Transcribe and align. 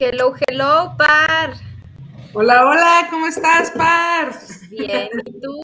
Hello, 0.00 0.32
hello, 0.46 0.94
Par. 0.96 1.54
Hola, 2.32 2.68
hola, 2.68 3.08
¿cómo 3.10 3.26
estás, 3.26 3.72
Par? 3.72 4.32
Bien, 4.70 5.08
¿y 5.26 5.40
tú? 5.40 5.60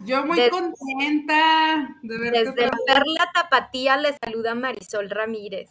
Yo 0.00 0.24
muy 0.24 0.38
contenta 0.48 1.98
de 2.02 2.18
verte. 2.18 2.44
Desde 2.44 2.62
la 2.62 2.78
Perla 2.86 3.30
Tapatía 3.34 3.98
le 3.98 4.16
saluda 4.16 4.54
Marisol 4.54 5.10
Ramírez. 5.10 5.68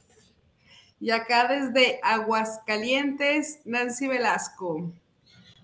Y 1.00 1.10
acá 1.10 1.48
desde 1.48 2.00
Aguascalientes, 2.04 3.62
Nancy 3.66 4.08
Velasco. 4.08 4.92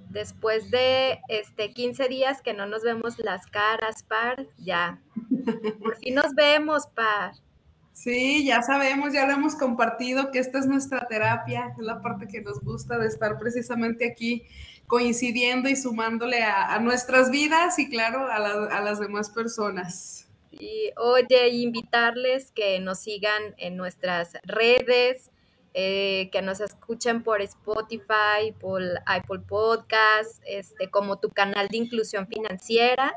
Después 0.10 0.72
de 0.72 1.20
este 1.28 1.72
15 1.72 2.08
días 2.08 2.42
que 2.42 2.56
no 2.56 2.66
nos 2.66 2.82
vemos 2.82 3.20
las 3.20 3.46
caras, 3.46 4.02
Par, 4.02 4.48
ya. 4.58 5.00
Por 5.84 5.98
fin 5.98 6.16
nos 6.16 6.34
vemos, 6.34 6.88
Par. 6.88 7.34
Sí, 7.94 8.46
ya 8.46 8.62
sabemos, 8.62 9.14
ya 9.14 9.26
lo 9.26 9.34
hemos 9.34 9.56
compartido 9.56 10.32
que 10.32 10.40
esta 10.40 10.60
es 10.60 10.66
nuestra 10.66 11.08
terapia, 11.08 11.74
es 11.78 11.86
la 11.86 12.02
parte 12.02 12.28
que 12.28 12.42
nos 12.42 12.62
gusta 12.62 12.98
de 12.98 13.08
estar 13.08 13.38
precisamente 13.38 14.10
aquí 14.10 14.44
coincidiendo 14.88 15.70
y 15.70 15.76
sumándole 15.76 16.44
a, 16.44 16.78
nuestras 16.80 17.32
vidas 17.32 17.80
y 17.80 17.90
claro, 17.90 18.28
a, 18.28 18.36
a, 18.36 18.82
las 18.82 19.00
demás 19.00 19.30
personas. 19.30 20.28
Y 20.52 20.92
oye, 20.98 21.50
invitarles 21.50 22.52
que 22.52 22.80
nos 22.80 23.00
sigan 23.00 23.56
en 23.58 23.78
nuestras 23.78 24.34
redes, 24.44 25.32
eh, 25.74 26.30
que 26.34 26.42
nos 26.42 26.60
escuchen 26.60 27.24
por 27.24 27.42
Spotify, 27.42 28.52
por 28.60 28.82
Apple 29.06 29.40
Podcast, 29.48 30.42
este, 30.46 30.90
como 30.90 31.20
tu 31.20 31.30
canal 31.30 31.70
de 31.70 31.78
inclusión 31.78 32.28
financiera 32.28 33.14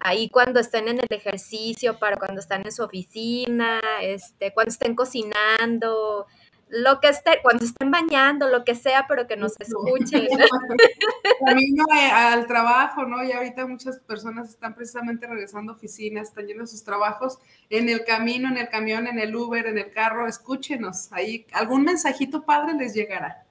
ahí 0.00 0.28
cuando 0.30 0.60
estén 0.60 0.88
en 0.88 0.98
el 0.98 1.06
ejercicio, 1.10 1.98
para 1.98 2.16
cuando 2.16 2.40
están 2.40 2.62
en 2.64 2.72
su 2.72 2.82
oficina, 2.82 3.80
este, 4.00 4.52
cuando 4.52 4.70
estén 4.70 4.94
cocinando, 4.94 6.26
lo 6.68 7.00
que 7.00 7.08
esté, 7.08 7.40
cuando 7.42 7.64
estén 7.64 7.90
bañando, 7.90 8.48
lo 8.48 8.64
que 8.64 8.74
sea, 8.74 9.06
pero 9.08 9.26
que 9.26 9.36
nos 9.36 9.54
escuchen. 9.60 10.26
Camino 11.44 11.84
al 12.12 12.46
trabajo, 12.46 13.04
¿no? 13.04 13.22
Y 13.24 13.32
ahorita 13.32 13.66
muchas 13.66 13.98
personas 14.00 14.50
están 14.50 14.74
precisamente 14.74 15.26
regresando 15.26 15.72
a 15.72 15.74
oficinas, 15.74 16.28
están 16.28 16.46
yendo 16.46 16.64
a 16.64 16.66
sus 16.66 16.84
trabajos, 16.84 17.38
en 17.68 17.88
el 17.88 18.04
camino, 18.04 18.48
en 18.48 18.56
el 18.56 18.68
camión, 18.68 19.06
en 19.06 19.18
el 19.18 19.34
Uber, 19.34 19.66
en 19.66 19.78
el 19.78 19.90
carro, 19.90 20.26
escúchenos, 20.26 21.12
ahí 21.12 21.46
algún 21.52 21.82
mensajito 21.82 22.44
padre 22.44 22.74
les 22.74 22.94
llegará. 22.94 23.44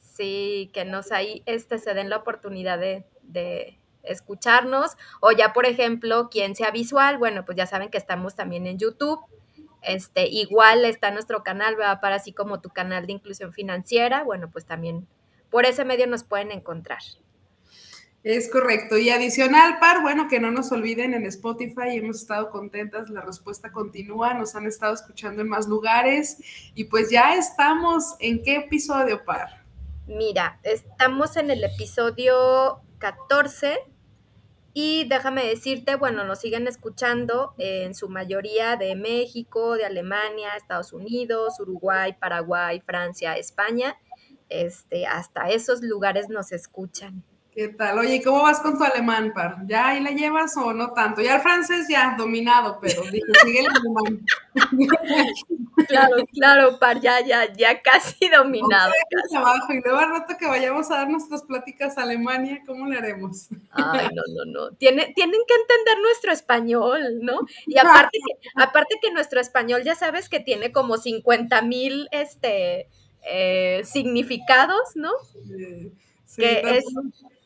Sí, 0.00 0.70
que 0.72 0.84
nos 0.86 1.12
ahí 1.12 1.42
este, 1.44 1.78
se 1.78 1.92
den 1.92 2.08
la 2.08 2.16
oportunidad 2.16 2.78
de 2.78 3.78
escucharnos. 4.06 4.96
O 5.20 5.32
ya, 5.32 5.52
por 5.52 5.66
ejemplo, 5.66 6.28
quien 6.30 6.54
sea 6.54 6.70
visual, 6.70 7.18
bueno, 7.18 7.44
pues 7.44 7.56
ya 7.56 7.66
saben 7.66 7.90
que 7.90 7.98
estamos 7.98 8.34
también 8.34 8.66
en 8.66 8.78
YouTube. 8.78 9.20
Este, 9.82 10.26
igual 10.26 10.84
está 10.84 11.10
nuestro 11.10 11.42
canal, 11.42 11.80
va 11.80 12.00
para 12.00 12.16
así 12.16 12.32
como 12.32 12.60
tu 12.60 12.70
canal 12.70 13.06
de 13.06 13.12
inclusión 13.12 13.52
financiera. 13.52 14.24
Bueno, 14.24 14.50
pues 14.50 14.66
también 14.66 15.06
por 15.50 15.64
ese 15.64 15.84
medio 15.84 16.06
nos 16.06 16.24
pueden 16.24 16.50
encontrar. 16.50 16.98
Es 18.26 18.50
correcto. 18.50 18.98
Y 18.98 19.10
adicional, 19.10 19.78
par, 19.78 20.02
bueno, 20.02 20.26
que 20.26 20.40
no 20.40 20.50
nos 20.50 20.72
olviden 20.72 21.14
en 21.14 21.26
Spotify, 21.26 21.90
hemos 21.96 22.22
estado 22.22 22.50
contentas, 22.50 23.08
la 23.08 23.20
respuesta 23.20 23.70
continúa, 23.70 24.34
nos 24.34 24.56
han 24.56 24.66
estado 24.66 24.94
escuchando 24.94 25.42
en 25.42 25.48
más 25.48 25.68
lugares 25.68 26.38
y 26.74 26.84
pues 26.86 27.08
ya 27.08 27.36
estamos, 27.36 28.16
¿en 28.18 28.42
qué 28.42 28.56
episodio, 28.56 29.24
par? 29.24 29.64
Mira, 30.08 30.58
estamos 30.64 31.36
en 31.36 31.52
el 31.52 31.62
episodio 31.62 32.80
14 32.98 33.78
y 34.78 35.04
déjame 35.04 35.46
decirte, 35.46 35.96
bueno, 35.96 36.24
nos 36.24 36.40
siguen 36.40 36.68
escuchando 36.68 37.54
en 37.56 37.94
su 37.94 38.10
mayoría 38.10 38.76
de 38.76 38.94
México, 38.94 39.72
de 39.72 39.86
Alemania, 39.86 40.50
Estados 40.54 40.92
Unidos, 40.92 41.58
Uruguay, 41.60 42.12
Paraguay, 42.20 42.82
Francia, 42.82 43.38
España. 43.38 43.96
Este, 44.50 45.06
hasta 45.06 45.48
esos 45.48 45.80
lugares 45.80 46.28
nos 46.28 46.52
escuchan. 46.52 47.24
¿Qué 47.56 47.68
tal? 47.68 47.98
Oye, 47.98 48.20
¿cómo 48.22 48.42
vas 48.42 48.60
con 48.60 48.76
tu 48.76 48.84
alemán, 48.84 49.32
Par? 49.32 49.66
¿Ya 49.66 49.88
ahí 49.88 50.02
la 50.02 50.10
llevas 50.10 50.54
o 50.58 50.74
no 50.74 50.92
tanto? 50.92 51.22
Ya 51.22 51.36
el 51.36 51.40
francés 51.40 51.86
ya 51.88 52.14
dominado, 52.18 52.78
pero 52.82 53.00
dije, 53.04 53.24
sigue 53.44 53.60
el 53.60 53.68
alemán. 53.68 54.26
Claro, 55.88 56.16
claro, 56.32 56.78
Par, 56.78 57.00
ya, 57.00 57.20
ya, 57.20 57.52
ya 57.52 57.80
casi 57.82 58.28
dominado. 58.28 58.92
Casi. 59.10 59.74
y 59.74 59.80
luego 59.82 59.98
al 59.98 60.10
rato 60.10 60.34
que 60.38 60.46
vayamos 60.46 60.90
a 60.90 60.96
dar 60.96 61.08
nuestras 61.08 61.42
pláticas 61.44 61.96
a 61.96 62.02
Alemania, 62.02 62.62
¿cómo 62.66 62.86
le 62.86 62.98
haremos? 62.98 63.48
Ay, 63.70 64.08
no, 64.14 64.22
no, 64.34 64.44
no. 64.52 64.76
tienen 64.76 65.12
que 65.14 65.22
entender 65.22 66.00
nuestro 66.02 66.32
español, 66.32 67.20
¿no? 67.20 67.40
Y 67.66 67.78
aparte 67.78 68.18
que, 68.18 68.48
aparte 68.54 68.96
que 69.00 69.12
nuestro 69.12 69.40
español 69.40 69.82
ya 69.84 69.94
sabes 69.94 70.28
que 70.28 70.40
tiene 70.40 70.72
como 70.72 70.96
50 70.96 71.62
mil 71.62 72.08
este, 72.10 72.88
eh, 73.22 73.82
significados, 73.84 74.96
¿no? 74.96 75.12
Sí, 76.24 76.40
que 76.42 76.78
es 76.78 76.84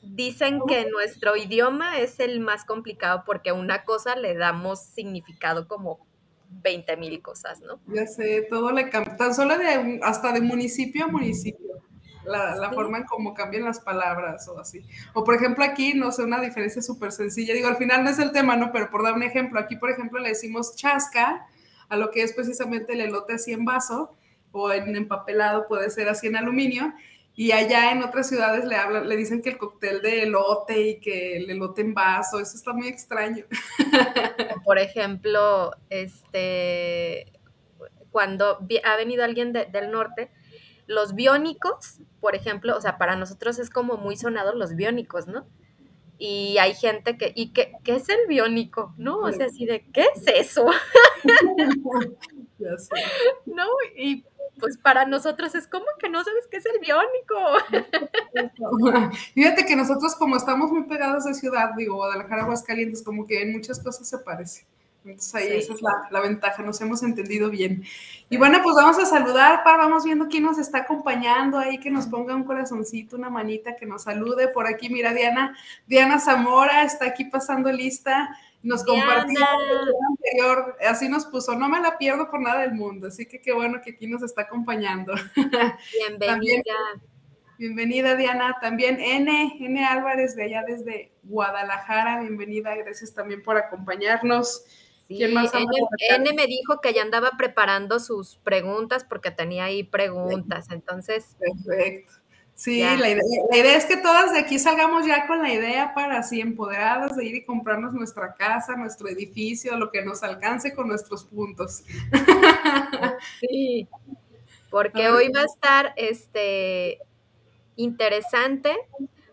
Dicen 0.02 0.60
que 0.66 0.88
nuestro 0.90 1.36
idioma 1.36 1.98
es 1.98 2.20
el 2.20 2.40
más 2.40 2.64
complicado 2.64 3.22
porque 3.26 3.50
a 3.50 3.54
una 3.54 3.84
cosa 3.84 4.16
le 4.16 4.34
damos 4.34 4.80
significado 4.80 5.68
como 5.68 6.06
20 6.50 6.96
mil 6.96 7.22
cosas, 7.22 7.60
¿no? 7.60 7.80
Ya 7.86 8.06
sé, 8.06 8.46
todo 8.48 8.72
le 8.72 8.88
cambia, 8.90 9.16
tan 9.16 9.34
solo 9.34 9.56
de, 9.56 10.00
hasta 10.02 10.32
de 10.32 10.40
municipio 10.40 11.04
a 11.04 11.08
municipio, 11.08 11.82
la, 12.24 12.70
forma 12.72 12.98
en 12.98 13.04
cómo 13.04 13.34
cambian 13.34 13.64
las 13.64 13.80
palabras 13.80 14.46
o 14.48 14.58
así. 14.58 14.84
O 15.14 15.24
por 15.24 15.34
ejemplo 15.34 15.64
aquí, 15.64 15.94
no 15.94 16.12
sé, 16.12 16.22
una 16.22 16.40
diferencia 16.40 16.82
súper 16.82 17.12
sencilla, 17.12 17.54
digo, 17.54 17.68
al 17.68 17.76
final 17.76 18.04
no 18.04 18.10
es 18.10 18.18
el 18.18 18.32
tema, 18.32 18.56
¿no? 18.56 18.72
Pero 18.72 18.90
por 18.90 19.02
dar 19.02 19.14
un 19.14 19.22
ejemplo, 19.22 19.60
aquí 19.60 19.76
por 19.76 19.90
ejemplo 19.90 20.18
le 20.18 20.30
decimos 20.30 20.76
chasca 20.76 21.46
a 21.88 21.96
lo 21.96 22.10
que 22.10 22.22
es 22.22 22.32
precisamente 22.32 22.92
el 22.92 23.00
elote 23.00 23.34
así 23.34 23.52
en 23.52 23.64
vaso 23.64 24.14
o 24.52 24.72
en 24.72 24.96
empapelado, 24.96 25.68
puede 25.68 25.90
ser 25.90 26.08
así 26.08 26.26
en 26.26 26.36
aluminio, 26.36 26.92
y 27.40 27.52
allá 27.52 27.90
en 27.90 28.02
otras 28.02 28.28
ciudades 28.28 28.66
le 28.66 28.76
hablan, 28.76 29.08
le 29.08 29.16
dicen 29.16 29.40
que 29.40 29.48
el 29.48 29.56
cóctel 29.56 30.02
de 30.02 30.24
elote 30.24 30.78
y 30.78 31.00
que 31.00 31.38
el 31.38 31.48
elote 31.48 31.80
en 31.80 31.94
vaso, 31.94 32.38
eso 32.38 32.54
está 32.54 32.74
muy 32.74 32.86
extraño. 32.86 33.46
Por 34.62 34.78
ejemplo, 34.78 35.70
este, 35.88 37.32
cuando 38.10 38.58
ha 38.84 38.96
venido 38.96 39.24
alguien 39.24 39.54
del 39.54 39.90
norte, 39.90 40.30
los 40.86 41.14
biónicos, 41.14 42.00
por 42.20 42.36
ejemplo, 42.36 42.76
o 42.76 42.80
sea, 42.82 42.98
para 42.98 43.16
nosotros 43.16 43.58
es 43.58 43.70
como 43.70 43.96
muy 43.96 44.18
sonado 44.18 44.54
los 44.54 44.76
biónicos, 44.76 45.26
¿no? 45.26 45.46
Y 46.18 46.58
hay 46.58 46.74
gente 46.74 47.16
que, 47.16 47.32
¿y 47.34 47.54
qué, 47.54 47.72
qué 47.84 47.94
es 47.94 48.06
el 48.10 48.26
biónico? 48.28 48.92
¿No? 48.98 49.20
O 49.20 49.32
sea, 49.32 49.46
así 49.46 49.64
de, 49.64 49.86
¿qué 49.94 50.04
es 50.14 50.26
eso? 50.26 50.66
¿No? 53.46 53.66
Y 53.96 54.26
pues 54.60 54.76
para 54.78 55.06
nosotros 55.06 55.54
es 55.54 55.66
como 55.66 55.86
que 55.98 56.08
no 56.08 56.22
sabes 56.22 56.46
qué 56.50 56.58
es 56.58 56.66
el 56.66 56.78
biónico. 56.80 57.36
Fíjate 59.34 59.64
que 59.64 59.76
nosotros 59.76 60.14
como 60.14 60.36
estamos 60.36 60.70
muy 60.70 60.84
pegados 60.84 61.24
de 61.24 61.34
ciudad, 61.34 61.70
digo, 61.76 61.96
Guadalajara, 61.96 62.42
Aguascalientes, 62.42 63.02
como 63.02 63.26
que 63.26 63.42
en 63.42 63.52
muchas 63.52 63.80
cosas 63.80 64.08
se 64.08 64.18
parece. 64.18 64.64
Entonces 65.04 65.34
ahí 65.34 65.48
esa 65.56 65.72
es 65.72 65.80
la, 65.82 66.20
ventaja, 66.20 66.62
nos 66.62 66.80
hemos 66.80 67.02
entendido 67.02 67.48
bien. 67.48 67.84
Y 68.28 68.36
bueno, 68.36 68.60
pues 68.62 68.76
vamos 68.76 68.98
a 68.98 69.06
saludar, 69.06 69.64
Par, 69.64 69.78
vamos 69.78 70.04
viendo 70.04 70.28
quién 70.28 70.42
nos 70.42 70.58
está 70.58 70.78
acompañando 70.78 71.58
ahí, 71.58 71.78
que 71.78 71.90
nos 71.90 72.06
ponga 72.06 72.34
un 72.34 72.44
corazoncito, 72.44 73.16
una 73.16 73.30
manita, 73.30 73.76
que 73.76 73.86
nos 73.86 74.02
salude. 74.02 74.48
Por 74.48 74.66
aquí, 74.66 74.90
mira, 74.90 75.14
Diana, 75.14 75.56
Diana 75.86 76.18
Zamora 76.18 76.84
está 76.84 77.06
aquí 77.06 77.24
pasando 77.24 77.72
lista. 77.72 78.36
Nos 78.62 78.84
compartió 78.84 79.38
el 79.38 79.94
anterior, 80.08 80.76
así 80.86 81.08
nos 81.08 81.24
puso, 81.24 81.56
no 81.56 81.68
me 81.68 81.80
la 81.80 81.96
pierdo 81.96 82.30
por 82.30 82.40
nada 82.42 82.60
del 82.60 82.72
mundo, 82.72 83.06
así 83.06 83.26
que 83.26 83.40
qué 83.40 83.52
bueno 83.52 83.80
que 83.82 83.92
aquí 83.92 84.06
nos 84.06 84.22
está 84.22 84.42
acompañando. 84.42 85.14
Bienvenida. 85.92 86.74
bienvenida 87.58 88.16
Diana, 88.16 88.56
también 88.60 89.00
N, 89.00 89.56
N 89.60 89.84
Álvarez 89.84 90.36
de 90.36 90.44
allá 90.44 90.62
desde 90.66 91.12
Guadalajara, 91.22 92.20
bienvenida, 92.20 92.74
gracias 92.74 93.14
también 93.14 93.42
por 93.42 93.56
acompañarnos. 93.56 94.64
¿Quién 95.08 95.32
más 95.32 95.52
N, 95.54 95.66
N, 96.16 96.32
me 96.34 96.46
dijo 96.46 96.80
que 96.82 96.92
ya 96.92 97.02
andaba 97.02 97.32
preparando 97.38 97.98
sus 97.98 98.36
preguntas 98.36 99.04
porque 99.04 99.30
tenía 99.30 99.64
ahí 99.64 99.84
preguntas, 99.84 100.70
entonces. 100.70 101.34
Perfecto. 101.38 102.19
Sí, 102.60 102.82
la 102.82 103.08
idea, 103.08 103.76
es 103.78 103.86
que 103.86 103.96
todas 103.96 104.34
de 104.34 104.40
aquí 104.40 104.58
salgamos 104.58 105.06
ya 105.06 105.26
con 105.26 105.40
la 105.40 105.50
idea 105.50 105.94
para 105.94 106.18
así 106.18 106.42
empoderadas 106.42 107.16
de 107.16 107.24
ir 107.24 107.36
y 107.36 107.44
comprarnos 107.46 107.94
nuestra 107.94 108.34
casa, 108.34 108.76
nuestro 108.76 109.08
edificio, 109.08 109.78
lo 109.78 109.90
que 109.90 110.04
nos 110.04 110.22
alcance 110.22 110.74
con 110.74 110.88
nuestros 110.88 111.24
puntos. 111.24 111.84
Sí, 113.40 113.88
porque 114.68 115.08
hoy 115.08 115.32
va 115.32 115.40
a 115.40 115.44
estar 115.46 115.94
este 115.96 116.98
interesante, 117.76 118.76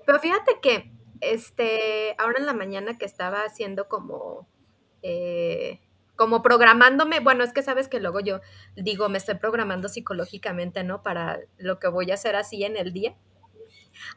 pero 0.06 0.20
fíjate 0.20 0.60
que 0.62 0.94
este 1.20 2.16
ahora 2.18 2.40
en 2.40 2.46
la 2.46 2.54
mañana 2.54 2.98
que 2.98 3.04
estaba 3.04 3.40
haciendo 3.42 3.90
como 3.90 4.48
eh, 5.02 5.82
como 6.18 6.42
programándome, 6.42 7.22
bueno, 7.22 7.44
es 7.44 7.54
que 7.54 7.62
sabes 7.62 7.88
que 7.88 8.02
luego 8.02 8.20
yo 8.20 8.42
digo, 8.76 9.08
me 9.08 9.18
estoy 9.18 9.36
programando 9.36 9.88
psicológicamente, 9.88 10.84
¿no? 10.84 11.04
Para 11.04 11.40
lo 11.58 11.80
que 11.80 11.88
voy 11.88 12.12
a 12.12 12.16
hacer 12.16 12.36
así 12.36 12.66
en 12.66 12.76
el 12.76 12.92
día. 12.92 13.16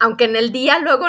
Aunque 0.00 0.25
en 0.25 0.35
el 0.35 0.50
día 0.50 0.79
luego 0.81 1.06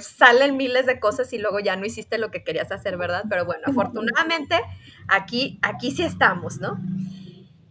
salen 0.00 0.56
miles 0.56 0.86
de 0.86 1.00
cosas 1.00 1.32
y 1.32 1.38
luego 1.38 1.60
ya 1.60 1.76
no 1.76 1.84
hiciste 1.84 2.18
lo 2.18 2.30
que 2.30 2.44
querías 2.44 2.70
hacer, 2.70 2.96
¿verdad? 2.96 3.24
Pero 3.28 3.44
bueno, 3.44 3.62
afortunadamente 3.66 4.60
aquí, 5.08 5.58
aquí 5.62 5.90
sí 5.90 6.02
estamos, 6.02 6.58
¿no? 6.58 6.78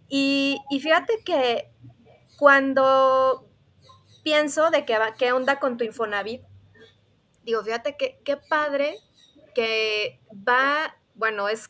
Y, 0.09 0.59
y 0.69 0.79
fíjate 0.79 1.13
que 1.23 1.71
cuando 2.37 3.47
pienso 4.23 4.71
de 4.71 4.85
qué, 4.85 4.97
qué 5.17 5.31
onda 5.31 5.59
con 5.59 5.77
tu 5.77 5.83
Infonavit, 5.83 6.41
digo, 7.43 7.63
fíjate 7.63 7.95
que, 7.97 8.19
qué 8.23 8.37
padre 8.37 8.95
que 9.53 10.19
va, 10.47 10.95
bueno, 11.15 11.49
es, 11.49 11.69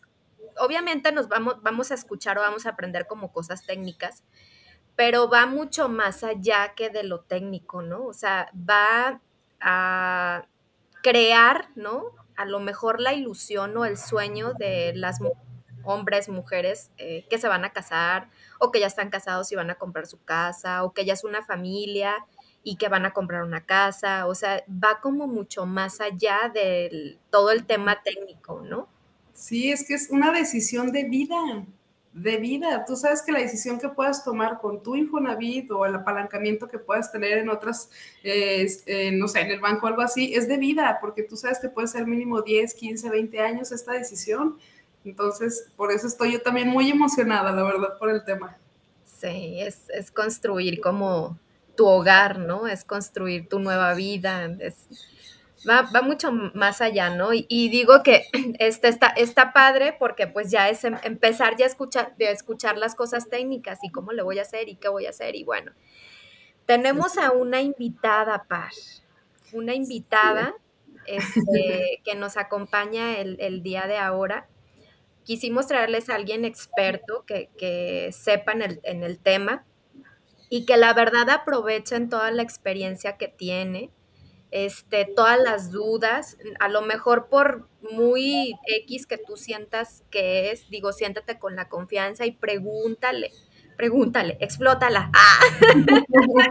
obviamente 0.60 1.12
nos 1.12 1.28
vamos, 1.28 1.62
vamos 1.62 1.92
a 1.92 1.96
escuchar 1.96 2.38
o 2.38 2.42
vamos 2.42 2.66
a 2.66 2.70
aprender 2.70 3.08
como 3.08 3.32
cosas 3.32 3.66
técnicas, 3.66 4.24
pero 4.96 5.30
va 5.30 5.46
mucho 5.46 5.90
más 5.90 6.24
allá 6.24 6.74
que 6.76 6.90
de 6.90 7.04
lo 7.04 7.22
técnico, 7.22 7.82
¿no? 7.82 8.06
O 8.06 8.14
sea, 8.14 8.52
va 8.54 9.22
a 9.62 10.46
crear, 11.02 11.70
¿no? 11.76 12.12
A 12.36 12.46
lo 12.46 12.60
mejor 12.60 13.02
la 13.02 13.14
ilusión 13.14 13.76
o 13.78 13.86
el 13.86 13.98
sueño 13.98 14.54
de 14.54 14.94
las 14.96 15.20
hombres, 15.84 16.30
mujeres 16.30 16.92
eh, 16.98 17.26
que 17.30 17.38
se 17.38 17.48
van 17.48 17.66
a 17.66 17.72
casar 17.72 18.30
o 18.60 18.72
que 18.72 18.80
ya 18.80 18.88
están 18.88 19.10
casados 19.10 19.52
y 19.52 19.56
van 19.56 19.70
a 19.70 19.76
comprar 19.76 20.06
su 20.06 20.24
casa 20.24 20.84
o 20.84 20.94
que 20.94 21.06
ya 21.06 21.14
es 21.14 21.24
una 21.24 21.44
familia 21.44 22.26
y 22.64 22.76
que 22.76 22.90
van 22.90 23.06
a 23.06 23.14
comprar 23.14 23.44
una 23.44 23.66
casa, 23.66 24.28
o 24.28 24.36
sea, 24.36 24.64
va 24.68 25.00
como 25.00 25.28
mucho 25.28 25.66
más 25.66 26.02
allá 26.02 26.52
de 26.54 27.18
todo 27.30 27.52
el 27.52 27.66
tema 27.66 28.04
técnico, 28.04 28.62
¿no? 28.62 28.90
Sí, 29.40 29.72
es 29.72 29.88
que 29.88 29.94
es 29.94 30.10
una 30.10 30.34
decisión 30.34 30.92
de 30.92 31.06
vida 31.06 31.38
de 32.14 32.38
vida. 32.38 32.86
Tú 32.86 32.96
sabes 32.96 33.22
que 33.22 33.32
la 33.32 33.40
decisión 33.40 33.80
que 33.80 33.90
puedas 33.90 34.24
tomar 34.24 34.60
con 34.60 34.82
tu 34.82 34.96
Infonavit 34.96 35.70
o 35.72 35.86
el 35.86 35.96
apalancamiento 35.96 36.68
que 36.68 36.80
puedas 36.80 37.12
tener 37.12 37.38
en 37.38 37.50
otras, 37.50 37.90
eh, 38.24 39.12
no 39.14 39.28
sé, 39.28 39.42
en 39.42 39.52
el 39.52 39.60
banco 39.60 39.86
o 39.86 39.90
algo 39.90 40.02
así, 40.02 40.34
es 40.34 40.48
de 40.48 40.58
vida, 40.58 40.98
porque 41.02 41.24
tú 41.24 41.36
sabes 41.38 41.60
que 41.60 41.70
puede 41.70 41.88
ser 41.88 42.08
mínimo 42.08 42.42
10, 42.42 42.74
15, 42.74 43.10
20 43.10 43.40
años 43.40 43.72
esta 43.72 43.94
decisión. 43.94 44.58
Entonces, 45.06 45.70
por 45.78 45.92
eso 45.92 46.08
estoy 46.08 46.34
yo 46.34 46.42
también 46.42 46.68
muy 46.68 46.90
emocionada, 46.90 47.52
la 47.52 47.64
verdad, 47.64 47.98
por 47.98 48.10
el 48.10 48.24
tema. 48.26 48.58
Sí, 49.06 49.60
es, 49.62 50.12
construir 50.12 50.82
como 50.82 51.38
tu 51.76 51.86
hogar, 51.86 52.40
¿no? 52.40 52.68
Es 52.68 52.84
construir 52.84 53.48
tu 53.48 53.60
nueva 53.60 53.94
vida, 53.94 54.50
va, 55.68 56.02
mucho 56.02 56.32
más 56.32 56.82
allá, 56.82 57.10
¿no? 57.10 57.30
Y, 57.34 57.70
digo 57.70 58.04
que 58.04 58.26
este 58.60 58.88
está, 58.88 59.08
está 59.08 59.54
padre 59.54 59.96
porque 59.98 60.28
pues 60.28 60.52
ya 60.52 60.70
es 60.70 60.84
em, 60.84 60.96
empezar 61.04 61.56
ya 61.58 61.66
a 61.66 61.68
escuchar, 61.68 62.16
a 62.20 62.24
escuchar 62.24 62.78
las 62.78 62.96
cosas 62.96 63.30
técnicas 63.30 63.80
y 63.84 63.92
cómo 63.92 64.12
le 64.12 64.22
voy 64.22 64.40
a 64.40 64.44
hacer 64.44 64.70
y 64.70 64.76
qué 64.76 64.90
voy 64.90 65.06
a 65.06 65.10
hacer 65.10 65.36
y 65.36 65.44
bueno. 65.44 65.72
Tenemos 66.66 67.18
a 67.18 67.32
una 67.32 67.62
invitada, 67.62 68.46
Par, 68.48 68.72
una 69.54 69.74
invitada 69.74 70.54
este, 71.08 72.02
que 72.06 72.16
nos 72.16 72.38
acompaña 72.38 73.18
el, 73.18 73.64
día 73.64 73.88
de 73.88 73.98
ahora. 73.98 74.48
Quisimos 75.24 75.68
traerles 75.68 76.10
a 76.10 76.16
alguien 76.16 76.46
experto 76.46 77.26
que, 77.26 77.50
que 77.58 78.12
sepa 78.12 78.52
en 78.52 78.62
el, 78.62 78.80
en 78.84 79.04
el 79.04 79.20
tema 79.20 79.66
y 80.50 80.66
que 80.66 80.78
la 80.78 80.94
verdad 80.94 81.30
aprovechen 81.30 82.10
toda 82.10 82.32
la 82.32 82.42
experiencia 82.42 83.18
que 83.18 83.28
tiene 83.28 83.92
este, 84.52 85.06
todas 85.06 85.40
las 85.40 85.72
dudas, 85.72 86.38
a 86.60 86.70
lo 86.70 86.82
mejor 86.82 87.28
por 87.28 87.68
muy 87.92 88.56
X 88.86 89.06
que 89.06 89.18
tú 89.18 89.38
sientas 89.38 90.04
que 90.10 90.52
es, 90.52 90.70
digo, 90.70 90.92
siéntate 90.92 91.38
con 91.38 91.56
la 91.56 91.70
confianza 91.70 92.26
y 92.26 92.32
pregúntale, 92.32 93.32
pregúntale, 93.78 94.38
explótala. 94.40 95.12
¡Ah! 95.14 95.40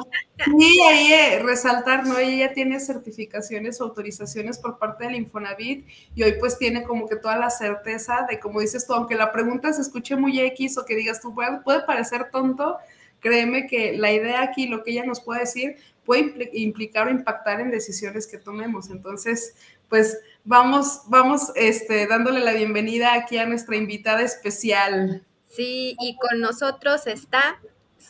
Sí, 0.56 0.80
ahí 0.88 1.12
eh, 1.12 1.40
resaltar, 1.42 2.06
¿no? 2.06 2.16
Ella 2.16 2.52
tiene 2.52 2.78
certificaciones, 2.78 3.80
autorizaciones 3.80 4.56
por 4.58 4.78
parte 4.78 5.04
del 5.04 5.16
Infonavit 5.16 5.84
y 6.14 6.22
hoy 6.22 6.36
pues 6.38 6.56
tiene 6.58 6.84
como 6.84 7.08
que 7.08 7.16
toda 7.16 7.36
la 7.36 7.50
certeza 7.50 8.24
de, 8.30 8.38
como 8.38 8.60
dices 8.60 8.86
tú, 8.86 8.94
aunque 8.94 9.16
la 9.16 9.32
pregunta 9.32 9.72
se 9.72 9.82
escuche 9.82 10.14
muy 10.14 10.38
X 10.38 10.78
o 10.78 10.84
que 10.84 10.94
digas 10.94 11.20
tú, 11.20 11.34
puede, 11.34 11.60
puede 11.62 11.82
parecer 11.82 12.30
tonto, 12.30 12.78
créeme 13.20 13.66
que 13.66 13.96
la 13.96 14.12
idea 14.12 14.42
aquí, 14.42 14.66
lo 14.66 14.82
que 14.82 14.92
ella 14.92 15.04
nos 15.04 15.20
puede 15.20 15.40
decir, 15.40 15.76
puede 16.04 16.50
implicar 16.54 17.08
o 17.08 17.10
impactar 17.10 17.60
en 17.60 17.70
decisiones 17.70 18.26
que 18.26 18.38
tomemos. 18.38 18.90
Entonces, 18.90 19.54
pues 19.88 20.18
vamos, 20.44 21.02
vamos 21.06 21.52
este, 21.54 22.06
dándole 22.06 22.40
la 22.40 22.52
bienvenida 22.52 23.14
aquí 23.14 23.38
a 23.38 23.46
nuestra 23.46 23.76
invitada 23.76 24.22
especial. 24.22 25.22
Sí, 25.48 25.96
y 26.00 26.16
con 26.16 26.40
nosotros 26.40 27.06
está 27.06 27.60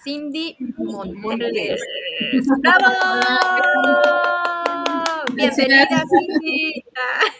Cindy 0.04 0.56
Montes. 0.76 1.80
¡Bravo! 2.60 2.84
Bienvenida. 5.38 6.04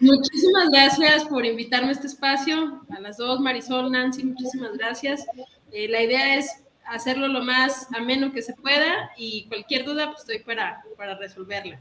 Muchísimas 0.00 0.70
gracias 0.70 1.24
por 1.26 1.44
invitarme 1.44 1.88
a 1.88 1.92
este 1.92 2.06
espacio. 2.06 2.80
A 2.88 3.00
las 3.00 3.18
dos, 3.18 3.40
Marisol, 3.40 3.92
Nancy, 3.92 4.24
muchísimas 4.24 4.72
gracias. 4.78 5.26
Eh, 5.72 5.88
la 5.88 6.02
idea 6.02 6.36
es 6.36 6.64
hacerlo 6.86 7.28
lo 7.28 7.42
más 7.42 7.88
ameno 7.94 8.32
que 8.32 8.40
se 8.40 8.54
pueda 8.54 9.10
y 9.18 9.46
cualquier 9.48 9.84
duda 9.84 10.06
pues 10.06 10.20
estoy 10.20 10.38
para, 10.38 10.82
para 10.96 11.18
resolverla. 11.18 11.78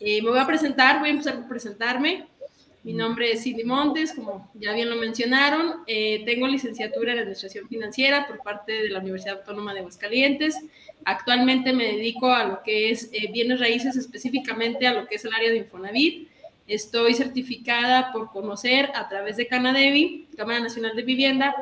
Eh, 0.00 0.22
me 0.22 0.30
voy 0.30 0.38
a 0.38 0.46
presentar, 0.46 1.00
voy 1.00 1.08
a 1.08 1.12
empezar 1.12 1.36
por 1.36 1.48
presentarme. 1.48 2.26
Mi 2.84 2.92
nombre 2.92 3.32
es 3.32 3.42
Cindy 3.42 3.64
Montes, 3.64 4.12
como 4.12 4.50
ya 4.52 4.74
bien 4.74 4.90
lo 4.90 4.96
mencionaron. 4.96 5.76
Eh, 5.86 6.22
tengo 6.26 6.46
licenciatura 6.46 7.12
en 7.12 7.20
Administración 7.20 7.66
Financiera 7.66 8.26
por 8.26 8.42
parte 8.42 8.72
de 8.72 8.90
la 8.90 8.98
Universidad 8.98 9.38
Autónoma 9.38 9.72
de 9.72 9.80
Aguascalientes. 9.80 10.54
Actualmente 11.06 11.72
me 11.72 11.84
dedico 11.84 12.30
a 12.30 12.44
lo 12.44 12.62
que 12.62 12.90
es 12.90 13.08
eh, 13.14 13.30
bienes 13.32 13.58
raíces, 13.58 13.96
específicamente 13.96 14.86
a 14.86 14.92
lo 14.92 15.06
que 15.06 15.14
es 15.14 15.24
el 15.24 15.32
área 15.32 15.50
de 15.50 15.56
Infonavit. 15.56 16.28
Estoy 16.66 17.14
certificada 17.14 18.12
por 18.12 18.30
conocer 18.30 18.90
a 18.94 19.08
través 19.08 19.38
de 19.38 19.46
Canadevi, 19.46 20.28
Cámara 20.36 20.60
Nacional 20.60 20.94
de 20.94 21.02
Vivienda, 21.04 21.54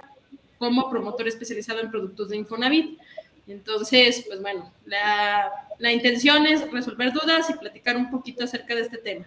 como 0.59 0.91
promotor 0.91 1.29
especializado 1.29 1.79
en 1.83 1.93
productos 1.93 2.31
de 2.31 2.37
Infonavit. 2.37 2.99
Entonces, 3.47 4.25
pues 4.27 4.43
bueno, 4.43 4.73
la, 4.87 5.53
la, 5.79 5.93
intención 5.93 6.47
es 6.47 6.69
resolver 6.73 7.13
dudas 7.13 7.49
y 7.49 7.55
platicar 7.55 7.97
un 7.97 8.11
poquito 8.11 8.43
acerca 8.43 8.75
de 8.75 8.81
este 8.81 8.99
tema. 8.99 9.27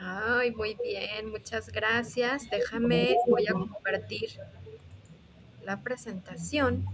Ay, 0.00 0.52
muy 0.52 0.76
bien, 0.82 1.30
muchas 1.30 1.70
gracias. 1.70 2.48
Déjame, 2.50 3.16
voy 3.26 3.46
a 3.48 3.52
compartir 3.52 4.30
la 5.64 5.80
presentación. 5.82 6.84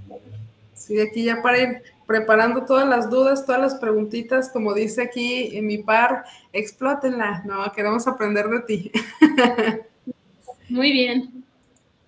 Sí, 0.75 1.01
aquí 1.01 1.25
ya 1.25 1.41
para 1.43 1.59
ir 1.59 1.83
preparando 2.07 2.65
todas 2.65 2.89
las 2.89 3.09
dudas, 3.11 3.47
todas 3.47 3.61
las 3.61 3.75
preguntitas, 3.77 4.51
como 4.51 4.75
dice 4.75 5.03
aquí 5.03 5.57
en 5.57 5.67
mi 5.67 5.79
par, 5.79 6.25
explótenla, 6.53 7.43
no, 7.45 7.71
queremos 7.73 8.07
aprender 8.07 8.49
de 8.49 8.61
ti. 8.61 8.93
Muy 10.69 10.93
bien. 10.93 11.45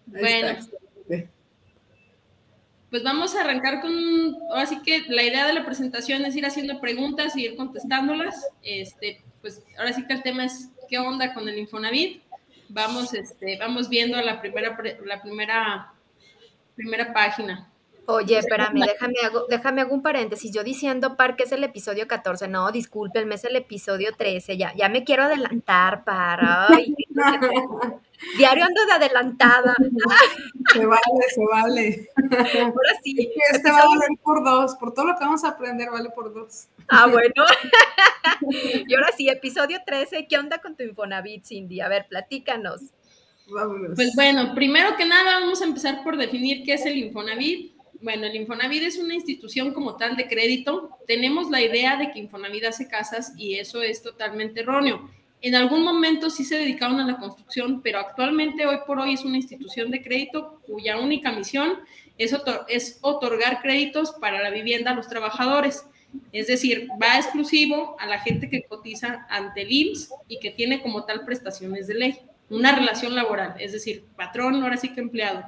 bueno, 0.07 0.59
pues 2.91 3.03
vamos 3.03 3.35
a 3.35 3.43
arrancar 3.43 3.81
con, 3.81 3.93
así 4.55 4.81
que 4.83 5.03
la 5.09 5.23
idea 5.23 5.47
de 5.47 5.53
la 5.53 5.67
presentación 5.67 6.25
es 6.25 6.37
ir 6.37 6.47
haciendo 6.47 6.81
preguntas 6.81 7.37
y 7.37 7.45
ir 7.45 7.57
contestándolas. 7.57 8.47
Este, 8.63 9.23
pues 9.43 9.63
ahora 9.79 9.93
sí 9.93 10.07
que 10.07 10.15
el 10.15 10.23
tema 10.23 10.45
es 10.45 10.71
qué 10.89 10.99
onda 10.99 11.35
con 11.35 11.49
el 11.49 11.59
Infonavit. 11.59 12.23
Vamos, 12.69 13.15
este, 13.15 13.59
vamos 13.59 13.89
viendo 13.89 14.21
la 14.21 14.41
primera, 14.41 14.77
la 15.05 15.23
primera, 15.23 15.93
primera 16.75 17.13
página. 17.13 17.71
Oye, 18.09 18.39
espérame, 18.39 18.83
déjame 18.87 19.15
hago, 19.25 19.47
déjame 19.49 19.81
hago 19.81 19.95
un 19.95 20.03
paréntesis. 20.03 20.53
Yo 20.53 20.63
diciendo 20.63 21.17
par 21.17 21.35
que 21.35 21.43
es 21.43 21.53
el 21.53 21.65
episodio 21.65 22.07
14. 22.07 22.47
No, 22.47 22.71
discúlpenme, 22.71 23.35
es 23.35 23.45
el 23.45 23.57
episodio 23.57 24.15
13. 24.17 24.57
Ya, 24.57 24.73
ya 24.75 24.89
me 24.89 25.03
quiero 25.03 25.25
adelantar 25.25 26.05
para. 26.05 26.69
diario 28.39 28.65
ando 28.65 28.87
de 28.87 28.93
adelantada. 28.93 29.75
Se 30.73 30.87
vale, 30.87 31.01
se 31.35 31.45
vale. 31.51 32.11
Ahora 32.63 32.91
sí. 33.03 33.33
Este 33.53 33.73
va 33.73 33.79
a 33.79 33.87
valer 33.87 34.11
por 34.23 34.45
dos. 34.45 34.77
Por 34.77 34.95
todo 34.95 35.07
lo 35.07 35.15
que 35.17 35.25
vamos 35.25 35.43
a 35.43 35.49
aprender, 35.49 35.91
vale 35.91 36.11
por 36.11 36.33
dos. 36.33 36.69
Ah, 36.89 37.07
bueno. 37.11 37.45
y 38.87 38.95
ahora 38.95 39.13
sí, 39.17 39.29
episodio 39.29 39.81
13. 39.85 40.27
¿Qué 40.29 40.39
onda 40.39 40.59
con 40.59 40.77
tu 40.77 40.85
Infonavit, 40.85 41.45
Cindy? 41.45 41.81
A 41.81 41.89
ver, 41.89 42.07
platícanos. 42.09 42.81
Pues 43.95 44.13
bueno, 44.17 44.55
primero 44.55 44.97
que 44.97 45.05
nada 45.05 45.39
vamos 45.41 45.63
a 45.63 45.67
empezar 45.67 46.03
por 46.03 46.17
definir 46.17 46.65
qué 46.65 46.75
es 46.75 46.85
el 46.85 46.97
Infonavit 46.97 47.77
bueno, 48.01 48.27
el 48.27 48.37
Infonavit 48.37 48.83
es 48.83 48.99
una 48.99 49.15
institución 49.15 49.73
como 49.73 49.97
tal 49.97 50.17
de 50.17 50.29
crédito. 50.29 50.91
Tenemos 51.07 51.51
la 51.51 51.63
idea 51.63 51.97
de 51.97 52.11
que 52.11 52.19
Infonavit 52.19 52.65
hace 52.65 52.89
casas 52.89 53.33
y 53.37 53.57
eso 53.57 53.83
es 53.83 54.03
totalmente 54.03 54.61
erróneo. 54.61 55.11
En 55.43 55.55
algún 55.55 55.83
momento 55.83 56.31
sí 56.31 56.45
se 56.45 56.57
dedicaron 56.57 56.99
a 57.01 57.07
la 57.07 57.19
construcción, 57.19 57.83
pero 57.83 57.99
actualmente, 57.99 58.67
hoy 58.67 58.79
por 58.87 58.99
hoy, 58.99 59.15
es 59.15 59.25
una 59.25 59.37
institución 59.37 59.91
de 59.91 60.03
crédito 60.03 60.61
cuya 60.67 60.99
única 60.99 61.31
misión 61.33 61.81
es, 62.19 62.37
es 62.69 62.99
otorgar 63.03 63.61
créditos 63.61 64.13
para 64.13 64.43
la 64.43 64.51
vivienda 64.51 64.93
a 64.93 64.95
los 64.95 65.09
trabajadores. 65.09 65.87
Es 66.33 66.47
decir, 66.47 66.89
va 67.01 67.17
exclusivo 67.17 67.97
a 67.99 68.07
la 68.07 68.21
gente 68.21 68.49
que 68.49 68.65
cotiza 68.65 69.27
ante 69.29 69.63
el 69.63 69.73
IMSS 69.73 70.11
y 70.29 70.39
que 70.39 70.51
tiene 70.51 70.83
como 70.83 71.05
tal 71.05 71.25
prestaciones 71.25 71.87
de 71.87 71.95
ley. 71.95 72.21
Una 72.49 72.75
relación 72.75 73.15
laboral, 73.15 73.55
es 73.59 73.73
decir, 73.73 74.05
patrón, 74.17 74.63
ahora 74.63 74.77
sí 74.77 74.93
que 74.93 75.01
empleado. 75.01 75.45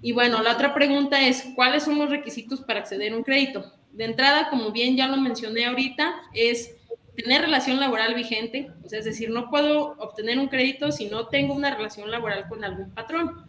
Y 0.00 0.12
bueno, 0.12 0.42
la 0.42 0.52
otra 0.52 0.74
pregunta 0.74 1.22
es, 1.26 1.46
¿cuáles 1.54 1.82
son 1.82 1.98
los 1.98 2.10
requisitos 2.10 2.60
para 2.60 2.80
acceder 2.80 3.12
a 3.12 3.16
un 3.16 3.22
crédito? 3.22 3.72
De 3.92 4.04
entrada, 4.04 4.50
como 4.50 4.70
bien 4.70 4.96
ya 4.96 5.08
lo 5.08 5.16
mencioné 5.16 5.66
ahorita, 5.66 6.14
es 6.34 6.74
tener 7.16 7.42
relación 7.42 7.78
laboral 7.78 8.14
vigente, 8.14 8.70
es 8.84 9.04
decir, 9.04 9.30
no 9.30 9.48
puedo 9.48 9.96
obtener 9.98 10.38
un 10.38 10.48
crédito 10.48 10.90
si 10.92 11.06
no 11.06 11.28
tengo 11.28 11.54
una 11.54 11.74
relación 11.74 12.10
laboral 12.10 12.48
con 12.48 12.64
algún 12.64 12.90
patrón. 12.90 13.46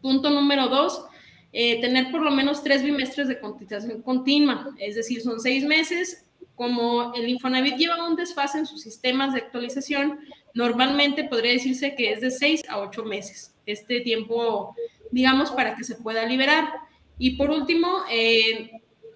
Punto 0.00 0.30
número 0.30 0.68
dos, 0.68 1.04
eh, 1.52 1.80
tener 1.80 2.10
por 2.10 2.22
lo 2.22 2.30
menos 2.30 2.62
tres 2.62 2.82
bimestres 2.82 3.26
de 3.26 3.40
cotización 3.40 4.02
continua, 4.02 4.72
es 4.78 4.94
decir, 4.94 5.20
son 5.20 5.40
seis 5.40 5.64
meses. 5.64 6.24
Como 6.54 7.14
el 7.14 7.28
Infonavit 7.28 7.76
lleva 7.76 8.06
un 8.06 8.16
desfase 8.16 8.58
en 8.58 8.66
sus 8.66 8.82
sistemas 8.82 9.32
de 9.32 9.40
actualización, 9.40 10.20
normalmente 10.54 11.24
podría 11.24 11.52
decirse 11.52 11.94
que 11.94 12.12
es 12.12 12.20
de 12.20 12.30
seis 12.30 12.62
a 12.68 12.78
ocho 12.78 13.04
meses, 13.04 13.54
este 13.66 14.00
tiempo, 14.00 14.76
digamos, 15.10 15.50
para 15.50 15.74
que 15.74 15.84
se 15.84 15.96
pueda 15.96 16.26
liberar. 16.26 16.68
Y 17.18 17.36
por 17.36 17.50
último, 17.50 17.88
eh, 18.10 18.70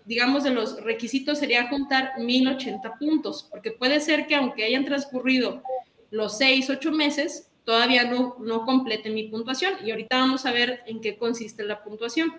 digamos, 0.04 0.42
de 0.42 0.50
los 0.50 0.82
requisitos 0.82 1.38
sería 1.38 1.68
juntar 1.68 2.18
1080 2.18 2.98
puntos, 2.98 3.46
porque 3.50 3.70
puede 3.72 4.00
ser 4.00 4.26
que 4.26 4.34
aunque 4.34 4.64
hayan 4.64 4.84
transcurrido 4.84 5.62
los 6.10 6.38
seis, 6.38 6.68
ocho 6.70 6.92
meses, 6.92 7.48
todavía 7.64 8.04
no, 8.04 8.36
no 8.40 8.64
complete 8.64 9.10
mi 9.10 9.28
puntuación. 9.28 9.74
Y 9.84 9.90
ahorita 9.90 10.18
vamos 10.18 10.46
a 10.46 10.52
ver 10.52 10.82
en 10.86 11.00
qué 11.00 11.16
consiste 11.16 11.64
la 11.64 11.82
puntuación. 11.82 12.32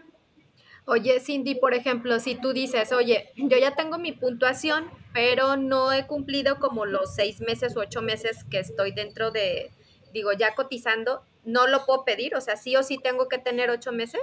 Oye, 0.88 1.20
Cindy, 1.20 1.56
por 1.56 1.74
ejemplo, 1.74 2.20
si 2.20 2.36
tú 2.36 2.54
dices, 2.54 2.92
oye, 2.92 3.32
yo 3.36 3.58
ya 3.58 3.76
tengo 3.76 3.98
mi 3.98 4.12
puntuación, 4.12 4.86
pero 5.14 5.58
no 5.58 5.92
he 5.92 6.06
cumplido 6.06 6.60
como 6.60 6.86
los 6.86 7.16
seis 7.16 7.42
meses 7.42 7.76
o 7.76 7.80
ocho 7.80 8.04
meses 8.04 8.44
que 8.52 8.60
estoy 8.60 8.92
dentro 8.92 9.32
de, 9.32 9.72
digo, 10.14 10.32
ya 10.34 10.54
cotizando, 10.54 11.24
¿no 11.44 11.66
lo 11.66 11.88
puedo 11.88 12.06
pedir? 12.06 12.36
O 12.36 12.42
sea, 12.42 12.56
sí 12.56 12.76
o 12.76 12.84
sí 12.84 13.00
tengo 13.02 13.28
que 13.28 13.40
tener 13.40 13.72
ocho 13.72 13.92
meses. 13.92 14.22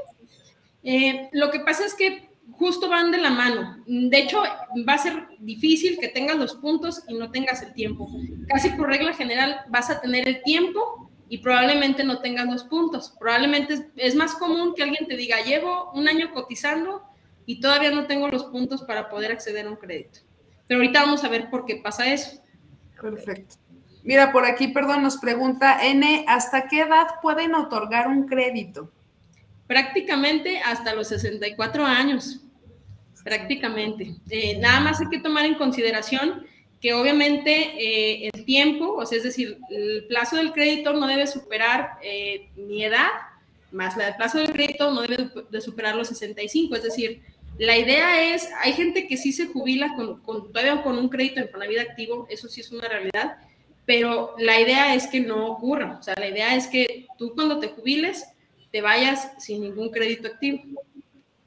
Eh, 0.85 1.29
lo 1.33 1.51
que 1.51 1.61
pasa 1.61 1.85
es 1.85 1.95
que 1.95 2.32
justo 2.51 2.89
van 2.89 3.11
de 3.11 3.19
la 3.19 3.31
mano. 3.31 3.83
De 3.87 4.19
hecho, 4.19 4.43
va 4.89 4.95
a 4.95 4.99
ser 4.99 5.29
difícil 5.39 5.99
que 5.99 6.09
tengas 6.09 6.37
los 6.37 6.55
puntos 6.57 7.03
y 7.09 7.15
no 7.15 7.31
tengas 7.31 7.63
el 7.63 7.73
tiempo. 7.73 8.09
Casi 8.49 8.71
por 8.71 8.89
regla 8.89 9.13
general 9.15 9.61
vas 9.69 9.91
a 9.91 10.01
tener 10.01 10.29
el 10.29 10.43
tiempo 10.43 11.11
y 11.29 11.39
probablemente 11.39 12.05
no 12.05 12.21
tengas 12.21 12.47
los 12.47 12.65
puntos. 12.65 13.15
Probablemente 13.19 13.91
es, 13.97 14.15
más 14.15 14.35
común 14.35 14.75
que 14.75 14.83
alguien 14.83 15.07
te 15.07 15.17
diga, 15.17 15.43
llevo 15.43 15.91
un 15.93 16.09
año 16.09 16.33
cotizando 16.33 17.03
y 17.47 17.61
todavía 17.61 17.91
no 17.91 18.07
tengo 18.07 18.29
los 18.29 18.45
puntos 18.45 18.83
para 18.83 19.09
poder 19.09 19.33
acceder 19.33 19.67
a 19.67 19.71
un 19.71 19.77
crédito. 19.77 20.21
Pero 20.67 20.81
ahorita 20.81 21.01
vamos 21.03 21.25
a 21.25 21.29
ver 21.29 21.51
por 21.51 21.65
qué 21.65 21.77
pasa 21.77 22.13
eso. 22.13 22.43
Perfecto. 23.01 23.57
Mira, 24.05 24.33
por 24.33 24.45
aquí, 24.45 24.69
perdón, 24.69 25.03
nos 25.03 25.17
pregunta 25.19 25.85
N, 25.87 26.25
¿hasta 26.29 26.67
qué 26.67 26.81
edad 26.81 27.07
pueden 27.23 27.55
otorgar 27.55 28.09
un 28.09 28.27
crédito? 28.27 28.91
Prácticamente 29.73 30.59
hasta 30.59 30.95
los 30.95 31.09
64 31.09 31.87
años, 31.87 32.41
prácticamente. 33.25 34.17
Eh, 34.29 34.59
nada 34.59 34.81
más 34.81 35.01
hay 35.01 35.09
que 35.09 35.19
tomar 35.19 35.47
en 35.47 35.55
consideración 35.55 36.47
que 36.79 36.93
obviamente 36.93 37.53
eh, 37.79 38.31
el 38.35 38.45
tiempo, 38.45 38.97
o 38.97 39.07
sea, 39.07 39.17
es 39.17 39.25
decir, 39.25 39.57
el 39.71 40.05
plazo 40.09 40.37
del 40.37 40.53
crédito 40.53 40.93
no 40.93 41.07
debe 41.07 41.27
superar 41.27 41.93
eh, 42.03 42.51
mi 42.55 42.85
edad, 42.85 43.09
más 43.71 43.97
la 43.97 44.07
del 44.07 44.17
plazo 44.17 44.41
del 44.41 44.53
crédito 44.53 44.91
no 44.91 45.01
debe 45.01 45.31
de 45.51 45.61
superar 45.63 45.95
los 45.95 46.09
65, 46.09 46.77
es 46.77 46.83
decir, 46.83 47.23
la 47.59 47.79
idea 47.79 48.35
es, 48.35 48.51
hay 48.63 48.75
gente 48.75 49.07
que 49.07 49.17
sí 49.17 49.33
se 49.33 49.47
jubila 49.47 49.95
con, 49.97 50.23
todavía 50.53 50.83
con 50.83 50.99
un 50.99 51.09
crédito 51.09 51.41
en 51.41 51.69
vida 51.71 51.81
activo, 51.81 52.27
eso 52.29 52.47
sí 52.47 52.61
es 52.61 52.71
una 52.71 52.89
realidad, 52.89 53.39
pero 53.87 54.35
la 54.39 54.61
idea 54.61 54.95
es 54.95 55.07
que 55.07 55.21
no 55.21 55.47
ocurra, 55.47 55.97
o 55.99 56.03
sea, 56.03 56.15
la 56.19 56.29
idea 56.29 56.57
es 56.57 56.67
que 56.67 57.07
tú 57.17 57.33
cuando 57.35 57.59
te 57.59 57.69
jubiles 57.69 58.27
te 58.73 58.81
vayas 58.81 59.33
sin 59.39 59.61
ningún 59.61 59.91
crédito 59.91 60.27
activo. 60.27 60.83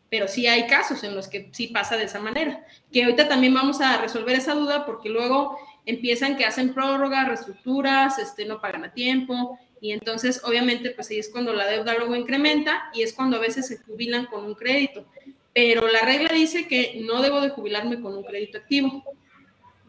Pero 0.10 0.28
sí 0.28 0.48
hay 0.48 0.68
casos 0.68 1.04
en 1.04 1.16
los 1.16 1.28
que 1.28 1.50
sí 1.52 1.68
pasa 1.68 1.98
de 1.98 2.06
esa 2.06 2.20
manera, 2.20 2.66
que 2.94 3.04
ahorita 3.04 3.28
también 3.28 3.54
vamos 3.54 3.82
a 3.82 3.98
resolver 3.98 4.38
esa 4.38 4.54
duda 4.54 4.86
porque 4.86 5.10
luego 5.10 5.58
empiezan 5.86 6.38
que 6.38 6.46
hacen 6.46 6.74
prórroga, 6.74 7.26
reestructuras, 7.26 8.20
este, 8.20 8.46
no 8.46 8.62
pagan 8.62 8.86
a 8.86 8.94
tiempo, 8.94 9.60
y 9.82 9.92
entonces 9.92 10.42
obviamente 10.46 10.92
pues 10.92 11.10
ahí 11.10 11.20
es 11.20 11.30
cuando 11.30 11.54
la 11.54 11.68
deuda 11.68 11.96
luego 11.98 12.16
incrementa 12.16 12.90
y 12.94 13.02
es 13.02 13.14
cuando 13.14 13.38
a 13.38 13.42
veces 13.42 13.68
se 13.68 13.78
jubilan 13.80 14.28
con 14.28 14.46
un 14.46 14.56
crédito. 14.56 15.06
Pero 15.54 15.88
la 15.88 16.02
regla 16.02 16.32
dice 16.34 16.68
que 16.68 17.02
no 17.04 17.22
debo 17.22 17.42
de 17.42 17.50
jubilarme 17.50 18.00
con 18.00 18.16
un 18.16 18.24
crédito 18.24 18.58
activo. 18.58 19.04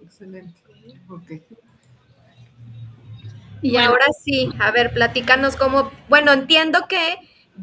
Excelente. 0.03 0.61
Ok. 1.09 1.33
Y 3.73 3.77
ahora 3.79 4.07
sí, 4.23 4.51
a 4.59 4.71
ver, 4.71 4.93
platícanos 4.93 5.57
cómo, 5.57 5.91
bueno, 6.09 6.33
entiendo 6.33 6.87
que 6.89 7.17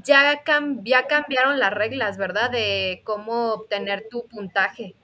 ya, 0.03 0.41
ya 0.83 1.07
cambiaron 1.07 1.59
las 1.59 1.73
reglas, 1.73 2.17
¿verdad? 2.17 2.51
De 2.51 3.01
cómo 3.05 3.53
obtener 3.53 4.07
tu 4.09 4.27
puntaje. 4.27 4.95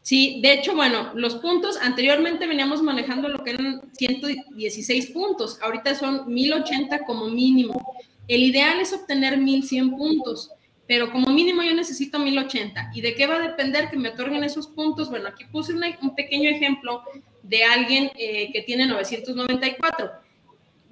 Sí, 0.00 0.40
de 0.42 0.52
hecho, 0.52 0.74
bueno, 0.74 1.12
los 1.14 1.36
puntos, 1.36 1.78
anteriormente 1.80 2.46
veníamos 2.46 2.82
manejando 2.82 3.28
lo 3.28 3.42
que 3.42 3.52
eran 3.52 3.82
116 3.92 5.10
puntos, 5.12 5.58
ahorita 5.62 5.94
son 5.94 6.32
1080 6.32 7.04
como 7.06 7.28
mínimo. 7.28 7.94
El 8.28 8.42
ideal 8.42 8.80
es 8.80 8.92
obtener 8.92 9.38
1100 9.38 9.96
puntos, 9.96 10.50
pero 10.86 11.10
como 11.10 11.30
mínimo 11.30 11.62
yo 11.62 11.74
necesito 11.74 12.18
1080. 12.18 12.92
¿Y 12.94 13.00
de 13.00 13.14
qué 13.14 13.26
va 13.26 13.36
a 13.36 13.48
depender 13.48 13.88
que 13.90 13.96
me 13.96 14.10
otorguen 14.10 14.44
esos 14.44 14.68
puntos? 14.68 15.08
Bueno, 15.10 15.28
aquí 15.28 15.44
puse 15.46 15.72
un 15.72 16.14
pequeño 16.14 16.50
ejemplo 16.50 17.02
de 17.44 17.62
alguien 17.62 18.10
eh, 18.16 18.50
que 18.52 18.62
tiene 18.62 18.86
994. 18.86 20.10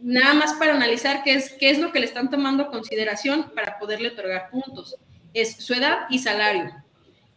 Nada 0.00 0.34
más 0.34 0.52
para 0.54 0.74
analizar 0.74 1.22
qué 1.24 1.34
es, 1.34 1.52
qué 1.52 1.70
es 1.70 1.78
lo 1.78 1.92
que 1.92 2.00
le 2.00 2.06
están 2.06 2.30
tomando 2.30 2.68
consideración 2.70 3.50
para 3.54 3.78
poderle 3.78 4.08
otorgar 4.08 4.50
puntos. 4.50 4.96
Es 5.32 5.56
su 5.56 5.74
edad 5.74 6.00
y 6.10 6.18
salario. 6.18 6.70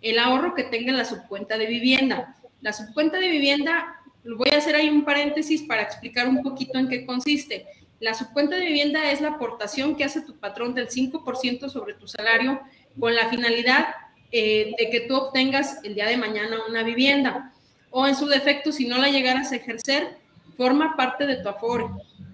El 0.01 0.19
ahorro 0.19 0.53
que 0.53 0.63
tenga 0.63 0.91
en 0.91 0.97
la 0.97 1.05
subcuenta 1.05 1.57
de 1.57 1.65
vivienda. 1.65 2.35
La 2.61 2.73
subcuenta 2.73 3.17
de 3.19 3.29
vivienda, 3.29 4.01
voy 4.23 4.49
a 4.49 4.57
hacer 4.57 4.75
ahí 4.75 4.89
un 4.89 5.05
paréntesis 5.05 5.61
para 5.63 5.83
explicar 5.83 6.27
un 6.27 6.43
poquito 6.43 6.77
en 6.77 6.89
qué 6.89 7.05
consiste. 7.05 7.65
La 7.99 8.13
subcuenta 8.13 8.57
de 8.57 8.65
vivienda 8.65 9.11
es 9.11 9.21
la 9.21 9.29
aportación 9.29 9.95
que 9.95 10.03
hace 10.03 10.21
tu 10.21 10.37
patrón 10.37 10.73
del 10.73 10.89
5% 10.89 11.69
sobre 11.69 11.93
tu 11.93 12.07
salario 12.07 12.59
con 12.99 13.15
la 13.15 13.29
finalidad 13.29 13.87
eh, 14.31 14.73
de 14.77 14.89
que 14.89 15.01
tú 15.01 15.15
obtengas 15.15 15.79
el 15.83 15.95
día 15.95 16.07
de 16.07 16.17
mañana 16.17 16.57
una 16.67 16.83
vivienda 16.83 17.53
o 17.97 18.05
en 18.05 18.13
su 18.13 18.25
defecto, 18.25 18.73
si 18.73 18.85
no 18.85 18.97
la 18.97 19.07
llegaras 19.07 19.53
a 19.53 19.55
ejercer, 19.55 20.17
forma 20.57 20.97
parte 20.97 21.25
de 21.25 21.37
tu 21.37 21.47
Afore. 21.47 21.85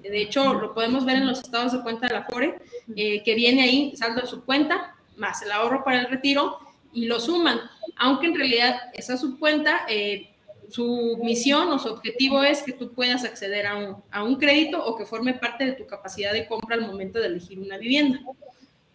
De 0.01 0.19
hecho, 0.19 0.55
lo 0.55 0.73
podemos 0.73 1.05
ver 1.05 1.17
en 1.17 1.27
los 1.27 1.39
estados 1.39 1.71
de 1.71 1.83
cuenta 1.83 2.07
del 2.07 2.15
Afore, 2.15 2.55
eh, 2.95 3.21
que 3.21 3.35
viene 3.35 3.61
ahí 3.61 3.95
saldo 3.95 4.21
de 4.21 4.27
su 4.27 4.43
cuenta, 4.43 4.95
más 5.17 5.43
el 5.43 5.51
ahorro 5.51 5.83
para 5.83 5.99
el 5.99 6.07
retiro, 6.07 6.57
y 6.93 7.05
lo 7.05 7.19
suman. 7.19 7.59
Aunque 7.95 8.25
en 8.25 8.35
realidad 8.37 8.75
esa 8.95 9.17
subcuenta, 9.17 9.81
eh, 9.87 10.31
su 10.67 11.19
misión 11.21 11.67
o 11.67 11.77
su 11.77 11.89
objetivo 11.89 12.43
es 12.43 12.63
que 12.63 12.71
tú 12.71 12.93
puedas 12.93 13.23
acceder 13.23 13.67
a 13.67 13.75
un, 13.75 13.97
a 14.09 14.23
un 14.23 14.37
crédito 14.37 14.83
o 14.83 14.97
que 14.97 15.05
forme 15.05 15.35
parte 15.35 15.63
de 15.63 15.73
tu 15.73 15.85
capacidad 15.85 16.33
de 16.33 16.47
compra 16.47 16.75
al 16.75 16.87
momento 16.87 17.19
de 17.19 17.27
elegir 17.27 17.59
una 17.59 17.77
vivienda. 17.77 18.19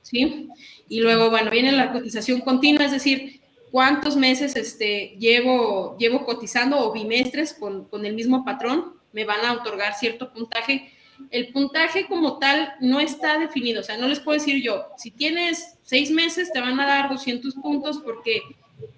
¿Sí? 0.03 0.49
Y 0.89 0.99
luego, 0.99 1.31
bueno, 1.31 1.49
viene 1.49 1.71
la 1.71 1.93
cotización 1.93 2.41
continua, 2.41 2.87
es 2.87 2.93
decir, 2.93 3.41
cuántos 3.77 4.17
meses 4.17 4.57
este, 4.57 5.19
llevo, 5.19 5.99
llevo 5.99 6.25
cotizando 6.25 6.79
o 6.79 6.95
bimestres 6.95 7.53
con, 7.53 7.85
con 7.85 8.07
el 8.07 8.15
mismo 8.15 8.43
patrón, 8.43 8.95
me 9.13 9.27
van 9.27 9.45
a 9.45 9.53
otorgar 9.53 9.93
cierto 9.93 10.33
puntaje. 10.33 10.91
El 11.31 11.53
puntaje 11.53 12.07
como 12.07 12.39
tal 12.39 12.73
no 12.81 13.01
está 13.01 13.39
definido, 13.39 13.83
o 13.83 13.85
sea, 13.85 13.99
no 13.99 14.09
les 14.09 14.19
puedo 14.19 14.39
decir 14.39 14.63
yo, 14.63 14.87
si 14.97 15.11
tienes 15.11 15.77
seis 15.83 16.11
meses 16.11 16.51
te 16.55 16.61
van 16.63 16.81
a 16.81 16.87
dar 16.87 17.11
200 17.11 17.55
puntos 17.57 17.99
porque 17.99 18.41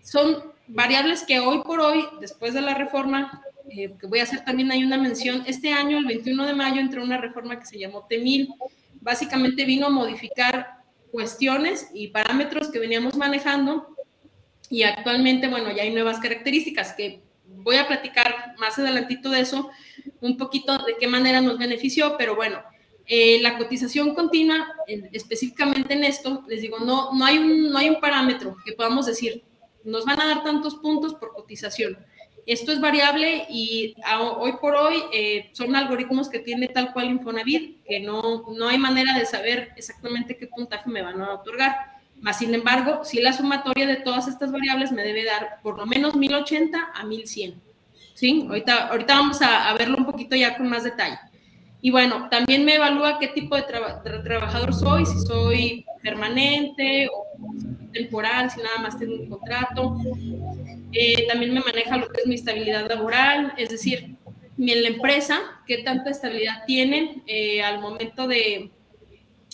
son 0.01 0.45
variables 0.69 1.25
que 1.25 1.41
hoy 1.41 1.61
por 1.65 1.81
hoy, 1.81 2.07
después 2.21 2.55
de 2.55 2.61
la 2.61 2.75
reforma, 2.75 3.43
eh, 3.69 3.97
que 4.01 4.07
voy 4.07 4.21
a 4.21 4.23
hacer 4.23 4.45
también 4.45 4.71
hay 4.71 4.85
una 4.85 4.97
mención, 4.97 5.43
este 5.49 5.73
año, 5.73 5.99
el 5.99 6.07
21 6.07 6.47
de 6.47 6.55
mayo, 6.55 6.81
entró 6.81 7.03
una 7.03 7.19
reforma 7.19 7.59
que 7.59 7.67
se 7.67 7.81
llamó 7.81 8.07
TEMIL, 8.09 8.55
básicamente 9.01 9.65
vino 9.65 9.89
a 9.89 9.91
modificar 9.91 10.85
cuestiones 11.11 11.91
y 11.93 12.09
parámetros 12.09 12.71
que 12.71 12.79
veníamos 12.79 13.17
manejando 13.17 13.98
y 14.71 14.83
actualmente, 14.83 15.49
bueno, 15.49 15.71
ya 15.73 15.83
hay 15.83 15.91
nuevas 15.91 16.19
características 16.19 16.93
que 16.93 17.23
voy 17.47 17.77
a 17.77 17.87
platicar 17.87 18.55
más 18.59 18.79
adelantito 18.79 19.31
de 19.31 19.41
eso, 19.41 19.71
un 20.21 20.37
poquito 20.37 20.77
de 20.79 20.97
qué 20.99 21.07
manera 21.07 21.41
nos 21.41 21.59
benefició, 21.59 22.17
pero 22.17 22.37
bueno, 22.37 22.63
eh, 23.07 23.41
la 23.41 23.57
cotización 23.57 24.15
continua, 24.15 24.69
específicamente 25.13 25.95
en 25.95 26.05
esto, 26.05 26.45
les 26.47 26.61
digo, 26.61 26.79
no, 26.79 27.15
no, 27.15 27.25
hay 27.25 27.39
un, 27.39 27.71
no 27.71 27.79
hay 27.79 27.89
un 27.89 28.01
parámetro 28.01 28.57
que 28.65 28.73
podamos 28.73 29.07
decir, 29.07 29.43
nos 29.85 30.05
van 30.05 30.21
a 30.21 30.27
dar 30.27 30.45
tantos 30.45 30.75
puntos 30.77 31.15
por 31.15 31.33
cotización. 31.33 31.99
Esto 32.45 32.73
es 32.73 32.81
variable 32.81 33.47
y 33.51 33.95
hoy 34.39 34.53
por 34.61 34.75
hoy 34.75 35.03
eh, 35.13 35.51
son 35.53 35.77
algoritmos 35.77 36.31
que 36.31 36.39
tiene 36.39 36.69
tal 36.69 36.93
cual 36.93 37.11
Infonavit, 37.11 37.85
que 37.85 38.01
no, 38.01 38.45
no 38.57 38.69
hay 38.69 38.79
manera 38.79 39.19
de 39.19 39.27
saber 39.27 39.71
exactamente 39.77 40.37
qué 40.37 40.47
puntaje 40.47 40.89
me 40.89 41.03
van 41.03 41.21
a 41.21 41.35
otorgar. 41.35 41.98
Más 42.21 42.39
sin 42.39 42.55
embargo, 42.55 43.05
si 43.05 43.21
la 43.21 43.33
sumatoria 43.33 43.87
de 43.87 43.97
todas 43.97 44.29
estas 44.29 44.51
variables 44.51 44.93
me 44.93 45.03
debe 45.03 45.25
dar 45.25 45.61
por 45.63 45.79
lo 45.79 45.87
menos 45.87 46.17
1080 46.17 46.79
a 46.95 47.05
1100. 47.05 47.55
¿Sí? 48.15 48.47
Ahorita, 48.49 48.89
ahorita 48.89 49.15
vamos 49.15 49.41
a, 49.43 49.73
verlo 49.75 49.97
un 49.97 50.07
poquito 50.07 50.35
ya 50.35 50.57
con 50.57 50.69
más 50.69 50.83
detalle. 50.83 51.19
Y 51.81 51.93
bueno, 51.93 52.29
también 52.29 52.65
me 52.65 52.75
evalúa 52.75 53.21
qué 53.21 53.29
tipo 53.29 53.55
de, 53.55 53.63
trabajador 53.63 54.75
soy, 54.75 55.07
si 55.07 55.21
soy 55.21 55.87
permanente 56.03 57.09
o 57.13 57.25
temporal, 57.93 58.51
si 58.51 58.61
nada 58.61 58.79
más 58.79 58.99
tengo 58.99 59.15
un 59.15 59.29
contrato. 59.29 59.97
Eh, 60.93 61.27
también 61.29 61.55
me 61.55 61.61
maneja 61.61 61.97
lo 61.97 62.09
que 62.09 62.23
es 62.23 62.27
mi 62.27 62.35
estabilidad 62.35 62.89
laboral, 62.89 63.55
es 63.57 63.69
decir, 63.69 64.17
en 64.59 64.83
la 64.83 64.89
empresa, 64.89 65.39
qué 65.67 65.79
tanta 65.79 66.11
estabilidad 66.11 66.65
tienen 66.67 67.23
eh, 67.27 67.63
al 67.63 67.81
momento 67.81 68.27
de, 68.27 68.71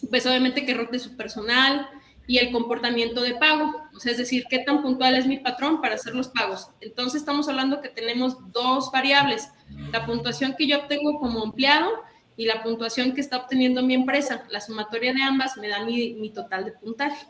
pues 0.08 0.24
obviamente 0.26 0.64
que 0.64 0.74
rote 0.74 0.98
su 0.98 1.16
personal, 1.16 1.88
y 2.26 2.38
el 2.38 2.52
comportamiento 2.52 3.22
de 3.22 3.34
pago, 3.34 3.82
o 3.94 4.00
sea, 4.00 4.12
es 4.12 4.18
decir, 4.18 4.44
qué 4.48 4.60
tan 4.60 4.82
puntual 4.82 5.14
es 5.14 5.26
mi 5.26 5.38
patrón 5.38 5.80
para 5.80 5.96
hacer 5.96 6.14
los 6.14 6.28
pagos. 6.28 6.68
Entonces 6.80 7.20
estamos 7.20 7.48
hablando 7.48 7.80
que 7.80 7.90
tenemos 7.90 8.36
dos 8.52 8.90
variables, 8.90 9.50
la 9.92 10.06
puntuación 10.06 10.54
que 10.56 10.66
yo 10.66 10.78
obtengo 10.78 11.18
como 11.18 11.44
empleado 11.44 11.90
y 12.36 12.46
la 12.46 12.62
puntuación 12.62 13.12
que 13.14 13.20
está 13.20 13.36
obteniendo 13.36 13.82
mi 13.82 13.94
empresa. 13.94 14.44
La 14.50 14.60
sumatoria 14.60 15.12
de 15.12 15.22
ambas 15.22 15.56
me 15.56 15.68
da 15.68 15.84
mi, 15.84 16.30
total 16.30 16.64
de 16.64 16.72
puntaje. 16.72 17.26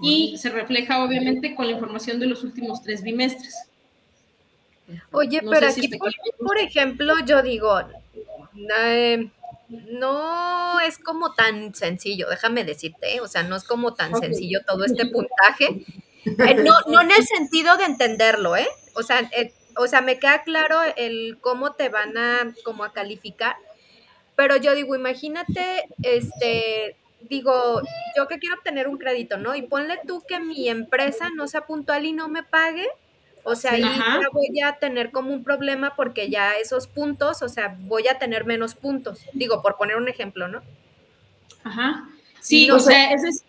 Y 0.00 0.36
se 0.36 0.50
refleja 0.50 1.02
obviamente 1.02 1.54
con 1.54 1.66
la 1.66 1.72
información 1.72 2.20
de 2.20 2.26
los 2.26 2.44
últimos 2.44 2.82
tres 2.82 3.02
bimestres. 3.02 3.54
Oye, 5.10 5.40
pero 5.48 5.68
aquí, 5.68 5.88
por, 6.38 6.58
ejemplo, 6.58 7.14
yo 7.24 7.42
digo, 7.42 7.80
eh, 8.78 9.30
no 9.68 10.80
es 10.80 10.98
como 10.98 11.34
tan 11.34 11.74
sencillo, 11.74 12.28
déjame 12.28 12.64
decirte, 12.64 13.16
¿eh? 13.16 13.20
o 13.20 13.28
sea, 13.28 13.42
no 13.42 13.56
es 13.56 13.64
como 13.64 13.94
tan 13.94 14.14
sencillo 14.16 14.60
todo 14.66 14.84
este 14.84 15.06
puntaje. 15.06 15.84
Eh, 16.24 16.54
no, 16.54 16.74
no 16.88 17.00
en 17.00 17.10
el 17.10 17.24
sentido 17.24 17.76
de 17.76 17.84
entenderlo, 17.84 18.56
¿eh? 18.56 18.68
O 18.94 19.02
sea, 19.02 19.30
o 19.76 19.86
sea, 19.86 20.00
me 20.00 20.18
queda 20.18 20.42
claro 20.42 20.78
el 20.96 21.38
cómo 21.40 21.72
te 21.72 21.88
van 21.88 22.16
a, 22.16 22.52
como 22.64 22.84
a 22.84 22.92
calificar, 22.92 23.56
pero 24.34 24.56
yo 24.56 24.74
digo, 24.74 24.94
imagínate, 24.94 25.88
este, 26.02 26.96
digo, 27.20 27.80
yo 28.16 28.28
que 28.28 28.38
quiero 28.38 28.56
obtener 28.56 28.88
un 28.88 28.98
crédito, 28.98 29.36
¿no? 29.36 29.54
Y 29.54 29.62
ponle 29.62 29.98
tú 30.06 30.22
que 30.26 30.40
mi 30.40 30.68
empresa 30.68 31.30
no 31.34 31.46
sea 31.48 31.66
puntual 31.66 32.04
y 32.06 32.12
no 32.12 32.28
me 32.28 32.42
pague, 32.42 32.86
o 33.46 33.54
sea, 33.54 33.72
ahí 33.72 33.84
voy 34.32 34.60
a 34.60 34.72
tener 34.72 35.12
como 35.12 35.32
un 35.32 35.44
problema 35.44 35.94
porque 35.94 36.28
ya 36.28 36.54
esos 36.54 36.88
puntos, 36.88 37.42
o 37.42 37.48
sea, 37.48 37.76
voy 37.82 38.08
a 38.08 38.18
tener 38.18 38.44
menos 38.44 38.74
puntos. 38.74 39.20
Digo, 39.32 39.62
por 39.62 39.76
poner 39.76 39.96
un 39.96 40.08
ejemplo, 40.08 40.48
¿no? 40.48 40.62
Ajá. 41.62 42.08
Sí, 42.40 42.68
o 42.72 42.80
sea, 42.80 43.12
es, 43.12 43.44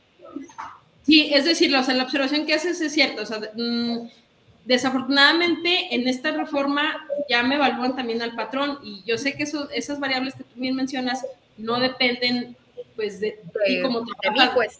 sí, 1.01 1.31
es 1.33 1.45
decir, 1.45 1.75
o 1.75 1.81
sea, 1.81 1.95
la 1.95 2.03
observación 2.03 2.45
que 2.45 2.53
haces 2.53 2.79
es 2.79 2.93
cierta. 2.93 3.23
O 3.23 3.25
sea, 3.25 3.39
mm, 3.55 4.07
desafortunadamente 4.65 5.95
en 5.95 6.07
esta 6.07 6.29
reforma 6.29 7.07
ya 7.27 7.41
me 7.41 7.55
evalúan 7.55 7.95
también 7.95 8.21
al 8.21 8.35
patrón 8.35 8.77
y 8.83 9.01
yo 9.03 9.17
sé 9.17 9.35
que 9.35 9.43
eso, 9.43 9.67
esas 9.71 9.99
variables 9.99 10.35
que 10.35 10.43
tú 10.43 10.59
bien 10.59 10.75
mencionas 10.75 11.25
no 11.57 11.79
dependen 11.79 12.55
pues 12.95 13.19
de, 13.19 13.39
ti 13.65 13.81
como 13.81 14.01
de 14.01 14.07
pues. 14.53 14.79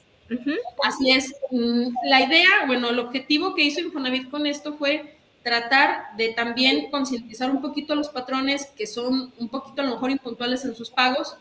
Así 0.84 1.12
es. 1.12 1.34
Mm, 1.52 1.90
la 2.06 2.22
idea, 2.22 2.66
bueno, 2.66 2.90
el 2.90 3.00
objetivo 3.00 3.56
que 3.56 3.64
hizo 3.64 3.80
Infonavit 3.80 4.30
con 4.30 4.46
esto 4.46 4.74
fue 4.74 5.18
tratar 5.44 6.16
de 6.18 6.30
también 6.34 6.92
concientizar 6.92 7.50
un 7.50 7.62
poquito 7.62 7.94
a 7.94 7.96
los 7.96 8.10
patrones 8.10 8.66
que 8.78 8.86
son 8.86 9.32
un 9.38 9.48
poquito 9.48 9.82
a 9.82 9.86
lo 9.86 9.92
mejor 9.92 10.12
impuntuales 10.12 10.66
en 10.66 10.76
sus 10.76 10.90
pagos 10.90 11.38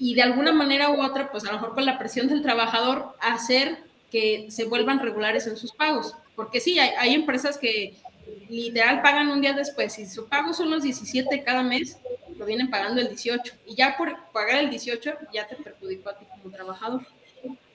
y 0.00 0.14
de 0.14 0.22
alguna 0.22 0.50
manera 0.50 0.90
u 0.90 1.00
otra, 1.02 1.30
pues 1.30 1.44
a 1.44 1.48
lo 1.48 1.52
mejor 1.52 1.74
con 1.74 1.84
la 1.84 1.98
presión 1.98 2.26
del 2.26 2.42
trabajador, 2.42 3.14
hacer 3.20 3.78
que 4.10 4.46
se 4.50 4.64
vuelvan 4.64 4.98
regulares 4.98 5.46
en 5.46 5.56
sus 5.56 5.72
pagos. 5.72 6.16
Porque 6.34 6.58
sí, 6.58 6.78
hay, 6.78 7.14
empresas 7.14 7.58
que 7.58 7.94
literal 8.48 9.02
pagan 9.02 9.28
un 9.28 9.42
día 9.42 9.52
después 9.52 9.98
y 9.98 10.06
su 10.06 10.26
pago 10.26 10.54
son 10.54 10.70
los 10.70 10.82
17 10.82 11.44
cada 11.44 11.62
mes, 11.62 11.98
lo 12.36 12.46
vienen 12.46 12.70
pagando 12.70 13.00
el 13.00 13.08
18 13.08 13.54
y 13.66 13.74
ya 13.74 13.96
por 13.98 14.16
pagar 14.32 14.56
el 14.56 14.70
18 14.70 15.12
ya 15.34 15.46
te 15.46 15.56
perjudicó 15.56 16.08
a 16.08 16.18
ti 16.18 16.24
como 16.24 16.50
trabajador. 16.50 17.06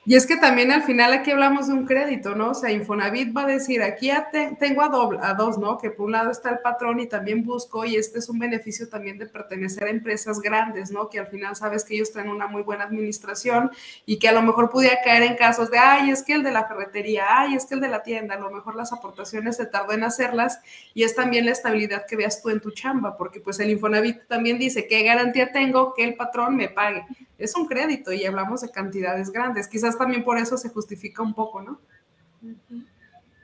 Y 0.07 0.13
es 0.13 0.27
que 0.27 0.37
también 0.37 0.71
al 0.71 0.83
final 0.83 1.13
aquí 1.13 1.31
hablamos 1.31 1.67
de 1.67 1.73
un 1.73 1.87
crédito, 1.87 2.35
¿no? 2.35 2.51
O 2.51 2.53
sea, 2.53 2.71
Infonavit 2.71 3.35
va 3.35 3.41
a 3.41 3.47
decir, 3.47 3.81
aquí 3.81 4.11
tengo 4.59 4.83
a, 4.83 4.89
doble, 4.89 5.17
a 5.19 5.33
dos, 5.33 5.57
¿no? 5.57 5.79
Que 5.79 5.89
por 5.89 6.05
un 6.05 6.11
lado 6.11 6.29
está 6.29 6.51
el 6.51 6.59
patrón 6.59 6.99
y 6.99 7.07
también 7.07 7.43
busco, 7.43 7.85
y 7.85 7.95
este 7.95 8.19
es 8.19 8.29
un 8.29 8.37
beneficio 8.37 8.87
también 8.87 9.17
de 9.17 9.25
pertenecer 9.25 9.85
a 9.85 9.89
empresas 9.89 10.39
grandes, 10.41 10.91
¿no? 10.91 11.09
Que 11.09 11.17
al 11.17 11.25
final 11.25 11.55
sabes 11.55 11.83
que 11.83 11.95
ellos 11.95 12.11
tienen 12.11 12.29
una 12.31 12.45
muy 12.45 12.61
buena 12.61 12.83
administración 12.83 13.71
y 14.05 14.19
que 14.19 14.27
a 14.27 14.31
lo 14.31 14.43
mejor 14.43 14.69
pudiera 14.69 15.01
caer 15.03 15.23
en 15.23 15.35
casos 15.37 15.71
de, 15.71 15.79
ay, 15.79 16.11
es 16.11 16.21
que 16.21 16.33
el 16.33 16.43
de 16.43 16.51
la 16.51 16.67
ferretería, 16.67 17.23
ay, 17.27 17.55
es 17.55 17.65
que 17.65 17.73
el 17.73 17.81
de 17.81 17.87
la 17.87 18.03
tienda, 18.03 18.35
a 18.35 18.39
lo 18.39 18.51
mejor 18.51 18.75
las 18.75 18.93
aportaciones 18.93 19.57
se 19.57 19.65
tardó 19.65 19.93
en 19.93 20.03
hacerlas 20.03 20.59
y 20.93 21.01
es 21.01 21.15
también 21.15 21.45
la 21.45 21.51
estabilidad 21.51 22.05
que 22.07 22.15
veas 22.15 22.43
tú 22.43 22.51
en 22.51 22.59
tu 22.59 22.69
chamba, 22.69 23.17
porque 23.17 23.39
pues 23.39 23.59
el 23.59 23.71
Infonavit 23.71 24.27
también 24.27 24.59
dice, 24.59 24.87
¿qué 24.87 25.01
garantía 25.01 25.51
tengo 25.51 25.95
que 25.95 26.03
el 26.03 26.13
patrón 26.13 26.55
me 26.55 26.69
pague? 26.69 27.05
Es 27.37 27.55
un 27.55 27.65
crédito 27.65 28.11
y 28.11 28.25
hablamos 28.25 28.61
de 28.61 28.71
cantidades 28.71 29.31
grandes. 29.31 29.67
Quizás 29.67 29.97
también 29.97 30.23
por 30.23 30.37
eso 30.37 30.57
se 30.57 30.69
justifica 30.69 31.21
un 31.21 31.33
poco, 31.33 31.61
¿no? 31.61 31.79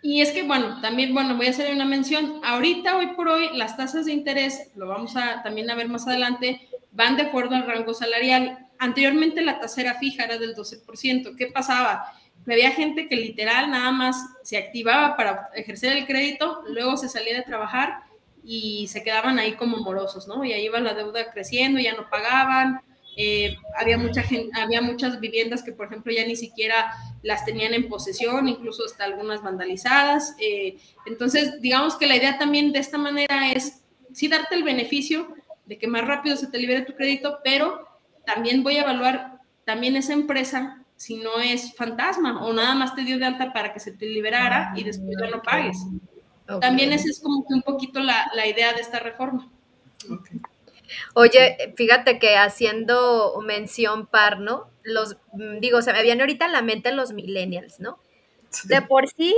Y 0.01 0.21
es 0.21 0.31
que, 0.31 0.43
bueno, 0.43 0.81
también, 0.81 1.13
bueno, 1.13 1.35
voy 1.35 1.47
a 1.47 1.51
hacer 1.51 1.73
una 1.73 1.85
mención. 1.85 2.41
Ahorita, 2.43 2.97
hoy 2.97 3.07
por 3.15 3.27
hoy, 3.27 3.49
las 3.55 3.77
tasas 3.77 4.05
de 4.05 4.13
interés, 4.13 4.71
lo 4.75 4.87
vamos 4.87 5.15
a 5.15 5.43
también 5.43 5.69
a 5.69 5.75
ver 5.75 5.89
más 5.89 6.07
adelante, 6.07 6.67
van 6.91 7.17
de 7.17 7.23
acuerdo 7.23 7.55
al 7.55 7.67
rango 7.67 7.93
salarial. 7.93 8.67
Anteriormente 8.79 9.41
la 9.41 9.59
tasa 9.59 9.81
era 9.81 9.99
fija, 9.99 10.23
era 10.23 10.37
del 10.37 10.55
12%. 10.55 11.35
¿Qué 11.35 11.47
pasaba? 11.47 12.05
Había 12.47 12.71
gente 12.71 13.07
que 13.07 13.15
literal 13.15 13.69
nada 13.69 13.91
más 13.91 14.17
se 14.43 14.57
activaba 14.57 15.15
para 15.15 15.49
ejercer 15.53 15.95
el 15.95 16.07
crédito, 16.07 16.63
luego 16.67 16.97
se 16.97 17.07
salía 17.07 17.35
de 17.35 17.43
trabajar 17.43 18.03
y 18.43 18.87
se 18.87 19.03
quedaban 19.03 19.37
ahí 19.37 19.53
como 19.53 19.77
morosos, 19.77 20.27
¿no? 20.27 20.43
Y 20.43 20.51
ahí 20.51 20.65
iba 20.65 20.79
la 20.79 20.95
deuda 20.95 21.31
creciendo, 21.31 21.79
ya 21.79 21.93
no 21.93 22.09
pagaban, 22.09 22.81
eh, 23.17 23.57
había, 23.77 23.97
mucha 23.97 24.23
gente, 24.23 24.49
había 24.59 24.81
muchas 24.81 25.19
viviendas 25.19 25.63
que, 25.63 25.71
por 25.71 25.87
ejemplo, 25.87 26.13
ya 26.13 26.25
ni 26.25 26.35
siquiera 26.35 26.93
las 27.23 27.45
tenían 27.45 27.73
en 27.73 27.89
posesión, 27.89 28.47
incluso 28.47 28.85
hasta 28.85 29.03
algunas 29.03 29.43
vandalizadas. 29.43 30.35
Eh, 30.39 30.77
entonces, 31.05 31.61
digamos 31.61 31.95
que 31.95 32.07
la 32.07 32.15
idea 32.15 32.37
también 32.37 32.71
de 32.71 32.79
esta 32.79 32.97
manera 32.97 33.51
es 33.51 33.83
sí 34.13 34.27
darte 34.27 34.55
el 34.55 34.63
beneficio 34.63 35.35
de 35.65 35.77
que 35.77 35.87
más 35.87 36.05
rápido 36.05 36.35
se 36.35 36.47
te 36.47 36.57
libere 36.57 36.81
tu 36.81 36.95
crédito, 36.95 37.39
pero 37.43 37.87
también 38.25 38.63
voy 38.63 38.77
a 38.77 38.81
evaluar 38.81 39.39
también 39.65 39.95
esa 39.95 40.13
empresa 40.13 40.83
si 40.95 41.15
no 41.15 41.39
es 41.39 41.73
fantasma 41.75 42.45
o 42.45 42.53
nada 42.53 42.75
más 42.75 42.95
te 42.95 43.03
dio 43.03 43.17
de 43.17 43.25
alta 43.25 43.51
para 43.53 43.73
que 43.73 43.79
se 43.79 43.91
te 43.91 44.05
liberara 44.05 44.73
y 44.75 44.83
después 44.83 45.17
ya 45.19 45.29
no 45.29 45.41
pagues. 45.41 45.77
También 46.59 46.91
esa 46.91 47.09
es 47.09 47.19
como 47.19 47.45
que 47.47 47.53
un 47.53 47.61
poquito 47.61 47.99
la, 47.99 48.29
la 48.35 48.45
idea 48.45 48.73
de 48.73 48.81
esta 48.81 48.99
reforma. 48.99 49.49
Oye, 51.13 51.73
fíjate 51.75 52.19
que 52.19 52.37
haciendo 52.37 53.39
mención 53.45 54.07
par, 54.07 54.39
¿no? 54.39 54.69
Los, 54.83 55.17
mm, 55.33 55.59
digo, 55.59 55.81
se 55.81 55.93
me 55.93 56.03
viene 56.03 56.21
ahorita 56.23 56.45
en 56.45 56.51
la 56.53 56.61
mente 56.61 56.91
los 56.91 57.13
millennials, 57.13 57.79
¿no? 57.79 57.99
De 58.65 58.81
por 58.81 59.07
sí, 59.07 59.33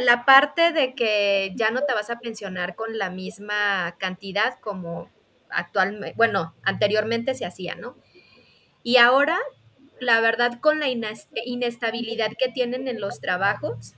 la 0.00 0.24
parte 0.24 0.72
de 0.72 0.94
que 0.94 1.52
ya 1.54 1.70
no 1.70 1.82
te 1.84 1.92
vas 1.94 2.08
a 2.10 2.18
pensionar 2.20 2.74
con 2.76 2.96
la 2.98 3.10
misma 3.10 3.94
cantidad 3.98 4.58
como 4.60 5.10
actualmente, 5.50 6.14
bueno, 6.16 6.54
anteriormente 6.62 7.34
se 7.34 7.44
hacía, 7.44 7.74
¿no? 7.74 7.94
Y 8.82 8.98
ahora, 8.98 9.38
la 10.00 10.20
verdad, 10.20 10.60
con 10.60 10.80
la 10.80 10.88
inestabilidad 10.88 12.32
que 12.38 12.50
tienen 12.50 12.88
en 12.88 13.00
los 13.00 13.20
trabajos, 13.20 13.94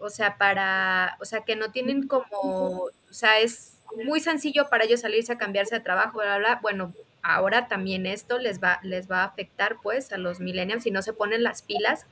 o 0.00 0.10
sea, 0.10 0.38
para, 0.38 1.16
o 1.20 1.24
sea, 1.26 1.42
que 1.42 1.56
no 1.56 1.72
tienen 1.72 2.08
como, 2.08 2.26
o 2.30 2.90
sea, 3.10 3.40
es 3.40 3.79
muy 4.04 4.20
sencillo 4.20 4.68
para 4.68 4.84
ellos 4.84 5.00
salirse 5.00 5.32
a 5.32 5.38
cambiarse 5.38 5.76
de 5.76 5.80
trabajo, 5.80 6.18
bla, 6.18 6.38
bla, 6.38 6.58
Bueno, 6.62 6.94
ahora 7.22 7.68
también 7.68 8.06
esto 8.06 8.38
les 8.38 8.60
va, 8.60 8.80
les 8.82 9.10
va 9.10 9.22
a 9.22 9.24
afectar 9.24 9.76
pues 9.82 10.12
a 10.12 10.18
los 10.18 10.40
millennials 10.40 10.84
si 10.84 10.90
no 10.90 11.02
se 11.02 11.12
ponen 11.12 11.42
las 11.42 11.62
pilas 11.62 12.06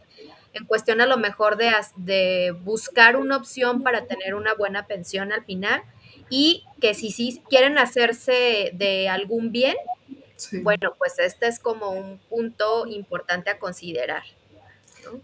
en 0.52 0.64
cuestión 0.64 1.00
a 1.00 1.06
lo 1.06 1.16
mejor 1.16 1.56
de, 1.56 1.70
de 1.96 2.52
buscar 2.62 3.16
una 3.16 3.36
opción 3.36 3.82
para 3.82 4.06
tener 4.06 4.34
una 4.34 4.54
buena 4.54 4.86
pensión 4.86 5.32
al 5.32 5.44
final 5.44 5.82
y 6.30 6.64
que 6.80 6.94
si 6.94 7.10
sí 7.10 7.42
quieren 7.48 7.78
hacerse 7.78 8.70
de 8.74 9.08
algún 9.08 9.50
bien, 9.52 9.76
bueno, 10.62 10.94
pues 10.98 11.18
este 11.18 11.48
es 11.48 11.58
como 11.58 11.90
un 11.90 12.18
punto 12.28 12.86
importante 12.86 13.50
a 13.50 13.58
considerar. 13.58 14.22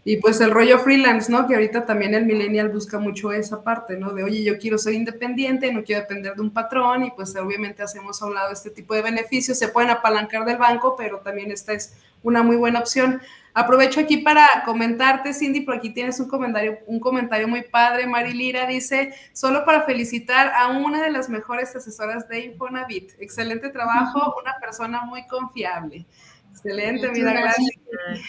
Y 0.04 0.18
pues 0.18 0.40
el 0.40 0.50
rollo 0.50 0.78
freelance, 0.78 1.30
¿no? 1.30 1.46
Que 1.46 1.54
ahorita 1.54 1.86
también 1.86 2.14
el 2.14 2.26
millennial 2.26 2.68
busca 2.68 2.98
mucho 2.98 3.32
esa 3.32 3.62
parte, 3.62 3.96
¿no? 3.96 4.12
De, 4.12 4.22
oye, 4.22 4.42
yo 4.42 4.58
quiero 4.58 4.78
ser 4.78 4.94
independiente, 4.94 5.72
no 5.72 5.84
quiero 5.84 6.02
depender 6.02 6.34
de 6.34 6.42
un 6.42 6.50
patrón 6.50 7.04
y 7.04 7.10
pues 7.10 7.34
obviamente 7.36 7.82
hacemos 7.82 8.20
a 8.22 8.26
un 8.26 8.34
lado 8.34 8.52
este 8.52 8.70
tipo 8.70 8.94
de 8.94 9.02
beneficios. 9.02 9.58
Se 9.58 9.68
pueden 9.68 9.90
apalancar 9.90 10.44
del 10.44 10.58
banco, 10.58 10.96
pero 10.96 11.20
también 11.20 11.50
esta 11.50 11.72
es 11.72 11.94
una 12.22 12.42
muy 12.42 12.56
buena 12.56 12.80
opción. 12.80 13.20
Aprovecho 13.56 14.00
aquí 14.00 14.16
para 14.16 14.64
comentarte, 14.64 15.32
Cindy, 15.32 15.60
por 15.60 15.76
aquí 15.76 15.90
tienes 15.90 16.18
un 16.18 16.26
comentario, 16.26 16.78
un 16.86 16.98
comentario 16.98 17.46
muy 17.46 17.62
padre. 17.62 18.06
Marilira 18.06 18.66
dice, 18.66 19.14
solo 19.32 19.64
para 19.64 19.82
felicitar 19.82 20.52
a 20.56 20.68
una 20.68 21.02
de 21.02 21.12
las 21.12 21.28
mejores 21.28 21.74
asesoras 21.76 22.28
de 22.28 22.40
Infonavit. 22.46 23.12
Excelente 23.20 23.68
trabajo, 23.68 24.34
una 24.40 24.58
persona 24.58 25.02
muy 25.02 25.24
confiable. 25.28 26.04
Excelente, 26.54 27.10
mira, 27.10 27.32
gracias. 27.32 27.70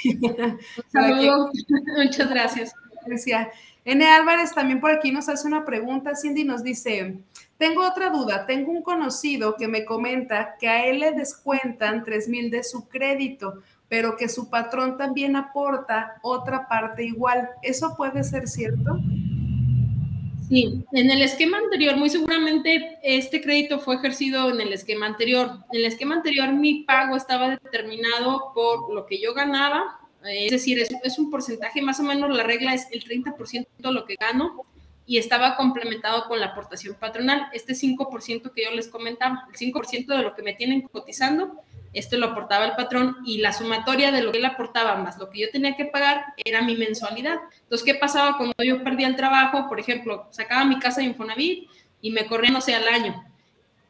Muchas 1.98 2.30
gracias. 2.30 2.74
Decía, 3.06 3.52
N. 3.86 4.04
Álvarez 4.04 4.52
también 4.52 4.80
por 4.82 4.90
aquí 4.90 5.12
nos 5.12 5.30
hace 5.30 5.48
una 5.48 5.64
pregunta. 5.64 6.16
Cindy 6.16 6.44
nos 6.44 6.64
dice, 6.64 7.20
tengo 7.60 7.88
otra 7.88 8.10
duda. 8.10 8.48
Tengo 8.48 8.72
un 8.72 8.82
conocido 8.82 9.56
que 9.56 9.68
me 9.68 9.86
comenta 9.86 10.56
que 10.60 10.68
a 10.68 10.86
él 10.88 11.02
le 11.02 11.12
descuentan 11.12 12.04
3 12.04 12.28
mil 12.30 12.50
de 12.50 12.64
su 12.64 12.88
crédito, 12.88 13.62
pero 13.88 14.18
que 14.18 14.28
su 14.28 14.50
patrón 14.50 14.98
también 14.98 15.36
aporta 15.36 16.18
otra 16.24 16.68
parte 16.68 17.04
igual. 17.04 17.50
¿Eso 17.62 17.96
puede 17.96 18.24
ser 18.24 18.48
cierto? 18.48 19.00
Sí, 20.48 20.84
en 20.92 21.10
el 21.10 21.22
esquema 21.22 21.58
anterior, 21.58 21.98
muy 21.98 22.10
seguramente 22.10 23.00
este 23.02 23.42
crédito 23.42 23.80
fue 23.80 23.96
ejercido 23.96 24.50
en 24.52 24.62
el 24.62 24.74
esquema 24.74 25.08
anterior. 25.08 25.60
En 25.72 25.80
el 25.80 25.86
esquema 25.86 26.16
anterior 26.16 26.52
mi 26.54 26.84
pago 26.84 27.16
estaba 27.16 27.50
determinado 27.50 28.52
por 28.54 28.94
lo 28.94 29.06
que 29.06 29.20
yo 29.20 29.34
ganaba 29.34 30.00
es 30.28 30.52
decir, 30.52 30.80
es, 30.80 30.90
es, 31.04 31.20
un 31.20 31.30
porcentaje, 31.30 31.82
más 31.82 32.00
o 32.00 32.04
menos 32.04 32.36
la 32.36 32.44
regla 32.44 32.74
es 32.74 32.88
el 32.92 33.04
30% 33.04 33.68
de 33.78 33.92
lo 33.92 34.06
que 34.06 34.16
gano 34.16 34.66
y 35.06 35.18
estaba 35.18 35.56
complementado 35.56 36.26
con 36.28 36.40
la 36.40 36.48
aportación 36.48 36.96
patronal. 36.96 37.48
Este 37.54 37.74
5% 37.74 38.52
que 38.52 38.64
yo 38.64 38.72
les 38.72 38.88
comentaba, 38.88 39.48
el 39.52 39.56
5% 39.56 40.08
de 40.08 40.24
lo 40.24 40.34
que 40.34 40.42
me 40.42 40.54
tienen 40.54 40.82
cotizando, 40.82 41.62
esto 41.96 42.18
lo 42.18 42.28
aportaba 42.28 42.66
el 42.66 42.76
patrón 42.76 43.18
y 43.26 43.38
la 43.38 43.54
sumatoria 43.54 44.12
de 44.12 44.22
lo 44.22 44.34
que 44.34 44.40
él 44.40 44.46
aportaba 44.46 44.96
más 44.96 45.18
lo 45.18 45.30
que 45.30 45.40
yo 45.40 45.50
tenía 45.50 45.78
que 45.78 45.86
pagar 45.86 46.26
era 46.44 46.62
mi 46.62 46.76
mensualidad. 46.76 47.40
Entonces, 47.64 47.86
¿qué 47.86 47.96
pasaba 47.96 48.38
cuando 48.38 48.54
yo 48.64 48.84
perdía 48.84 49.08
el 49.08 49.16
trabajo? 49.16 49.70
Por 49.70 49.80
ejemplo, 49.80 50.28
sacaba 50.32 50.66
mi 50.66 50.78
casa 50.78 51.00
de 51.00 51.08
Infonavit 51.08 51.70
y 52.02 52.12
me 52.12 52.28
corría, 52.28 52.52
no 52.52 52.60
sé, 52.60 52.76
al 52.76 52.88
año. 52.88 53.24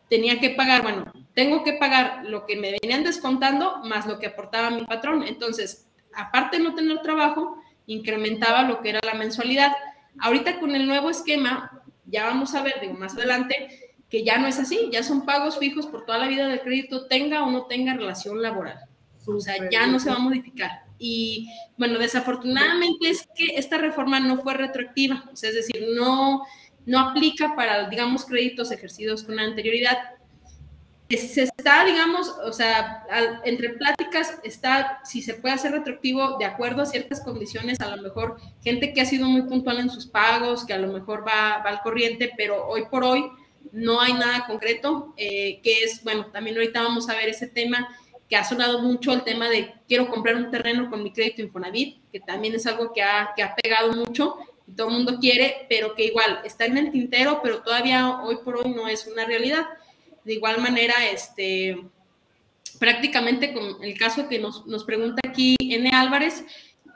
Tenía 0.08 0.40
que 0.40 0.52
pagar, 0.52 0.84
bueno, 0.84 1.12
tengo 1.34 1.64
que 1.64 1.74
pagar 1.74 2.26
lo 2.26 2.46
que 2.46 2.56
me 2.56 2.78
venían 2.80 3.04
descontando 3.04 3.78
más 3.84 4.06
lo 4.06 4.20
que 4.20 4.28
aportaba 4.28 4.70
mi 4.70 4.86
patrón. 4.86 5.24
Entonces, 5.24 5.88
aparte 6.14 6.58
de 6.58 6.64
no 6.64 6.76
tener 6.76 7.02
trabajo, 7.02 7.58
incrementaba 7.88 8.62
lo 8.62 8.82
que 8.82 8.90
era 8.90 9.00
la 9.04 9.16
mensualidad. 9.16 9.74
Ahorita 10.20 10.60
con 10.60 10.76
el 10.76 10.88
nuevo 10.88 11.10
esquema, 11.10 11.82
ya 12.06 12.26
vamos 12.26 12.54
a 12.54 12.62
ver, 12.62 12.76
digo, 12.82 12.94
más 12.94 13.16
adelante, 13.16 13.95
que 14.16 14.24
ya 14.24 14.38
no 14.38 14.48
es 14.48 14.58
así, 14.60 14.88
ya 14.94 15.04
son 15.04 15.26
pagos 15.26 15.60
fijos 15.60 15.88
por 15.88 16.06
toda 16.06 16.20
la 16.20 16.30
vida 16.30 16.48
del 16.48 16.62
crédito, 16.62 17.06
tenga 17.08 17.44
o 17.44 17.52
no 17.52 17.66
tenga 17.66 17.96
relación 17.96 18.42
laboral. 18.42 18.80
O 19.28 19.42
sea, 19.42 19.70
ya 19.70 19.88
no 19.88 20.00
se 20.00 20.10
va 20.10 20.16
a 20.16 20.20
modificar. 20.20 20.72
Y 20.98 21.50
bueno, 21.78 22.00
desafortunadamente 22.00 23.10
es 23.10 23.28
que 23.36 23.58
esta 23.58 23.78
reforma 23.78 24.22
no 24.22 24.38
fue 24.38 24.54
retroactiva, 24.54 25.26
o 25.34 25.36
sea, 25.36 25.50
es 25.50 25.56
decir, 25.56 25.86
no, 25.98 26.44
no 26.86 27.00
aplica 27.00 27.58
para, 27.58 27.90
digamos, 27.90 28.24
créditos 28.24 28.72
ejercidos 28.72 29.26
con 29.26 29.38
anterioridad 29.38 29.98
se 31.10 31.44
está, 31.44 31.84
digamos, 31.84 32.30
o 32.30 32.54
sea, 32.54 33.06
entre 33.44 33.74
pláticas 33.74 34.40
está 34.44 35.02
si 35.04 35.22
se 35.22 35.34
puede 35.34 35.56
hacer 35.56 35.74
retroactivo 35.74 36.38
de 36.38 36.46
acuerdo 36.46 36.82
a 36.82 36.86
ciertas 36.86 37.22
condiciones, 37.22 37.82
a 37.82 37.94
lo 37.96 38.02
mejor 38.02 38.38
gente 38.64 38.94
que 38.94 39.02
ha 39.02 39.06
sido 39.06 39.28
muy 39.28 39.42
puntual 39.44 39.80
en 39.80 39.90
sus 39.90 40.08
pagos, 40.08 40.66
que 40.66 40.74
a 40.74 40.80
lo 40.80 40.88
mejor 40.88 41.28
va, 41.28 41.62
va 41.64 41.70
al 41.70 41.82
corriente, 41.82 42.32
pero 42.38 42.66
hoy 42.66 42.86
por 42.90 43.04
hoy 43.04 43.30
no 43.72 44.02
hay 44.02 44.14
nada 44.14 44.46
concreto, 44.48 45.14
eh, 45.18 45.60
que 45.64 45.84
es, 45.84 46.04
bueno, 46.04 46.28
también 46.28 46.56
ahorita 46.56 46.82
vamos 46.82 47.10
a 47.10 47.16
ver 47.16 47.30
ese 47.30 47.48
tema 47.48 47.88
que 48.30 48.36
ha 48.36 48.44
sonado 48.44 48.80
mucho, 48.82 49.14
el 49.14 49.24
tema 49.24 49.50
de 49.50 49.74
quiero 49.88 50.10
comprar 50.10 50.36
un 50.36 50.50
terreno 50.50 50.90
con 50.90 51.04
mi 51.04 51.12
crédito 51.12 51.42
Infonavit, 51.42 51.98
que 52.12 52.20
también 52.20 52.56
es 52.56 52.66
algo 52.66 52.92
que 52.94 53.04
ha, 53.04 53.34
que 53.36 53.44
ha 53.44 53.56
pegado 53.56 53.94
mucho 53.94 54.38
y 54.68 54.72
todo 54.74 54.88
el 54.88 54.94
mundo 54.94 55.20
quiere, 55.20 55.68
pero 55.70 55.94
que 55.94 56.06
igual 56.06 56.42
está 56.44 56.66
en 56.66 56.78
el 56.78 56.92
tintero, 56.92 57.40
pero 57.44 57.62
todavía 57.62 58.22
hoy 58.22 58.38
por 58.44 58.58
hoy 58.58 58.72
no 58.72 58.88
es 58.88 59.06
una 59.06 59.26
realidad. 59.26 59.68
De 60.24 60.34
igual 60.34 60.60
manera, 60.60 60.94
este, 61.12 61.78
prácticamente 62.80 63.54
con 63.54 63.84
el 63.84 63.98
caso 63.98 64.28
que 64.28 64.40
nos, 64.40 64.66
nos 64.66 64.84
pregunta 64.84 65.22
aquí 65.28 65.56
N. 65.60 65.90
Álvarez, 65.94 66.44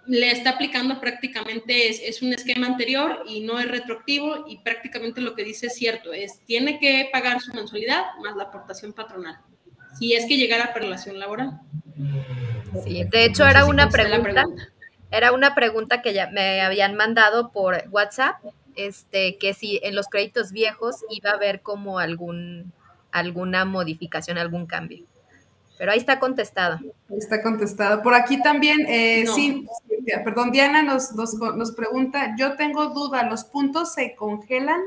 le 0.08 0.32
está 0.32 0.52
aplicando 0.52 1.00
prácticamente, 1.00 1.90
es, 1.90 2.02
es, 2.02 2.22
un 2.22 2.34
esquema 2.34 2.68
anterior 2.68 3.24
y 3.28 3.42
no 3.42 3.60
es 3.60 3.70
retroactivo 3.70 4.46
y 4.48 4.60
prácticamente 4.60 5.22
lo 5.22 5.36
que 5.36 5.44
dice 5.44 5.68
es 5.68 5.76
cierto, 5.76 6.14
es 6.14 6.40
tiene 6.46 6.80
que 6.80 7.10
pagar 7.12 7.42
su 7.42 7.54
mensualidad 7.54 8.06
más 8.24 8.36
la 8.36 8.44
aportación 8.44 8.94
patronal, 8.94 9.38
si 9.98 10.14
es 10.14 10.26
que 10.26 10.38
llegara 10.38 10.66
a 10.66 10.74
relación 10.74 11.20
laboral. 11.20 11.60
Sí, 12.84 13.04
de 13.04 13.26
hecho 13.26 13.46
era 13.46 13.66
una 13.66 13.90
pregunta, 13.90 14.46
era 15.12 15.32
una 15.32 15.56
pregunta 15.56 16.02
que 16.02 16.14
ya 16.14 16.30
me 16.30 16.62
habían 16.62 16.96
mandado 16.96 17.52
por 17.52 17.84
WhatsApp, 17.92 18.44
este, 18.76 19.38
que 19.38 19.54
si 19.54 19.80
en 19.84 19.96
los 19.96 20.08
créditos 20.08 20.52
viejos 20.52 21.04
iba 21.10 21.32
a 21.32 21.34
haber 21.34 21.62
como 21.62 22.00
algún 22.00 22.72
alguna 23.12 23.66
modificación, 23.66 24.38
algún 24.38 24.66
cambio. 24.66 25.06
Pero 25.80 25.94
ahí 25.94 25.98
está 25.98 26.20
contestado. 26.20 26.78
Está 27.10 27.42
contestado. 27.42 28.04
Por 28.04 28.14
aquí 28.14 28.42
también, 28.42 28.86
eh, 28.86 29.26
sí, 29.34 29.66
perdón, 30.26 30.52
Diana 30.52 30.84
nos, 30.84 31.14
nos, 31.14 31.34
nos, 31.36 31.72
pregunta, 31.72 32.36
yo 32.38 32.58
tengo 32.58 32.88
duda, 32.88 33.24
¿los 33.24 33.46
puntos 33.46 33.94
se 33.94 34.14
congelan? 34.14 34.82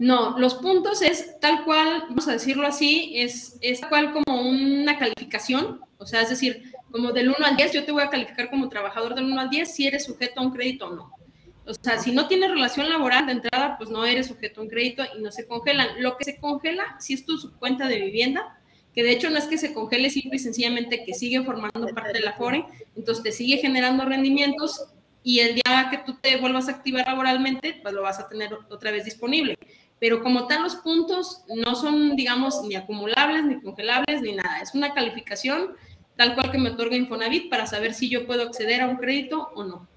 No, 0.00 0.36
los 0.36 0.56
puntos 0.56 1.00
es 1.00 1.38
tal 1.38 1.64
cual, 1.64 2.06
vamos 2.08 2.26
a 2.26 2.32
decirlo 2.32 2.66
así, 2.66 3.12
es, 3.14 3.56
es 3.60 3.78
tal 3.80 3.90
cual 3.90 4.12
como 4.12 4.42
una 4.42 4.98
calificación, 4.98 5.80
o 5.98 6.06
sea, 6.06 6.22
es 6.22 6.30
decir, 6.30 6.72
como 6.90 7.12
del 7.12 7.28
1 7.28 7.36
al 7.40 7.56
10, 7.56 7.72
yo 7.72 7.84
te 7.84 7.92
voy 7.92 8.02
a 8.02 8.10
calificar 8.10 8.50
como 8.50 8.68
trabajador 8.68 9.14
del 9.14 9.26
1 9.26 9.40
al 9.40 9.48
10 9.48 9.72
si 9.72 9.86
eres 9.86 10.06
sujeto 10.06 10.40
a 10.40 10.42
un 10.42 10.50
crédito 10.50 10.88
o 10.88 10.96
no. 10.96 11.23
O 11.66 11.72
sea, 11.74 11.98
si 11.98 12.12
no 12.12 12.28
tienes 12.28 12.50
relación 12.50 12.88
laboral 12.88 13.26
de 13.26 13.32
entrada, 13.32 13.76
pues 13.78 13.90
no 13.90 14.04
eres 14.04 14.26
sujeto 14.26 14.60
a 14.60 14.64
un 14.64 14.70
crédito 14.70 15.02
y 15.16 15.22
no 15.22 15.32
se 15.32 15.46
congelan. 15.46 15.88
Lo 15.98 16.16
que 16.16 16.24
se 16.24 16.36
congela, 16.36 16.96
si 17.00 17.14
es 17.14 17.24
tu 17.24 17.52
cuenta 17.58 17.88
de 17.88 18.00
vivienda, 18.00 18.58
que 18.94 19.02
de 19.02 19.12
hecho 19.12 19.30
no 19.30 19.38
es 19.38 19.46
que 19.46 19.58
se 19.58 19.72
congele 19.72 20.10
simple 20.10 20.36
y 20.36 20.38
sencillamente 20.38 21.04
que 21.04 21.14
sigue 21.14 21.42
formando 21.42 21.86
parte 21.94 22.12
de 22.12 22.20
la 22.20 22.34
FORE, 22.34 22.64
entonces 22.94 23.24
te 23.24 23.32
sigue 23.32 23.56
generando 23.58 24.04
rendimientos 24.04 24.86
y 25.22 25.40
el 25.40 25.54
día 25.54 25.88
que 25.90 25.98
tú 25.98 26.18
te 26.20 26.36
vuelvas 26.36 26.68
a 26.68 26.72
activar 26.72 27.06
laboralmente, 27.06 27.80
pues 27.82 27.94
lo 27.94 28.02
vas 28.02 28.20
a 28.20 28.28
tener 28.28 28.50
otra 28.68 28.90
vez 28.90 29.06
disponible. 29.06 29.58
Pero 29.98 30.22
como 30.22 30.46
tal, 30.46 30.62
los 30.62 30.76
puntos 30.76 31.44
no 31.48 31.74
son, 31.74 32.14
digamos, 32.14 32.62
ni 32.62 32.74
acumulables, 32.74 33.44
ni 33.44 33.60
congelables, 33.60 34.20
ni 34.20 34.34
nada. 34.34 34.60
Es 34.60 34.74
una 34.74 34.92
calificación 34.92 35.76
tal 36.16 36.34
cual 36.34 36.52
que 36.52 36.58
me 36.58 36.70
otorga 36.70 36.94
Infonavit 36.94 37.48
para 37.48 37.66
saber 37.66 37.94
si 37.94 38.08
yo 38.08 38.26
puedo 38.26 38.42
acceder 38.42 38.82
a 38.82 38.88
un 38.88 38.96
crédito 38.96 39.50
o 39.54 39.64
no. 39.64 39.88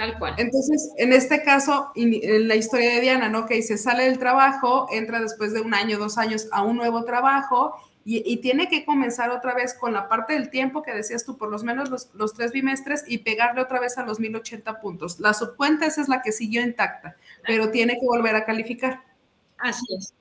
Tal 0.00 0.18
cual. 0.18 0.34
Entonces, 0.38 0.92
en 0.96 1.12
este 1.12 1.42
caso, 1.42 1.92
en 1.94 2.48
la 2.48 2.56
historia 2.56 2.94
de 2.94 3.02
Diana, 3.02 3.28
¿no? 3.28 3.44
Que 3.44 3.60
se 3.60 3.76
sale 3.76 4.04
del 4.04 4.18
trabajo, 4.18 4.86
entra 4.90 5.20
después 5.20 5.52
de 5.52 5.60
un 5.60 5.74
año, 5.74 5.98
dos 5.98 6.16
años 6.16 6.48
a 6.52 6.62
un 6.62 6.78
nuevo 6.78 7.04
trabajo 7.04 7.74
y, 8.02 8.38
tiene 8.38 8.70
que 8.70 8.86
comenzar 8.86 9.28
otra 9.28 9.52
vez 9.52 9.74
con 9.74 9.92
la 9.92 10.08
parte 10.08 10.32
del 10.32 10.48
tiempo 10.48 10.82
que 10.82 10.94
decías 10.94 11.26
tú, 11.26 11.36
por 11.36 11.50
lo 11.50 11.58
menos 11.58 11.90
los, 12.14 12.32
tres 12.32 12.52
bimestres 12.52 13.04
y 13.06 13.18
pegarle 13.18 13.60
otra 13.60 13.78
vez 13.78 13.98
a 13.98 14.02
los 14.06 14.18
1080 14.20 14.80
puntos. 14.80 15.20
La 15.20 15.34
subcuenta 15.34 15.84
esa 15.84 16.00
es 16.00 16.08
la 16.08 16.22
que 16.22 16.32
siguió 16.32 16.62
intacta, 16.62 17.16
pero 17.46 17.70
tiene 17.70 18.00
que 18.00 18.06
volver 18.06 18.34
a 18.36 18.46
calificar. 18.46 19.02
Así 19.58 19.84
es. 19.98 20.14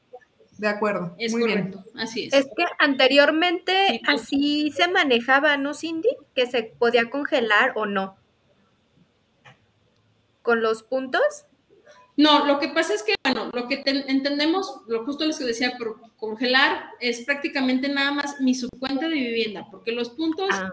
De 0.58 0.68
acuerdo. 0.68 1.15
Es 1.18 1.32
Muy 1.32 1.44
correcto. 1.44 1.82
Bien. 1.86 2.00
Así 2.06 2.26
es. 2.26 2.34
Es 2.34 2.48
que 2.48 2.65
anteriormente 2.80 4.02
así 4.06 4.74
se 4.76 4.89
manejaba, 4.89 5.56
¿no, 5.56 5.74
Cindy? 5.74 6.10
Que 6.36 6.48
se 6.48 6.63
podía 6.63 7.10
congelar 7.10 7.72
o 7.76 7.86
no 7.86 8.20
con 10.50 10.64
los 10.64 10.82
puntos? 10.82 11.22
No, 12.18 12.48
lo 12.48 12.58
que 12.58 12.70
pasa 12.70 12.96
es 12.96 13.04
que, 13.04 13.14
bueno, 13.24 13.52
lo 13.54 13.68
que 13.68 13.84
entendemos, 13.86 14.82
lo 14.88 15.06
justo 15.06 15.26
les 15.26 15.38
decía, 15.38 15.78
por 15.78 16.02
congelar 16.18 16.90
es 17.00 17.22
prácticamente 17.22 17.88
nada 17.88 18.12
más 18.12 18.42
mi 18.42 18.56
subcuenta 18.56 19.08
de 19.08 19.14
vivienda, 19.14 19.68
porque 19.70 19.92
los 19.92 20.10
puntos, 20.10 20.50
ah. 20.52 20.72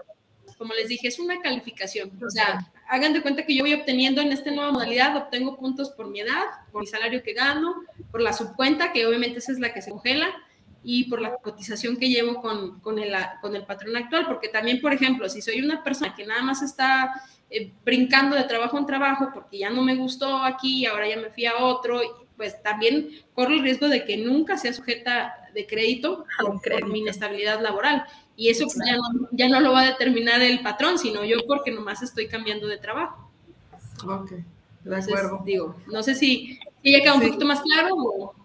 como 0.57 0.73
les 0.73 0.87
dije, 0.87 1.09
es 1.09 1.19
una 1.19 1.39
calificación. 1.41 2.11
O 2.25 2.29
sea, 2.31 2.71
hagan 2.89 3.13
de 3.13 3.21
cuenta 3.21 3.45
que 3.45 3.55
yo 3.55 3.63
voy 3.63 3.75
obteniendo 3.75 4.19
en 4.19 4.31
esta 4.31 4.49
nueva 4.49 4.71
modalidad, 4.71 5.15
obtengo 5.15 5.57
puntos 5.57 5.91
por 5.91 6.09
mi 6.09 6.21
edad, 6.21 6.45
por 6.71 6.81
mi 6.81 6.87
salario 6.87 7.21
que 7.21 7.33
gano, 7.33 7.83
por 8.09 8.21
la 8.21 8.33
subcuenta, 8.33 8.91
que 8.91 9.05
obviamente 9.05 9.37
esa 9.37 9.51
es 9.51 9.59
la 9.59 9.71
que 9.75 9.83
se 9.83 9.91
congela, 9.91 10.27
y 10.83 11.03
por 11.03 11.21
la 11.21 11.35
cotización 11.35 11.97
que 11.97 12.09
llevo 12.09 12.41
con, 12.41 12.79
con, 12.79 12.97
el, 12.97 13.13
con 13.41 13.55
el 13.55 13.63
patrón 13.63 13.95
actual, 13.95 14.25
porque 14.25 14.47
también, 14.47 14.81
por 14.81 14.91
ejemplo, 14.91 15.29
si 15.29 15.43
soy 15.43 15.61
una 15.61 15.83
persona 15.83 16.15
que 16.15 16.25
nada 16.25 16.41
más 16.41 16.63
está 16.63 17.21
eh, 17.49 17.71
brincando 17.85 18.35
de 18.35 18.43
trabajo 18.43 18.77
en 18.77 18.85
trabajo 18.85 19.29
porque 19.33 19.59
ya 19.59 19.69
no 19.69 19.81
me 19.81 19.95
gustó 19.95 20.43
aquí, 20.43 20.85
ahora 20.85 21.07
ya 21.07 21.17
me 21.17 21.29
fui 21.29 21.45
a 21.45 21.57
otro, 21.57 22.01
pues 22.35 22.61
también 22.61 23.09
corro 23.33 23.53
el 23.53 23.63
riesgo 23.63 23.87
de 23.87 24.03
que 24.03 24.17
nunca 24.17 24.57
sea 24.57 24.73
sujeta 24.73 25.33
de 25.53 25.65
crédito 25.65 26.25
por, 26.39 26.87
mi 26.89 26.99
inestabilidad 26.99 27.61
laboral. 27.61 28.05
Y 28.35 28.49
eso 28.49 28.65
pues, 28.65 28.77
ya, 28.85 28.95
no, 28.95 29.29
ya 29.31 29.49
no 29.49 29.59
lo 29.59 29.71
va 29.71 29.81
a 29.81 29.85
determinar 29.87 30.41
el 30.41 30.61
patrón, 30.61 30.99
sino 30.99 31.23
yo 31.23 31.37
porque 31.47 31.71
nomás 31.71 32.03
estoy 32.03 32.27
cambiando 32.27 32.67
de 32.67 32.77
trabajo. 32.77 33.31
Ok, 34.05 34.33
de 34.83 34.95
acuerdo. 34.95 35.41
digo, 35.43 35.75
no 35.87 36.03
sé 36.03 36.13
si, 36.13 36.59
si 36.83 36.91
ya 36.91 36.99
queda 37.01 37.15
un 37.15 37.21
poquito 37.21 37.45
más 37.45 37.61
claro 37.61 37.95
o... 37.95 38.35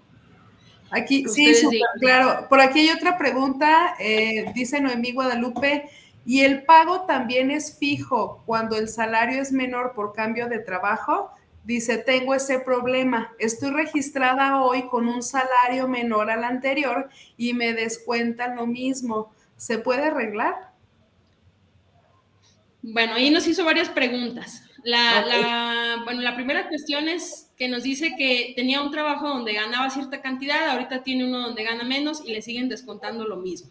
Aquí, 0.90 1.24
sí, 1.26 1.54
súper 1.54 1.80
claro. 2.00 2.46
Por 2.50 2.60
aquí 2.60 2.80
hay 2.80 2.90
otra 2.90 3.16
pregunta, 3.16 3.94
eh, 3.98 4.52
dice 4.54 4.78
Noemí 4.78 5.12
Guadalupe, 5.12 5.88
y 6.24 6.42
el 6.42 6.64
pago 6.64 7.02
también 7.02 7.50
es 7.50 7.78
fijo 7.78 8.42
cuando 8.46 8.76
el 8.76 8.88
salario 8.88 9.42
es 9.42 9.52
menor 9.52 9.92
por 9.94 10.12
cambio 10.12 10.48
de 10.48 10.60
trabajo. 10.60 11.30
Dice, 11.64 11.98
tengo 11.98 12.34
ese 12.34 12.60
problema. 12.60 13.32
Estoy 13.38 13.70
registrada 13.70 14.62
hoy 14.62 14.88
con 14.88 15.08
un 15.08 15.22
salario 15.22 15.88
menor 15.88 16.30
al 16.30 16.44
anterior 16.44 17.08
y 17.36 17.54
me 17.54 17.72
descuentan 17.72 18.56
lo 18.56 18.66
mismo. 18.66 19.32
¿Se 19.56 19.78
puede 19.78 20.04
arreglar? 20.04 20.72
Bueno, 22.82 23.14
ahí 23.14 23.30
nos 23.30 23.46
hizo 23.46 23.64
varias 23.64 23.88
preguntas. 23.88 24.64
La, 24.84 26.02
bueno, 26.04 26.20
la 26.20 26.34
primera 26.34 26.68
cuestión 26.68 27.08
es 27.08 27.52
que 27.56 27.68
nos 27.68 27.84
dice 27.84 28.14
que 28.18 28.52
tenía 28.56 28.82
un 28.82 28.90
trabajo 28.90 29.28
donde 29.28 29.52
ganaba 29.52 29.88
cierta 29.90 30.20
cantidad, 30.20 30.70
ahorita 30.70 31.04
tiene 31.04 31.24
uno 31.24 31.38
donde 31.38 31.62
gana 31.62 31.84
menos 31.84 32.24
y 32.24 32.32
le 32.32 32.42
siguen 32.42 32.68
descontando 32.68 33.24
lo 33.24 33.36
mismo. 33.36 33.70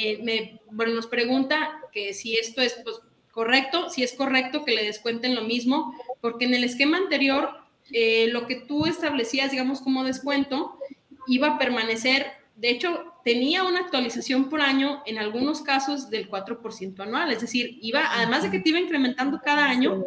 Eh, 0.00 0.20
me, 0.22 0.60
bueno, 0.70 0.94
nos 0.94 1.08
pregunta 1.08 1.80
que 1.90 2.14
si 2.14 2.34
esto 2.36 2.62
es 2.62 2.74
pues, 2.84 3.00
correcto, 3.32 3.90
si 3.90 4.04
es 4.04 4.12
correcto 4.12 4.64
que 4.64 4.72
le 4.72 4.84
descuenten 4.84 5.34
lo 5.34 5.42
mismo, 5.42 5.92
porque 6.20 6.44
en 6.44 6.54
el 6.54 6.62
esquema 6.62 6.98
anterior 6.98 7.50
eh, 7.90 8.28
lo 8.30 8.46
que 8.46 8.56
tú 8.56 8.86
establecías, 8.86 9.50
digamos, 9.50 9.80
como 9.80 10.04
descuento, 10.04 10.78
iba 11.26 11.48
a 11.48 11.58
permanecer, 11.58 12.26
de 12.54 12.70
hecho, 12.70 13.12
tenía 13.24 13.64
una 13.64 13.80
actualización 13.80 14.48
por 14.48 14.60
año, 14.60 15.02
en 15.04 15.18
algunos 15.18 15.62
casos 15.62 16.10
del 16.10 16.30
4% 16.30 17.00
anual, 17.00 17.32
es 17.32 17.40
decir, 17.40 17.78
iba, 17.82 18.12
además 18.12 18.44
de 18.44 18.50
que 18.52 18.60
te 18.60 18.68
iba 18.68 18.78
incrementando 18.78 19.40
cada 19.44 19.64
año, 19.66 20.04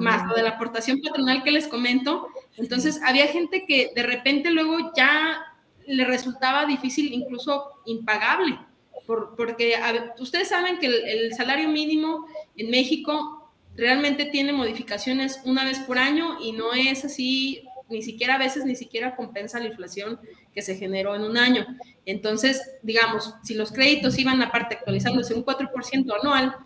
más 0.00 0.26
lo 0.26 0.34
de 0.34 0.42
la 0.42 0.50
aportación 0.50 1.00
patronal 1.00 1.44
que 1.44 1.52
les 1.52 1.68
comento, 1.68 2.26
entonces 2.56 3.00
había 3.04 3.28
gente 3.28 3.66
que 3.66 3.92
de 3.94 4.02
repente 4.02 4.50
luego 4.50 4.92
ya 4.96 5.44
le 5.86 6.04
resultaba 6.04 6.66
difícil, 6.66 7.12
incluso 7.12 7.82
impagable, 7.86 8.58
porque 9.06 9.74
ustedes 10.18 10.48
saben 10.48 10.78
que 10.78 10.86
el, 10.86 11.34
salario 11.34 11.68
mínimo 11.68 12.26
en 12.56 12.70
México 12.70 13.50
realmente 13.76 14.26
tiene 14.26 14.52
modificaciones 14.52 15.40
una 15.44 15.64
vez 15.64 15.78
por 15.80 15.98
año 15.98 16.38
y 16.40 16.52
no 16.52 16.72
es 16.72 17.04
así, 17.04 17.64
ni 17.88 18.02
siquiera 18.02 18.36
a 18.36 18.38
veces 18.38 18.64
ni 18.64 18.76
siquiera 18.76 19.16
compensa 19.16 19.58
la 19.58 19.66
inflación 19.66 20.20
que 20.54 20.62
se 20.62 20.76
generó 20.76 21.14
en 21.14 21.22
un 21.22 21.36
año. 21.36 21.66
Entonces, 22.06 22.62
digamos, 22.82 23.34
si 23.42 23.54
los 23.54 23.72
créditos 23.72 24.18
iban 24.18 24.42
aparte 24.42 24.76
actualizándose 24.76 25.34
un 25.34 25.44
4% 25.44 26.14
anual, 26.20 26.56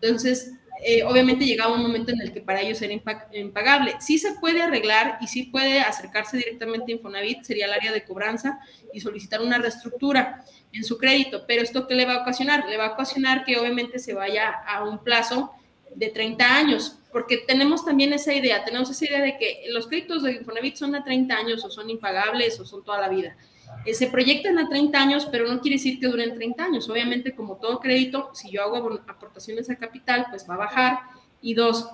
entonces 0.00 0.52
eh, 0.84 1.02
obviamente 1.04 1.44
llegaba 1.44 1.74
un 1.74 1.82
momento 1.82 2.12
en 2.12 2.20
el 2.20 2.32
que 2.32 2.40
para 2.40 2.60
ellos 2.60 2.80
era 2.82 2.92
impagable. 3.32 3.94
Sí 4.00 4.18
se 4.18 4.32
puede 4.34 4.62
arreglar 4.62 5.18
y 5.20 5.26
sí 5.26 5.44
puede 5.44 5.80
acercarse 5.80 6.36
directamente 6.36 6.92
a 6.92 6.96
Infonavit, 6.96 7.42
sería 7.42 7.66
el 7.66 7.72
área 7.72 7.92
de 7.92 8.04
cobranza 8.04 8.60
y 8.92 9.00
solicitar 9.00 9.40
una 9.40 9.58
reestructura 9.58 10.44
en 10.72 10.84
su 10.84 10.98
crédito, 10.98 11.44
pero 11.46 11.62
¿esto 11.62 11.86
qué 11.86 11.94
le 11.94 12.04
va 12.04 12.14
a 12.14 12.22
ocasionar? 12.22 12.68
Le 12.68 12.76
va 12.76 12.86
a 12.86 12.92
ocasionar 12.92 13.44
que 13.44 13.58
obviamente 13.58 13.98
se 13.98 14.14
vaya 14.14 14.50
a 14.66 14.84
un 14.84 15.02
plazo 15.02 15.52
de 15.94 16.08
30 16.08 16.44
años, 16.44 16.98
porque 17.10 17.38
tenemos 17.38 17.84
también 17.84 18.12
esa 18.12 18.32
idea, 18.32 18.64
tenemos 18.64 18.90
esa 18.90 19.06
idea 19.06 19.22
de 19.22 19.38
que 19.38 19.64
los 19.70 19.86
créditos 19.86 20.22
de 20.22 20.32
Infonavit 20.32 20.76
son 20.76 20.94
a 20.94 21.02
30 21.02 21.34
años 21.34 21.64
o 21.64 21.70
son 21.70 21.88
impagables 21.88 22.60
o 22.60 22.66
son 22.66 22.84
toda 22.84 23.00
la 23.00 23.08
vida. 23.08 23.36
Eh, 23.84 23.94
se 23.94 24.08
proyectan 24.08 24.58
a 24.58 24.68
30 24.68 25.00
años, 25.00 25.26
pero 25.30 25.46
no 25.48 25.60
quiere 25.60 25.76
decir 25.76 25.98
que 25.98 26.08
duren 26.08 26.34
30 26.34 26.64
años. 26.64 26.88
Obviamente, 26.88 27.34
como 27.34 27.56
todo 27.56 27.80
crédito, 27.80 28.30
si 28.34 28.50
yo 28.50 28.62
hago 28.62 29.00
aportaciones 29.06 29.70
a 29.70 29.76
capital, 29.76 30.26
pues 30.30 30.48
va 30.48 30.54
a 30.54 30.58
bajar. 30.58 30.98
Y 31.40 31.54
dos, 31.54 31.88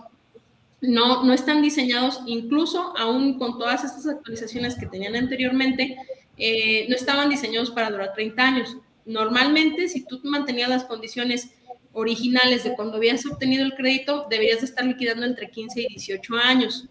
no, 0.80 1.24
no 1.24 1.32
están 1.32 1.62
diseñados, 1.62 2.20
incluso 2.26 2.96
aún 2.96 3.38
con 3.38 3.58
todas 3.58 3.84
estas 3.84 4.06
actualizaciones 4.06 4.76
que 4.76 4.86
tenían 4.86 5.14
anteriormente, 5.14 5.96
eh, 6.36 6.86
no 6.88 6.96
estaban 6.96 7.28
diseñados 7.28 7.70
para 7.70 7.90
durar 7.90 8.12
30 8.14 8.42
años. 8.42 8.76
Normalmente, 9.04 9.88
si 9.88 10.04
tú 10.04 10.20
mantenías 10.24 10.68
las 10.68 10.84
condiciones 10.84 11.54
originales 11.92 12.64
de 12.64 12.74
cuando 12.74 12.96
habías 12.96 13.24
obtenido 13.26 13.64
el 13.64 13.74
crédito, 13.74 14.26
deberías 14.28 14.60
de 14.60 14.66
estar 14.66 14.84
liquidando 14.84 15.26
entre 15.26 15.50
15 15.50 15.82
y 15.82 15.86
18 15.86 16.34
años. 16.36 16.88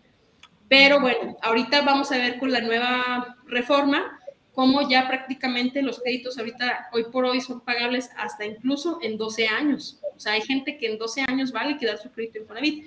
Pero 0.69 1.02
bueno, 1.02 1.38
ahorita 1.41 1.82
vamos 1.82 2.12
a 2.12 2.17
ver 2.17 2.39
con 2.39 2.52
la 2.52 2.62
nueva 2.62 3.38
reforma 3.46 4.19
cómo 4.53 4.87
ya 4.87 5.07
prácticamente 5.07 5.81
los 5.81 5.99
créditos 5.99 6.37
ahorita, 6.37 6.89
hoy 6.91 7.05
por 7.11 7.25
hoy, 7.25 7.41
son 7.41 7.61
pagables 7.61 8.09
hasta 8.17 8.45
incluso 8.45 8.99
en 9.01 9.17
12 9.17 9.47
años. 9.47 9.99
O 10.15 10.19
sea, 10.19 10.33
hay 10.33 10.41
gente 10.41 10.77
que 10.77 10.87
en 10.87 10.97
12 10.97 11.25
años 11.27 11.53
va 11.53 11.61
a 11.61 11.67
liquidar 11.67 11.97
su 11.97 12.11
crédito 12.11 12.39
en 12.39 12.47
Fonavit. 12.47 12.85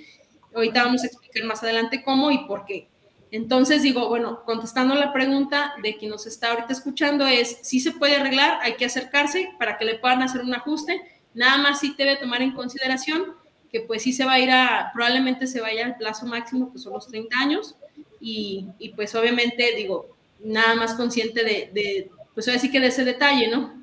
Ahorita 0.55 0.85
vamos 0.85 1.03
a 1.03 1.07
explicar 1.07 1.45
más 1.45 1.63
adelante 1.63 2.03
cómo 2.03 2.31
y 2.31 2.47
por 2.47 2.65
qué. 2.65 2.89
Entonces 3.33 3.83
digo, 3.83 4.09
bueno, 4.09 4.45
contestando 4.45 4.95
la 4.95 5.13
pregunta 5.13 5.75
de 5.83 5.97
quien 5.97 6.13
nos 6.13 6.27
está 6.27 6.53
ahorita 6.53 6.73
escuchando 6.73 7.27
es, 7.27 7.59
si 7.63 7.81
se 7.81 7.91
puede 7.91 8.17
arreglar, 8.17 8.61
hay 8.63 8.77
que 8.77 8.85
acercarse 8.85 9.51
para 9.59 9.77
que 9.77 9.85
le 9.85 9.99
puedan 9.99 10.23
hacer 10.23 10.43
un 10.43 10.55
ajuste, 10.55 11.03
nada 11.35 11.59
más 11.59 11.81
sí 11.81 11.95
debe 11.99 12.17
tomar 12.17 12.41
en 12.43 12.53
consideración 12.53 13.35
que 13.71 13.81
pues 13.81 14.03
sí 14.03 14.13
se 14.13 14.25
va 14.25 14.35
a 14.35 14.39
ir 14.39 14.51
a, 14.51 14.91
probablemente 14.95 15.49
se 15.49 15.61
vaya 15.61 15.85
al 15.85 15.97
plazo 15.97 16.25
máximo 16.25 16.73
que 16.73 16.79
son 16.79 16.93
los 16.93 17.09
30 17.09 17.37
años 17.37 17.75
y, 18.21 18.69
y 18.79 18.91
pues 18.91 19.15
obviamente 19.17 19.75
digo, 19.77 20.16
nada 20.41 20.75
más 20.75 20.95
consciente 20.95 21.45
de, 21.45 21.71
de 21.73 22.11
pues 22.35 22.49
así 22.49 22.71
que 22.71 22.81
de 22.81 22.89
ese 22.89 23.05
detalle, 23.05 23.49
¿no? 23.49 23.83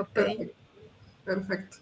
Ok. 0.00 0.20
Perfecto. 1.24 1.78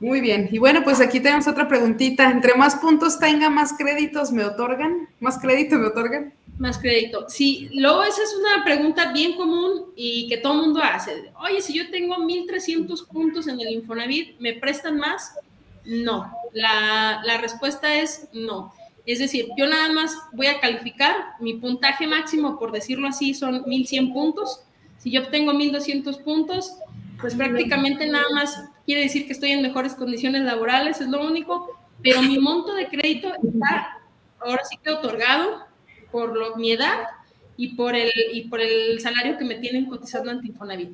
Muy 0.00 0.20
bien. 0.20 0.48
Y 0.52 0.58
bueno, 0.58 0.84
pues 0.84 1.00
aquí 1.00 1.20
tenemos 1.20 1.48
otra 1.48 1.66
preguntita. 1.66 2.30
Entre 2.30 2.54
más 2.54 2.76
puntos 2.76 3.18
tenga, 3.18 3.48
más 3.48 3.72
créditos 3.72 4.32
me 4.32 4.44
otorgan. 4.44 5.08
¿Más 5.18 5.38
crédito 5.38 5.76
me 5.78 5.86
otorgan? 5.86 6.32
Más 6.58 6.78
crédito. 6.78 7.26
Sí, 7.28 7.70
luego 7.72 8.02
esa 8.02 8.22
es 8.22 8.36
una 8.38 8.64
pregunta 8.64 9.12
bien 9.12 9.34
común 9.34 9.86
y 9.96 10.28
que 10.28 10.36
todo 10.36 10.52
el 10.54 10.60
mundo 10.60 10.80
hace. 10.82 11.32
Oye, 11.40 11.60
si 11.62 11.74
yo 11.74 11.90
tengo 11.90 12.16
1.300 12.16 13.06
puntos 13.08 13.48
en 13.48 13.60
el 13.60 13.72
Infonavit, 13.72 14.38
¿me 14.40 14.52
prestan 14.52 14.98
más? 14.98 15.32
No. 15.84 16.30
La, 16.52 17.22
la 17.24 17.38
respuesta 17.38 17.94
es 17.94 18.28
no. 18.32 18.72
Es 19.06 19.18
decir, 19.18 19.48
yo 19.56 19.66
nada 19.66 19.92
más 19.92 20.16
voy 20.32 20.46
a 20.46 20.60
calificar, 20.60 21.14
mi 21.40 21.54
puntaje 21.54 22.06
máximo, 22.06 22.58
por 22.58 22.72
decirlo 22.72 23.08
así, 23.08 23.34
son 23.34 23.62
1100 23.66 24.12
puntos. 24.12 24.62
Si 24.98 25.10
yo 25.10 25.22
obtengo 25.22 25.52
1200 25.52 26.18
puntos, 26.18 26.76
pues 27.20 27.34
prácticamente 27.34 28.06
nada 28.06 28.24
más 28.34 28.70
quiere 28.86 29.02
decir 29.02 29.26
que 29.26 29.32
estoy 29.32 29.50
en 29.50 29.62
mejores 29.62 29.94
condiciones 29.94 30.42
laborales, 30.42 31.00
es 31.00 31.08
lo 31.08 31.26
único, 31.26 31.68
pero 32.02 32.22
mi 32.22 32.38
monto 32.38 32.74
de 32.74 32.88
crédito 32.88 33.32
está 33.34 33.98
ahora 34.40 34.62
sí 34.64 34.76
que 34.82 34.90
otorgado 34.90 35.64
por 36.10 36.36
lo, 36.36 36.56
mi 36.56 36.72
edad 36.72 37.06
y 37.56 37.74
por, 37.74 37.94
el, 37.94 38.10
y 38.32 38.42
por 38.48 38.60
el 38.60 39.00
salario 39.00 39.36
que 39.38 39.44
me 39.44 39.56
tienen 39.56 39.86
cotizando 39.86 40.30
ante 40.30 40.48
Infonavit. 40.48 40.90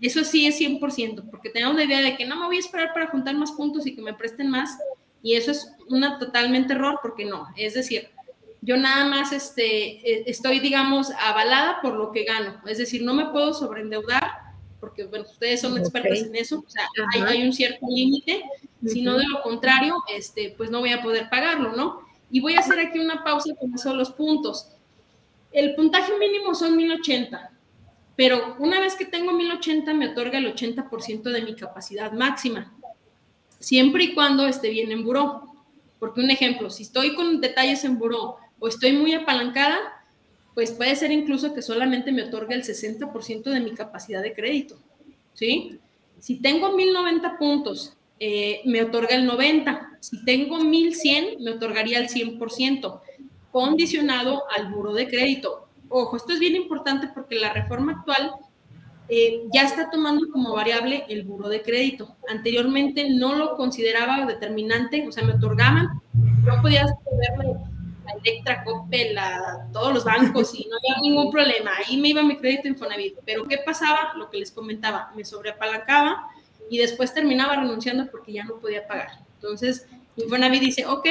Eso 0.00 0.24
sí 0.24 0.46
es 0.46 0.60
100%, 0.60 1.30
porque 1.30 1.50
tenemos 1.50 1.76
la 1.76 1.84
idea 1.84 2.00
de 2.00 2.16
que 2.16 2.26
no 2.26 2.36
me 2.36 2.46
voy 2.46 2.56
a 2.56 2.60
esperar 2.60 2.92
para 2.92 3.06
juntar 3.06 3.36
más 3.36 3.52
puntos 3.52 3.86
y 3.86 3.94
que 3.94 4.02
me 4.02 4.14
presten 4.14 4.50
más, 4.50 4.76
y 5.22 5.34
eso 5.34 5.50
es 5.52 5.72
una 5.88 6.18
totalmente 6.18 6.72
error 6.74 6.98
porque 7.02 7.24
no, 7.24 7.46
es 7.56 7.74
decir, 7.74 8.08
yo 8.60 8.76
nada 8.76 9.04
más 9.06 9.32
este, 9.32 10.08
eh, 10.08 10.24
estoy, 10.26 10.60
digamos, 10.60 11.10
avalada 11.18 11.80
por 11.80 11.94
lo 11.94 12.12
que 12.12 12.24
gano, 12.24 12.60
es 12.66 12.78
decir, 12.78 13.02
no 13.02 13.14
me 13.14 13.26
puedo 13.26 13.54
sobreendeudar 13.54 14.42
porque 14.80 15.04
bueno, 15.04 15.24
ustedes 15.30 15.60
son 15.60 15.78
expertos 15.78 16.18
en 16.22 16.34
eso, 16.34 16.64
o 16.66 16.68
sea, 16.68 16.88
hay, 17.28 17.44
un 17.44 17.52
cierto 17.52 17.86
límite, 17.88 18.42
si 18.84 19.00
no 19.00 19.16
de 19.16 19.24
lo 19.28 19.40
contrario, 19.42 19.94
este, 20.12 20.54
pues 20.56 20.72
no 20.72 20.80
voy 20.80 20.90
a 20.90 21.00
poder 21.00 21.30
pagarlo, 21.30 21.76
¿no? 21.76 22.00
Y 22.32 22.40
voy 22.40 22.56
a 22.56 22.58
hacer 22.58 22.80
aquí 22.80 22.98
una 22.98 23.22
pausa 23.22 23.54
con 23.54 23.72
esos 23.72 23.94
los 23.94 24.10
puntos. 24.10 24.72
El 25.52 25.76
puntaje 25.76 26.12
mínimo 26.18 26.56
son 26.56 26.76
1080, 26.76 27.52
pero 28.16 28.56
una 28.58 28.80
vez 28.80 28.96
que 28.96 29.04
tengo 29.04 29.32
1080 29.32 29.94
me 29.94 30.08
otorga 30.08 30.38
el 30.38 30.52
80% 30.52 31.22
de 31.22 31.42
mi 31.42 31.54
capacidad 31.54 32.10
máxima 32.10 32.72
siempre 33.62 34.04
y 34.04 34.14
cuando 34.14 34.46
esté 34.46 34.70
bien 34.70 34.92
en 34.92 35.04
buró. 35.04 35.48
Porque 35.98 36.20
un 36.20 36.30
ejemplo, 36.30 36.68
si 36.68 36.82
estoy 36.82 37.14
con 37.14 37.40
detalles 37.40 37.84
en 37.84 37.98
buró 37.98 38.36
o 38.58 38.68
estoy 38.68 38.92
muy 38.92 39.14
apalancada, 39.14 39.78
pues 40.54 40.72
puede 40.72 40.94
ser 40.96 41.12
incluso 41.12 41.54
que 41.54 41.62
solamente 41.62 42.12
me 42.12 42.24
otorgue 42.24 42.54
el 42.54 42.64
60% 42.64 43.44
de 43.44 43.60
mi 43.60 43.72
capacidad 43.72 44.22
de 44.22 44.34
crédito. 44.34 44.76
¿Sí? 45.32 45.78
Si 46.18 46.40
tengo 46.40 46.76
1090 46.76 47.38
puntos, 47.38 47.96
eh, 48.18 48.60
me 48.64 48.82
otorga 48.82 49.16
el 49.16 49.26
90. 49.26 49.98
Si 50.00 50.24
tengo 50.24 50.58
1100, 50.58 51.42
me 51.42 51.52
otorgaría 51.52 51.98
el 51.98 52.08
100%, 52.08 53.00
condicionado 53.50 54.42
al 54.56 54.72
buro 54.72 54.92
de 54.92 55.08
crédito. 55.08 55.68
Ojo, 55.88 56.16
esto 56.16 56.32
es 56.32 56.38
bien 56.38 56.56
importante 56.56 57.08
porque 57.14 57.36
la 57.36 57.52
reforma 57.52 57.92
actual 57.92 58.32
eh, 59.08 59.42
ya 59.52 59.62
está 59.62 59.90
tomando 59.90 60.30
como 60.30 60.54
variable 60.54 61.04
el 61.08 61.24
buro 61.24 61.48
de 61.48 61.62
crédito. 61.62 62.16
Anteriormente 62.28 63.10
no 63.10 63.34
lo 63.34 63.56
consideraba 63.56 64.24
determinante, 64.26 65.06
o 65.06 65.12
sea, 65.12 65.24
me 65.24 65.34
otorgaban, 65.34 65.88
yo 66.14 66.62
podía 66.62 66.86
verle 67.36 67.54
a 68.06 68.18
Electra, 68.18 68.64
Coppel, 68.64 69.16
a 69.18 69.68
todos 69.72 69.92
los 69.94 70.04
bancos 70.04 70.54
y 70.54 70.66
no 70.68 70.76
había 70.76 71.02
ningún 71.02 71.30
problema. 71.30 71.70
Ahí 71.76 71.96
me 71.96 72.08
iba 72.08 72.22
mi 72.22 72.36
crédito 72.36 72.68
Infonavit. 72.68 73.16
Pero 73.24 73.44
¿qué 73.44 73.58
pasaba? 73.58 74.12
Lo 74.16 74.30
que 74.30 74.38
les 74.38 74.50
comentaba, 74.50 75.12
me 75.14 75.24
sobreapalancaba 75.24 76.28
y 76.70 76.78
después 76.78 77.12
terminaba 77.14 77.56
renunciando 77.56 78.10
porque 78.10 78.32
ya 78.32 78.44
no 78.44 78.56
podía 78.56 78.86
pagar. 78.86 79.20
Entonces, 79.34 79.86
Infonavit 80.16 80.60
dice, 80.60 80.86
ok, 80.86 81.06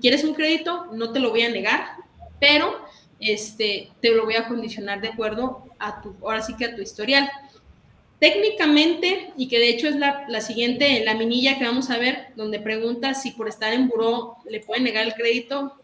¿quieres 0.00 0.24
un 0.24 0.34
crédito? 0.34 0.86
No 0.92 1.12
te 1.12 1.20
lo 1.20 1.30
voy 1.30 1.42
a 1.42 1.50
negar, 1.50 1.96
pero 2.38 2.84
este, 3.22 3.90
te 4.00 4.10
lo 4.10 4.24
voy 4.24 4.34
a 4.34 4.48
condicionar 4.48 5.00
de 5.00 5.08
acuerdo 5.08 5.64
a 5.78 6.02
tu, 6.02 6.14
ahora 6.22 6.42
sí 6.42 6.54
que 6.56 6.66
a 6.66 6.74
tu 6.74 6.82
historial. 6.82 7.30
Técnicamente, 8.18 9.32
y 9.36 9.48
que 9.48 9.58
de 9.58 9.68
hecho 9.68 9.88
es 9.88 9.96
la, 9.96 10.24
la 10.28 10.40
siguiente, 10.40 11.04
la 11.04 11.14
minilla 11.14 11.58
que 11.58 11.64
vamos 11.64 11.90
a 11.90 11.98
ver, 11.98 12.28
donde 12.36 12.60
pregunta 12.60 13.14
si 13.14 13.30
por 13.30 13.48
estar 13.48 13.72
en 13.72 13.88
buró 13.88 14.36
le 14.48 14.60
pueden 14.60 14.84
negar 14.84 15.06
el 15.06 15.14
crédito. 15.14 15.80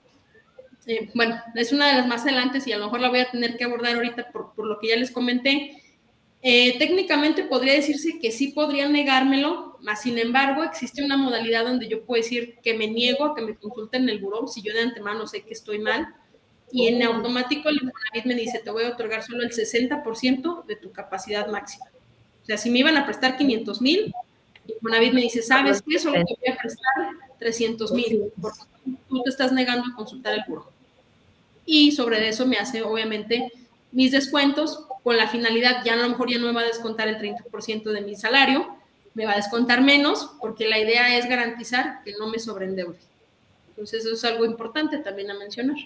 Eh, 0.86 1.10
bueno, 1.14 1.40
es 1.54 1.72
una 1.72 1.88
de 1.88 1.94
las 1.94 2.06
más 2.06 2.22
adelante 2.22 2.58
y 2.64 2.72
a 2.72 2.78
lo 2.78 2.86
mejor 2.86 3.00
la 3.00 3.08
voy 3.08 3.20
a 3.20 3.30
tener 3.30 3.56
que 3.56 3.64
abordar 3.64 3.94
ahorita 3.94 4.30
por, 4.30 4.54
por 4.54 4.66
lo 4.66 4.78
que 4.80 4.88
ya 4.88 4.96
les 4.96 5.10
comenté. 5.10 5.82
Eh, 6.42 6.78
técnicamente 6.78 7.44
podría 7.44 7.74
decirse 7.74 8.18
que 8.20 8.30
sí 8.30 8.48
podrían 8.48 8.92
negármelo, 8.92 9.76
más 9.80 10.02
sin 10.02 10.18
embargo 10.18 10.62
existe 10.62 11.04
una 11.04 11.16
modalidad 11.16 11.64
donde 11.64 11.88
yo 11.88 12.04
puedo 12.04 12.22
decir 12.22 12.56
que 12.62 12.74
me 12.74 12.86
niego 12.86 13.24
a 13.24 13.34
que 13.34 13.42
me 13.42 13.56
consulten 13.56 14.08
el 14.08 14.20
buró 14.20 14.46
si 14.46 14.62
yo 14.62 14.72
de 14.72 14.82
antemano 14.82 15.26
sé 15.26 15.42
que 15.42 15.52
estoy 15.52 15.80
mal 15.80 16.14
y 16.70 16.86
en 16.86 17.02
automático 17.02 17.68
el 17.68 17.76
Infonavit 17.76 18.24
me 18.26 18.34
dice, 18.34 18.58
te 18.58 18.70
voy 18.70 18.84
a 18.84 18.90
otorgar 18.90 19.22
solo 19.22 19.42
el 19.42 19.50
60% 19.50 20.66
de 20.66 20.76
tu 20.76 20.92
capacidad 20.92 21.46
máxima. 21.48 21.86
O 22.42 22.46
sea, 22.46 22.58
si 22.58 22.70
me 22.70 22.80
iban 22.80 22.96
a 22.96 23.04
prestar 23.04 23.36
500 23.36 23.80
mil, 23.80 24.12
Infonavit 24.66 25.12
me 25.12 25.22
dice, 25.22 25.42
¿sabes 25.42 25.82
qué? 25.86 25.98
Solo 25.98 26.24
te 26.24 26.34
voy 26.40 26.54
a 26.54 26.56
prestar 26.56 27.08
300 27.38 27.92
mil, 27.92 28.32
porque 28.40 28.60
tú 29.08 29.22
te 29.22 29.30
estás 29.30 29.52
negando 29.52 29.86
a 29.90 29.96
consultar 29.96 30.34
el 30.34 30.44
buró. 30.46 30.70
Y 31.64 31.92
sobre 31.92 32.28
eso 32.28 32.46
me 32.46 32.56
hace, 32.56 32.82
obviamente, 32.82 33.52
mis 33.92 34.12
descuentos 34.12 34.84
con 35.02 35.16
la 35.16 35.28
finalidad, 35.28 35.82
ya 35.84 35.94
a 35.94 35.96
lo 35.96 36.08
mejor 36.08 36.30
ya 36.30 36.38
no 36.38 36.46
me 36.46 36.52
va 36.52 36.60
a 36.62 36.66
descontar 36.66 37.08
el 37.08 37.18
30% 37.18 37.90
de 37.90 38.00
mi 38.02 38.14
salario, 38.14 38.74
me 39.14 39.24
va 39.24 39.32
a 39.32 39.36
descontar 39.36 39.82
menos, 39.82 40.30
porque 40.40 40.68
la 40.68 40.78
idea 40.78 41.16
es 41.16 41.28
garantizar 41.28 42.02
que 42.04 42.12
no 42.18 42.28
me 42.28 42.38
sobreendeude. 42.38 42.98
Entonces, 43.70 44.04
eso 44.04 44.14
es 44.14 44.24
algo 44.24 44.44
importante 44.44 44.98
también 44.98 45.30
a 45.30 45.34
mencionar. 45.34 45.76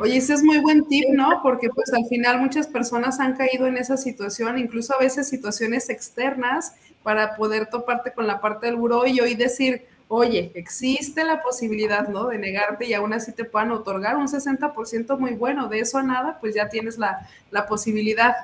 Oye, 0.00 0.16
ese 0.16 0.34
es 0.34 0.42
muy 0.42 0.58
buen 0.58 0.86
tip, 0.86 1.04
¿no? 1.12 1.40
Porque 1.42 1.68
pues 1.68 1.92
al 1.92 2.06
final 2.06 2.40
muchas 2.40 2.66
personas 2.66 3.20
han 3.20 3.36
caído 3.36 3.66
en 3.66 3.76
esa 3.76 3.96
situación, 3.96 4.58
incluso 4.58 4.94
a 4.94 4.98
veces 4.98 5.28
situaciones 5.28 5.90
externas, 5.90 6.74
para 7.02 7.36
poder 7.36 7.66
toparte 7.66 8.12
con 8.12 8.26
la 8.26 8.40
parte 8.40 8.66
del 8.66 8.76
buró 8.76 9.06
y 9.06 9.20
hoy 9.20 9.34
decir, 9.34 9.86
oye, 10.08 10.52
existe 10.54 11.24
la 11.24 11.42
posibilidad, 11.42 12.08
¿no? 12.08 12.26
De 12.28 12.38
negarte 12.38 12.86
y 12.86 12.94
aún 12.94 13.12
así 13.12 13.32
te 13.32 13.44
puedan 13.44 13.72
otorgar 13.72 14.16
un 14.16 14.28
60% 14.28 15.18
muy 15.18 15.32
bueno. 15.32 15.68
De 15.68 15.80
eso 15.80 15.98
a 15.98 16.02
nada, 16.02 16.38
pues 16.40 16.54
ya 16.54 16.68
tienes 16.68 16.98
la, 16.98 17.26
posibilidad. 17.68 18.34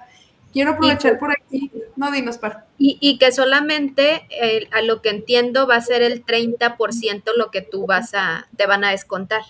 Quiero 0.53 0.73
aprovechar 0.73 1.19
por 1.19 1.31
aquí. 1.31 1.71
No, 1.95 2.11
dinos, 2.11 2.39
par. 2.39 2.67
Y, 2.79 3.19
que 3.19 3.33
solamente, 3.33 4.27
a 4.73 4.83
lo 4.83 5.03
que 5.03 5.11
entiendo, 5.11 5.67
va 5.67 5.77
a 5.77 5.81
ser 5.81 6.03
el 6.03 6.25
30% 6.25 7.23
lo 7.37 7.51
que 7.51 7.61
tú 7.61 7.87
vas 7.87 8.15
a, 8.15 8.49
te 8.57 8.67
van 8.67 8.85
a 8.85 8.91
descontar. 8.91 9.43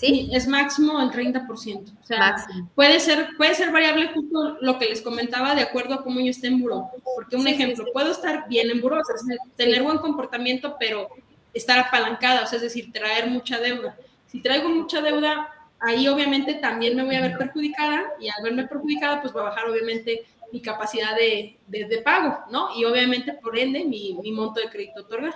¿Sí? 0.00 0.30
Es 0.32 0.48
máximo 0.48 0.98
el 1.00 1.10
30%. 1.10 1.46
O 1.46 2.06
sea, 2.06 2.36
puede 2.74 2.98
ser, 3.00 3.28
puede 3.36 3.54
ser 3.54 3.70
variable 3.70 4.08
justo 4.14 4.56
lo 4.62 4.78
que 4.78 4.86
les 4.86 5.02
comentaba 5.02 5.54
de 5.54 5.62
acuerdo 5.62 5.94
a 5.94 6.02
cómo 6.02 6.20
yo 6.20 6.30
esté 6.30 6.46
en 6.46 6.60
buró. 6.62 6.88
Porque 7.14 7.36
un 7.36 7.46
ejemplo, 7.46 7.84
puedo 7.92 8.10
estar 8.10 8.48
bien 8.48 8.70
en 8.70 8.80
buró, 8.80 8.98
o 8.98 9.04
sea, 9.04 9.36
tener 9.56 9.82
buen 9.82 9.98
comportamiento, 9.98 10.76
pero 10.80 11.08
estar 11.52 11.78
apalancada, 11.78 12.44
o 12.44 12.46
sea, 12.46 12.56
es 12.56 12.62
decir, 12.62 12.90
traer 12.92 13.28
mucha 13.28 13.58
deuda. 13.60 13.96
Si 14.26 14.40
traigo 14.40 14.70
mucha 14.70 15.02
deuda, 15.02 15.48
ahí 15.78 16.08
obviamente 16.08 16.54
también 16.54 16.96
me 16.96 17.04
voy 17.04 17.16
a 17.16 17.20
ver 17.20 17.36
perjudicada 17.36 18.04
y 18.20 18.28
al 18.28 18.42
verme 18.42 18.66
perjudicada, 18.66 19.20
pues 19.20 19.36
va 19.36 19.42
a 19.42 19.50
bajar 19.50 19.68
obviamente 19.68 20.24
mi 20.52 20.62
capacidad 20.62 21.14
de, 21.14 21.58
pago, 22.02 22.38
¿no? 22.50 22.70
Y 22.74 22.84
obviamente, 22.84 23.34
por 23.34 23.58
ende, 23.58 23.84
mi, 23.84 24.16
mi 24.22 24.32
monto 24.32 24.60
de 24.60 24.70
crédito 24.70 25.02
otorgar. 25.02 25.34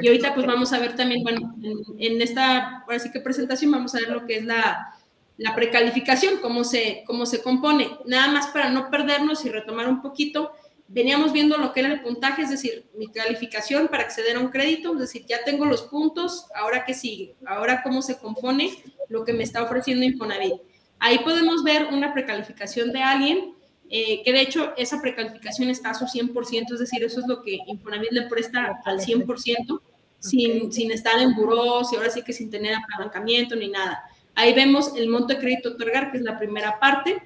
Y 0.00 0.08
ahorita 0.08 0.34
pues 0.34 0.46
vamos 0.46 0.72
a 0.72 0.78
ver 0.78 0.96
también, 0.96 1.22
bueno, 1.22 1.54
en, 1.98 2.22
esta, 2.22 2.80
ahora 2.80 2.98
que 3.12 3.20
presentación 3.20 3.70
vamos 3.70 3.94
a 3.94 3.98
ver 3.98 4.08
lo 4.08 4.26
que 4.26 4.38
es 4.38 4.44
la, 4.44 4.94
la, 5.36 5.54
precalificación, 5.54 6.38
cómo 6.40 6.64
se, 6.64 7.04
cómo 7.06 7.26
se 7.26 7.42
compone. 7.42 7.90
Nada 8.06 8.32
más 8.32 8.48
para 8.48 8.70
no 8.70 8.90
perdernos 8.90 9.44
y 9.44 9.50
retomar 9.50 9.88
un 9.88 10.00
poquito, 10.00 10.52
veníamos 10.88 11.32
viendo 11.32 11.58
lo 11.58 11.72
que 11.72 11.80
era 11.80 11.92
el 11.92 12.00
puntaje, 12.00 12.42
es 12.42 12.50
decir, 12.50 12.86
mi 12.96 13.08
calificación 13.08 13.88
para 13.88 14.04
acceder 14.04 14.36
a 14.36 14.40
un 14.40 14.48
crédito, 14.48 14.94
es 14.94 15.00
decir, 15.00 15.26
ya 15.26 15.44
tengo 15.44 15.66
los 15.66 15.82
puntos, 15.82 16.46
ahora 16.54 16.84
qué 16.86 16.94
sigue, 16.94 17.36
ahora 17.46 17.82
cómo 17.82 18.00
se 18.00 18.18
compone 18.18 18.82
lo 19.08 19.24
que 19.24 19.34
me 19.34 19.44
está 19.44 19.62
ofreciendo 19.62 20.06
Infonavit. 20.06 20.54
Ahí 20.98 21.18
podemos 21.18 21.62
ver 21.62 21.88
una 21.92 22.14
precalificación 22.14 22.92
de 22.92 23.02
alguien 23.02 23.54
eh, 23.90 24.22
que 24.22 24.32
de 24.32 24.42
hecho 24.42 24.72
esa 24.76 25.00
precalificación 25.00 25.70
está 25.70 25.90
a 25.90 25.94
su 25.94 26.04
100%, 26.06 26.72
es 26.72 26.78
decir, 26.78 27.02
eso 27.02 27.20
es 27.20 27.26
lo 27.26 27.42
que 27.42 27.58
Infonavit 27.66 28.12
le 28.12 28.22
presta 28.22 28.80
al 28.84 29.00
100%, 29.00 29.80
sin, 30.20 30.72
sin 30.72 30.90
estar 30.90 31.18
en 31.20 31.34
buros 31.34 31.92
y 31.92 31.96
ahora 31.96 32.10
sí 32.10 32.22
que 32.22 32.32
sin 32.32 32.50
tener 32.50 32.74
apalancamiento 32.74 33.56
ni 33.56 33.68
nada. 33.68 34.02
Ahí 34.34 34.54
vemos 34.54 34.92
el 34.96 35.08
monto 35.08 35.34
de 35.34 35.38
crédito 35.38 35.70
otorgar, 35.70 36.10
que 36.10 36.18
es 36.18 36.22
la 36.22 36.38
primera 36.38 36.78
parte, 36.78 37.22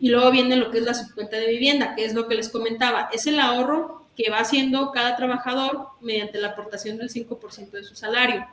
y 0.00 0.08
luego 0.08 0.30
viene 0.30 0.56
lo 0.56 0.70
que 0.70 0.78
es 0.78 0.84
la 0.84 0.94
subcuenta 0.94 1.36
de 1.36 1.46
vivienda, 1.46 1.94
que 1.94 2.04
es 2.04 2.14
lo 2.14 2.26
que 2.26 2.34
les 2.34 2.48
comentaba, 2.48 3.08
es 3.12 3.26
el 3.26 3.38
ahorro 3.38 4.06
que 4.16 4.30
va 4.30 4.38
haciendo 4.38 4.92
cada 4.92 5.16
trabajador 5.16 5.88
mediante 6.00 6.40
la 6.40 6.48
aportación 6.48 6.96
del 6.98 7.10
5% 7.10 7.70
de 7.70 7.84
su 7.84 7.94
salario. 7.94 8.46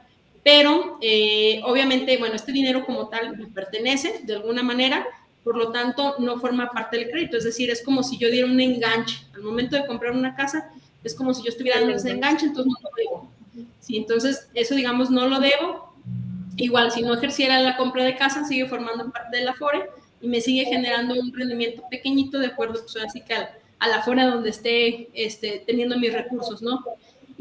Pero, 0.44 0.98
eh, 1.02 1.62
obviamente, 1.64 2.18
bueno, 2.18 2.36
este 2.36 2.52
dinero 2.52 2.86
como 2.86 3.10
tal 3.10 3.38
me 3.38 3.48
pertenece 3.48 4.22
de 4.24 4.36
alguna 4.36 4.64
manera, 4.64 5.06
por 5.44 5.58
lo 5.58 5.72
tanto 5.72 6.16
no 6.20 6.40
forma 6.40 6.70
parte 6.70 6.98
del 6.98 7.10
crédito, 7.10 7.38
es 7.38 7.44
decir, 7.44 7.70
es 7.70 7.84
como 7.84 8.04
si 8.04 8.18
yo 8.18 8.30
diera 8.30 8.48
un 8.48 8.60
enganche. 8.60 9.26
Al 9.34 9.42
momento 9.42 9.76
de 9.76 9.88
comprar 9.88 10.12
una 10.12 10.36
casa, 10.36 10.70
es 11.04 11.16
como 11.16 11.34
si 11.34 11.44
yo 11.44 11.50
estuviera 11.50 11.80
dando 11.80 11.96
ese 11.96 12.12
enganche, 12.12 12.46
entonces 12.46 12.72
no 12.72 12.90
lo 12.90 12.96
debo. 12.96 13.32
Sí, 13.80 13.98
entonces 13.98 14.50
eso, 14.54 14.76
digamos, 14.76 15.10
no 15.10 15.28
lo 15.28 15.40
debo. 15.40 15.94
Igual, 16.58 16.92
si 16.92 17.02
no 17.02 17.14
ejerciera 17.14 17.60
la 17.60 17.78
compra 17.78 18.04
de 18.04 18.16
casa, 18.16 18.46
sigue 18.46 18.68
formando 18.68 19.12
parte 19.12 19.38
del 19.38 19.48
Afore 19.48 19.90
y 20.22 20.28
me 20.28 20.42
sigue 20.42 20.66
generando 20.66 21.16
un 21.16 21.34
rendimiento 21.34 21.84
pequeñito 21.90 22.38
de 22.38 22.48
acuerdo, 22.48 22.82
pues 22.82 23.04
así 23.04 23.22
que 23.22 23.34
al, 23.34 23.94
Afore 23.94 24.24
donde 24.24 24.52
esté 24.52 25.10
este, 25.14 25.64
teniendo 25.66 25.98
mis 25.98 26.14
recursos, 26.14 26.62
¿no? 26.62 26.84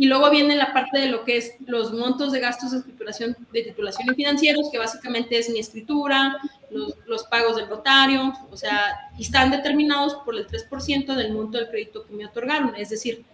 Y 0.01 0.07
luego 0.07 0.31
viene 0.31 0.57
la 0.57 0.73
parte 0.73 0.99
de 0.99 1.09
lo 1.09 1.27
que 1.27 1.37
es 1.37 1.57
los 1.67 1.93
montos 1.93 2.33
de 2.33 2.41
gastos 2.41 2.71
de 2.71 2.79
escrituración, 2.79 3.37
de 3.53 3.65
titulación 3.65 4.09
y 4.11 4.15
financieros, 4.15 4.71
que 4.73 4.79
básicamente 4.79 5.37
es 5.37 5.51
mi 5.51 5.59
escritura, 5.59 6.39
los, 6.71 7.25
pagos 7.25 7.57
del 7.57 7.69
notario, 7.69 8.33
o 8.51 8.57
sea, 8.57 9.11
y 9.19 9.25
están 9.25 9.51
determinados 9.51 10.15
por 10.25 10.35
el 10.37 10.47
3% 10.47 11.15
del 11.15 11.35
monto 11.35 11.59
del 11.59 11.69
crédito 11.69 12.07
que 12.07 12.15
me 12.15 12.25
otorgaron. 12.25 12.75
Es 12.77 12.89
decir, 12.89 13.27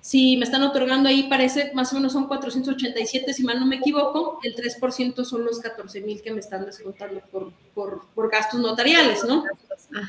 si 0.00 0.38
me 0.38 0.44
están 0.44 0.62
otorgando 0.62 1.10
ahí, 1.10 1.24
parece 1.24 1.70
más 1.74 1.92
o 1.92 1.96
menos 1.96 2.14
son 2.14 2.28
487, 2.28 3.34
si 3.34 3.44
mal 3.44 3.60
no 3.60 3.66
me 3.66 3.76
equivoco, 3.76 4.40
el 4.42 4.56
3% 4.56 5.22
son 5.26 5.44
los 5.44 5.58
14 5.58 6.00
mil 6.00 6.22
que 6.22 6.32
me 6.32 6.40
están 6.40 6.64
descontando 6.64 7.20
por, 7.30 7.52
por, 7.74 8.06
por 8.14 8.30
gastos 8.30 8.58
notariales, 8.58 9.22
¿no? 9.24 9.44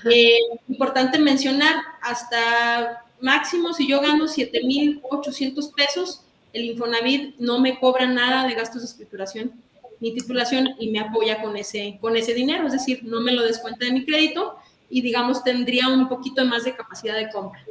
Eh, 0.10 0.38
importante 0.70 1.20
mencionar, 1.20 1.76
hasta 2.02 3.04
máximo, 3.22 3.74
si 3.74 3.88
yo 3.88 4.02
gano 4.02 4.26
7.800 4.26 5.74
pesos, 5.74 6.24
el 6.54 6.66
Infonavit 6.66 7.36
no 7.38 7.60
me 7.60 7.80
cobra 7.80 8.08
nada 8.08 8.48
de 8.48 8.56
gastos 8.56 8.82
de 8.82 8.88
escrituración 8.88 9.54
ni 10.02 10.14
titulación 10.14 10.76
y 10.80 10.90
me 10.90 11.00
apoya 11.00 11.42
con 11.42 11.56
ese, 11.56 11.98
con 12.02 12.18
ese 12.18 12.34
dinero, 12.34 12.66
es 12.66 12.74
decir, 12.74 13.04
no 13.04 13.22
me 13.22 13.32
lo 13.32 13.44
descuenta 13.44 13.86
de 13.86 13.92
mi 13.92 14.04
crédito 14.04 14.56
y 14.90 15.02
digamos 15.02 15.44
tendría 15.44 15.88
un 15.88 16.10
poquito 16.10 16.44
más 16.44 16.64
de 16.64 16.76
capacidad 16.76 17.16
de 17.16 17.30
compra, 17.30 17.64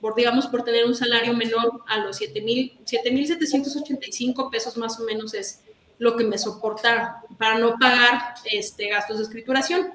por, 0.00 0.16
digamos 0.16 0.48
por 0.48 0.64
tener 0.64 0.84
un 0.84 0.96
salario 0.96 1.32
menor 1.32 1.80
a 1.86 1.98
los 1.98 2.20
7.785 2.20 4.50
pesos 4.50 4.76
más 4.76 4.98
o 5.00 5.04
menos 5.04 5.32
es 5.32 5.60
lo 5.98 6.16
que 6.16 6.24
me 6.24 6.38
soporta 6.38 7.22
para 7.38 7.56
no 7.58 7.76
pagar 7.78 8.34
este, 8.50 8.88
gastos 8.88 9.18
de 9.18 9.24
escrituración. 9.24 9.92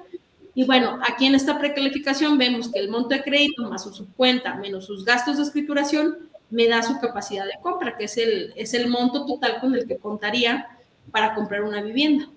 Y 0.54 0.64
bueno, 0.64 0.98
aquí 1.06 1.26
en 1.26 1.34
esta 1.34 1.58
precalificación 1.58 2.36
vemos 2.38 2.68
que 2.68 2.78
el 2.80 2.88
monto 2.88 3.10
de 3.10 3.22
crédito 3.22 3.68
más 3.68 3.82
su 3.82 4.06
cuenta 4.14 4.54
menos 4.56 4.86
sus 4.86 5.04
gastos 5.04 5.36
de 5.36 5.44
escrituración 5.44 6.30
me 6.50 6.66
da 6.66 6.82
su 6.82 6.98
capacidad 6.98 7.44
de 7.44 7.54
compra, 7.62 7.96
que 7.96 8.04
es 8.04 8.16
el, 8.16 8.52
es 8.56 8.74
el 8.74 8.88
monto 8.88 9.24
total 9.24 9.60
con 9.60 9.74
el 9.74 9.86
que 9.86 9.98
contaría 9.98 10.66
para 11.12 11.34
comprar 11.34 11.62
una 11.62 11.80
vivienda. 11.80 12.28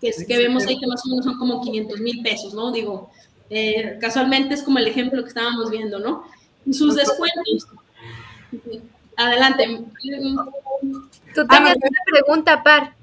Que, 0.00 0.08
es, 0.08 0.26
que 0.26 0.38
vemos 0.38 0.66
ahí 0.66 0.78
que 0.78 0.86
más 0.86 1.04
o 1.04 1.10
menos 1.10 1.24
son 1.24 1.38
como 1.38 1.62
500 1.62 2.00
mil 2.00 2.22
pesos, 2.22 2.54
¿no? 2.54 2.72
Digo, 2.72 3.10
eh, 3.50 3.98
casualmente 4.00 4.54
es 4.54 4.62
como 4.62 4.78
el 4.78 4.86
ejemplo 4.86 5.22
que 5.22 5.28
estábamos 5.28 5.70
viendo, 5.70 5.98
¿no? 5.98 6.24
Y 6.64 6.72
sus 6.72 6.94
descuentos. 6.94 7.68
Adelante. 9.16 9.66
Tú 11.34 11.46
tenías 11.46 11.76
una 11.76 12.00
pregunta, 12.06 12.62
Par. 12.62 12.94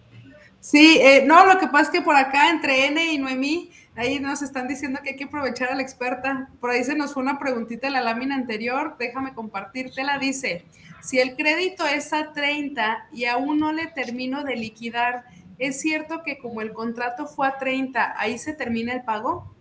Sí, 0.59 0.99
eh, 1.01 1.23
no, 1.25 1.45
lo 1.45 1.59
que 1.59 1.67
pasa 1.67 1.83
es 1.83 1.89
que 1.89 2.01
por 2.01 2.15
acá 2.15 2.49
entre 2.49 2.87
N 2.87 3.13
y 3.13 3.17
Noemí 3.17 3.69
Ahí 3.95 4.19
nos 4.19 4.41
están 4.41 4.67
diciendo 4.67 4.99
que 5.03 5.11
hay 5.11 5.15
que 5.15 5.25
aprovechar 5.25 5.71
a 5.71 5.75
la 5.75 5.83
experta. 5.83 6.49
Por 6.59 6.71
ahí 6.71 6.83
se 6.83 6.95
nos 6.95 7.13
fue 7.13 7.21
una 7.21 7.37
preguntita 7.37 7.87
en 7.87 7.93
la 7.93 8.01
lámina 8.01 8.35
anterior. 8.35 8.95
Déjame 8.97 9.35
compartírtela. 9.35 10.17
Dice, 10.17 10.65
si 11.01 11.19
el 11.19 11.35
crédito 11.35 11.85
es 11.85 12.11
a 12.11 12.31
30 12.33 13.09
y 13.11 13.25
aún 13.25 13.59
no 13.59 13.71
le 13.71 13.85
termino 13.87 14.43
de 14.43 14.55
liquidar, 14.55 15.25
¿es 15.59 15.79
cierto 15.79 16.23
que 16.23 16.39
como 16.39 16.61
el 16.61 16.73
contrato 16.73 17.27
fue 17.27 17.47
a 17.47 17.57
30, 17.59 18.15
ahí 18.17 18.39
se 18.39 18.53
termina 18.53 18.93
el 18.93 19.03
pago? 19.03 19.52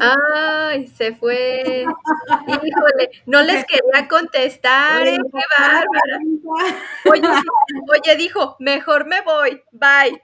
Ay, 0.00 0.86
se 0.88 1.14
fue. 1.14 1.84
Híjole, 2.46 3.10
no 3.26 3.42
les 3.42 3.64
quería 3.64 4.08
contestar, 4.08 5.06
¿eh? 5.06 5.16
qué 5.16 5.40
bárbara. 5.58 6.18
Oye, 7.92 8.16
dijo, 8.16 8.56
mejor 8.58 9.06
me 9.06 9.20
voy, 9.22 9.62
bye. 9.72 10.20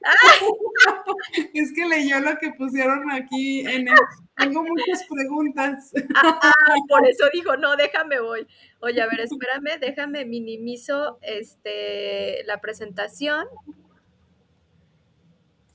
Es 1.55 1.73
que 1.75 1.87
leyó 1.87 2.21
lo 2.21 2.37
que 2.39 2.53
pusieron 2.53 3.11
aquí 3.11 3.61
en 3.61 3.89
el. 3.89 3.95
Tengo 4.37 4.63
muchas 4.63 5.05
preguntas. 5.09 5.93
Ah, 6.15 6.75
por 6.89 7.07
eso 7.07 7.25
dijo, 7.33 7.57
no, 7.57 7.77
déjame 7.77 8.21
voy. 8.21 8.47
Oye, 8.81 9.01
a 9.01 9.07
ver, 9.07 9.21
espérame, 9.21 9.79
déjame 9.81 10.25
minimizo 10.25 11.19
este 11.23 12.43
la 12.45 12.61
presentación. 12.61 13.47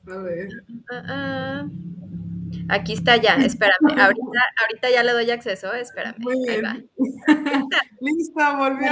A 0.08 0.18
ver. 0.18 0.50
Ah, 0.92 1.04
ah. 1.08 1.66
Aquí 2.70 2.94
está 2.94 3.18
ya, 3.18 3.36
espérame. 3.46 4.00
Ahorita, 4.00 4.42
ahorita 4.62 4.90
ya 4.90 5.04
le 5.04 5.12
doy 5.12 5.30
acceso, 5.32 5.74
espérame. 5.74 6.16
Muy 6.20 6.36
bien. 6.48 6.90
Listo, 8.02 8.58
volvió. 8.58 8.92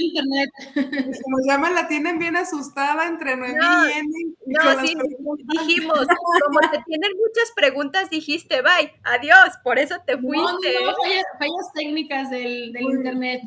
internet. 0.00 0.50
Como 0.74 1.36
llama, 1.46 1.70
la 1.70 1.88
tienen 1.88 2.18
bien 2.18 2.36
asustada 2.36 3.06
entre 3.06 3.36
Noemí 3.36 3.54
y 3.54 3.98
Eni. 3.98 4.34
No, 4.46 4.84
sí, 4.84 4.94
dijimos, 5.52 6.06
como 6.44 6.60
te 6.70 6.82
tienen 6.86 7.12
muchas 7.16 7.52
preguntas, 7.54 8.10
dijiste, 8.10 8.62
bye, 8.62 8.92
adiós, 9.04 9.58
por 9.62 9.78
eso 9.78 9.96
te 10.06 10.18
fuiste. 10.18 10.74
No, 10.80 10.92
no, 10.92 10.96
fallas, 11.38 11.72
técnicas 11.74 12.30
del, 12.30 12.72
del 12.72 12.82
internet. 12.82 13.42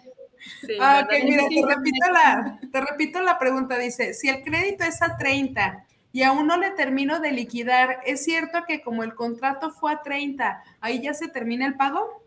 ah, 0.80 1.04
ok, 1.06 1.14
mira, 1.24 1.44
te 1.50 1.76
repito, 1.76 2.12
la, 2.12 2.60
te 2.72 2.82
repito 2.82 3.22
la 3.22 3.38
pregunta. 3.38 3.78
Dice, 3.78 4.14
si 4.14 4.30
el 4.30 4.44
crédito 4.44 4.84
es 4.84 5.02
a 5.02 5.18
30 5.18 5.86
y 6.16 6.24
aún 6.24 6.48
no 6.48 6.56
le 6.56 6.72
termino 6.72 7.20
de 7.20 7.34
liquidar, 7.34 8.00
¿es 8.06 8.24
cierto 8.24 8.60
que 8.66 8.82
como 8.82 9.04
el 9.04 9.16
contrato 9.16 9.72
fue 9.72 9.92
a 9.92 10.02
30, 10.02 10.64
ahí 10.80 11.02
ya 11.02 11.14
se 11.14 11.28
termina 11.28 11.66
el 11.66 11.76
pago? 11.76 12.24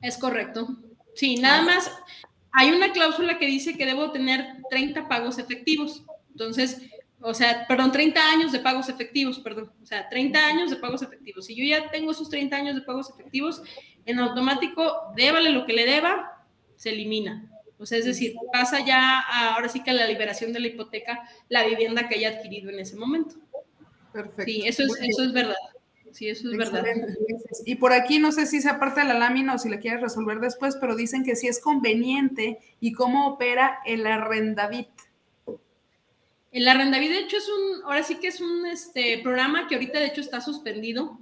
Es 0.00 0.16
correcto. 0.16 0.68
Sí, 1.14 1.36
nada 1.36 1.60
más 1.60 1.92
hay 2.50 2.70
una 2.70 2.90
cláusula 2.92 3.36
que 3.36 3.44
dice 3.44 3.76
que 3.76 3.84
debo 3.84 4.10
tener 4.10 4.62
30 4.70 5.06
pagos 5.06 5.36
efectivos. 5.38 6.02
Entonces, 6.30 6.80
o 7.20 7.34
sea, 7.34 7.66
perdón, 7.66 7.92
30 7.92 8.30
años 8.30 8.52
de 8.52 8.60
pagos 8.60 8.88
efectivos, 8.88 9.38
perdón. 9.38 9.70
O 9.82 9.84
sea, 9.84 10.08
30 10.08 10.46
años 10.46 10.70
de 10.70 10.76
pagos 10.76 11.02
efectivos. 11.02 11.44
Si 11.44 11.54
yo 11.54 11.64
ya 11.64 11.90
tengo 11.90 12.12
esos 12.12 12.30
30 12.30 12.56
años 12.56 12.74
de 12.74 12.80
pagos 12.80 13.10
efectivos, 13.10 13.60
en 14.06 14.18
automático, 14.18 15.12
débale 15.14 15.50
lo 15.50 15.66
que 15.66 15.74
le 15.74 15.84
deba, 15.84 16.42
se 16.76 16.88
elimina. 16.88 17.52
O 17.78 17.86
sea, 17.86 17.98
es 17.98 18.04
decir, 18.04 18.34
pasa 18.52 18.84
ya 18.84 19.20
ahora 19.20 19.68
sí 19.68 19.82
que 19.82 19.90
a 19.90 19.94
la 19.94 20.06
liberación 20.06 20.52
de 20.52 20.60
la 20.60 20.66
hipoteca 20.66 21.20
la 21.48 21.64
vivienda 21.64 22.08
que 22.08 22.16
haya 22.16 22.30
adquirido 22.30 22.70
en 22.70 22.80
ese 22.80 22.96
momento. 22.96 23.36
Perfecto. 24.12 24.44
Sí, 24.44 24.62
eso 24.66 24.82
es, 24.82 24.92
eso 25.00 25.24
es 25.24 25.32
verdad. 25.32 25.54
Sí, 26.12 26.28
eso 26.28 26.50
es 26.50 26.56
verdad. 26.56 26.84
Y 27.64 27.76
por 27.76 27.92
aquí 27.92 28.18
no 28.18 28.32
sé 28.32 28.46
si 28.46 28.60
se 28.60 28.68
aparte 28.68 29.00
de 29.00 29.06
la 29.06 29.18
lámina 29.18 29.54
o 29.54 29.58
si 29.58 29.68
la 29.68 29.78
quieres 29.78 30.00
resolver 30.00 30.40
después, 30.40 30.76
pero 30.80 30.96
dicen 30.96 31.24
que 31.24 31.36
sí 31.36 31.46
es 31.46 31.60
conveniente 31.60 32.58
y 32.80 32.92
cómo 32.92 33.28
opera 33.28 33.78
el 33.84 34.06
arrendavit. 34.06 34.88
El 36.50 36.66
arrendavit, 36.66 37.10
de 37.10 37.18
hecho, 37.20 37.36
es 37.36 37.48
un, 37.48 37.84
ahora 37.84 38.02
sí 38.02 38.16
que 38.16 38.28
es 38.28 38.40
un 38.40 38.66
este, 38.66 39.18
programa 39.18 39.68
que 39.68 39.74
ahorita 39.74 40.00
de 40.00 40.06
hecho 40.06 40.20
está 40.20 40.40
suspendido. 40.40 41.18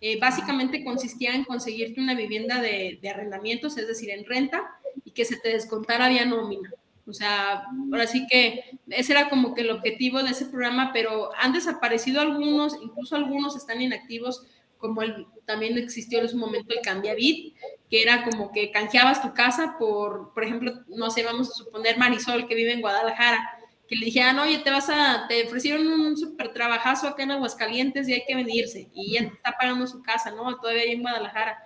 Eh, 0.00 0.18
básicamente 0.18 0.82
consistía 0.82 1.34
en 1.34 1.44
conseguirte 1.44 2.00
una 2.00 2.14
vivienda 2.14 2.62
de, 2.62 2.98
de, 3.02 3.08
arrendamientos, 3.10 3.76
es 3.76 3.86
decir, 3.86 4.08
en 4.08 4.24
renta, 4.24 4.79
y 5.04 5.10
que 5.12 5.24
se 5.24 5.36
te 5.36 5.50
descontara 5.50 6.08
vía 6.08 6.24
nómina. 6.24 6.70
O 7.06 7.12
sea, 7.12 7.64
ahora 7.92 8.06
sí 8.06 8.26
que 8.30 8.78
ese 8.88 9.12
era 9.12 9.28
como 9.28 9.54
que 9.54 9.62
el 9.62 9.70
objetivo 9.70 10.22
de 10.22 10.30
ese 10.30 10.46
programa, 10.46 10.92
pero 10.92 11.30
han 11.36 11.52
desaparecido 11.52 12.20
algunos, 12.20 12.76
incluso 12.80 13.16
algunos 13.16 13.56
están 13.56 13.82
inactivos, 13.82 14.46
como 14.78 15.02
el, 15.02 15.26
también 15.44 15.76
existió 15.76 16.20
en 16.20 16.28
su 16.28 16.38
momento 16.38 16.72
el 16.72 16.80
Cambiavit, 16.80 17.54
que 17.90 18.02
era 18.02 18.24
como 18.24 18.52
que 18.52 18.70
canjeabas 18.70 19.22
tu 19.22 19.34
casa 19.34 19.76
por, 19.78 20.32
por 20.32 20.44
ejemplo, 20.44 20.72
no 20.88 21.10
sé, 21.10 21.22
vamos 21.22 21.50
a 21.50 21.54
suponer 21.54 21.98
Marisol, 21.98 22.46
que 22.46 22.54
vive 22.54 22.72
en 22.72 22.80
Guadalajara, 22.80 23.40
que 23.88 23.96
le 23.96 24.06
dijeran, 24.06 24.38
oye, 24.38 24.58
te 24.58 24.70
vas 24.70 24.88
a, 24.88 25.26
te 25.28 25.44
ofrecieron 25.44 25.86
un 25.88 26.16
súper 26.16 26.52
trabajazo 26.52 27.08
acá 27.08 27.24
en 27.24 27.32
Aguascalientes 27.32 28.08
y 28.08 28.14
hay 28.14 28.22
que 28.26 28.36
venirse, 28.36 28.88
y 28.94 29.16
ella 29.16 29.32
está 29.34 29.56
pagando 29.58 29.86
su 29.86 30.00
casa, 30.00 30.30
¿no? 30.30 30.56
Todavía 30.58 30.82
ahí 30.82 30.92
en 30.92 31.02
Guadalajara. 31.02 31.58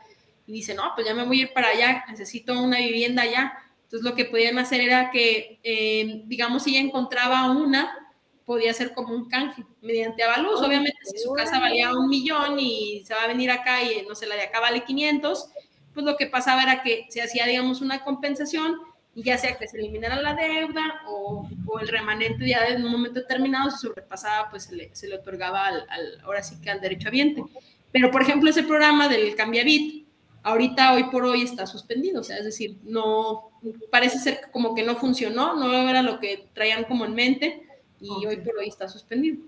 Y 0.47 0.53
dice, 0.53 0.75
no, 0.75 0.93
pues 0.95 1.07
ya 1.07 1.15
me 1.15 1.25
voy 1.25 1.41
a 1.41 1.43
ir 1.43 1.53
para 1.53 1.69
allá, 1.69 2.05
necesito 2.09 2.61
una 2.61 2.79
vivienda 2.79 3.23
allá 3.23 3.61
entonces 3.95 4.11
lo 4.11 4.17
que 4.17 4.25
podían 4.25 4.59
hacer 4.59 4.81
era 4.81 5.13
que, 5.13 5.61
eh, 5.63 6.23
digamos, 6.25 6.65
si 6.65 6.71
ella 6.71 6.81
encontraba 6.81 7.49
una, 7.53 8.11
podía 8.45 8.75
ser 8.75 8.93
como 8.93 9.15
un 9.15 9.29
canje 9.29 9.65
mediante 9.83 10.25
avalúos. 10.25 10.61
Obviamente, 10.63 10.99
si 11.05 11.19
su 11.19 11.33
casa 11.33 11.61
valía 11.61 11.93
un 11.93 12.09
millón 12.09 12.59
y 12.59 13.05
se 13.07 13.15
va 13.15 13.23
a 13.23 13.29
venir 13.29 13.53
acá 13.53 13.85
y 13.85 14.05
no 14.05 14.17
sé, 14.17 14.27
la 14.27 14.35
de 14.35 14.43
acá 14.43 14.59
vale 14.59 14.83
500, 14.83 15.49
pues 15.93 16.05
lo 16.05 16.17
que 16.17 16.27
pasaba 16.27 16.65
era 16.65 16.83
que 16.83 17.07
se 17.09 17.23
hacía, 17.23 17.47
digamos, 17.47 17.83
una 17.83 18.03
compensación 18.03 18.81
y 19.15 19.23
ya 19.23 19.39
sea 19.39 19.57
que 19.57 19.69
se 19.69 19.79
eliminara 19.79 20.21
la 20.21 20.35
deuda 20.35 21.03
o, 21.07 21.49
el 21.81 21.87
remanente 21.87 22.49
ya 22.49 22.67
en 22.67 22.85
un 22.85 22.91
momento 22.91 23.21
determinado 23.21 23.71
se 23.71 23.79
sobrepasaba, 23.79 24.51
pues 24.51 24.65
se 24.65 24.75
le, 24.75 24.91
se 24.93 25.07
le 25.07 25.17
otorgaba 25.17 25.67
al, 25.67 25.87
al, 25.89 26.21
ahora 26.25 26.43
sí 26.43 26.57
que 26.61 26.69
al 26.69 26.81
derecho 26.81 27.07
habiente. 27.07 27.45
Pero, 27.93 28.11
por 28.11 28.23
ejemplo, 28.23 28.51
ese 28.51 28.65
programa 28.65 29.09
del 29.09 29.37
Cambiavit, 29.37 30.04
ahorita 30.45 30.95
hoy 30.95 31.05
por 31.05 31.25
hoy 31.25 31.43
está 31.43 31.67
suspendido, 31.67 32.21
o 32.21 32.25
sea, 32.25 32.37
es 32.37 32.45
decir, 32.45 32.77
no, 32.85 33.51
parece 33.91 34.19
ser 34.21 34.43
como 34.53 34.75
que 34.75 34.85
no 34.85 34.95
funcionó, 34.95 35.57
no 35.57 35.73
era 35.89 36.03
lo 36.03 36.21
que 36.21 36.47
traían 36.53 36.85
como 36.85 37.05
en 37.05 37.15
mente 37.15 37.67
y 38.01 38.27
hoy 38.27 38.37
por 38.37 38.57
hoy 38.59 38.69
está 38.69 38.89
suspendido. 38.89 39.39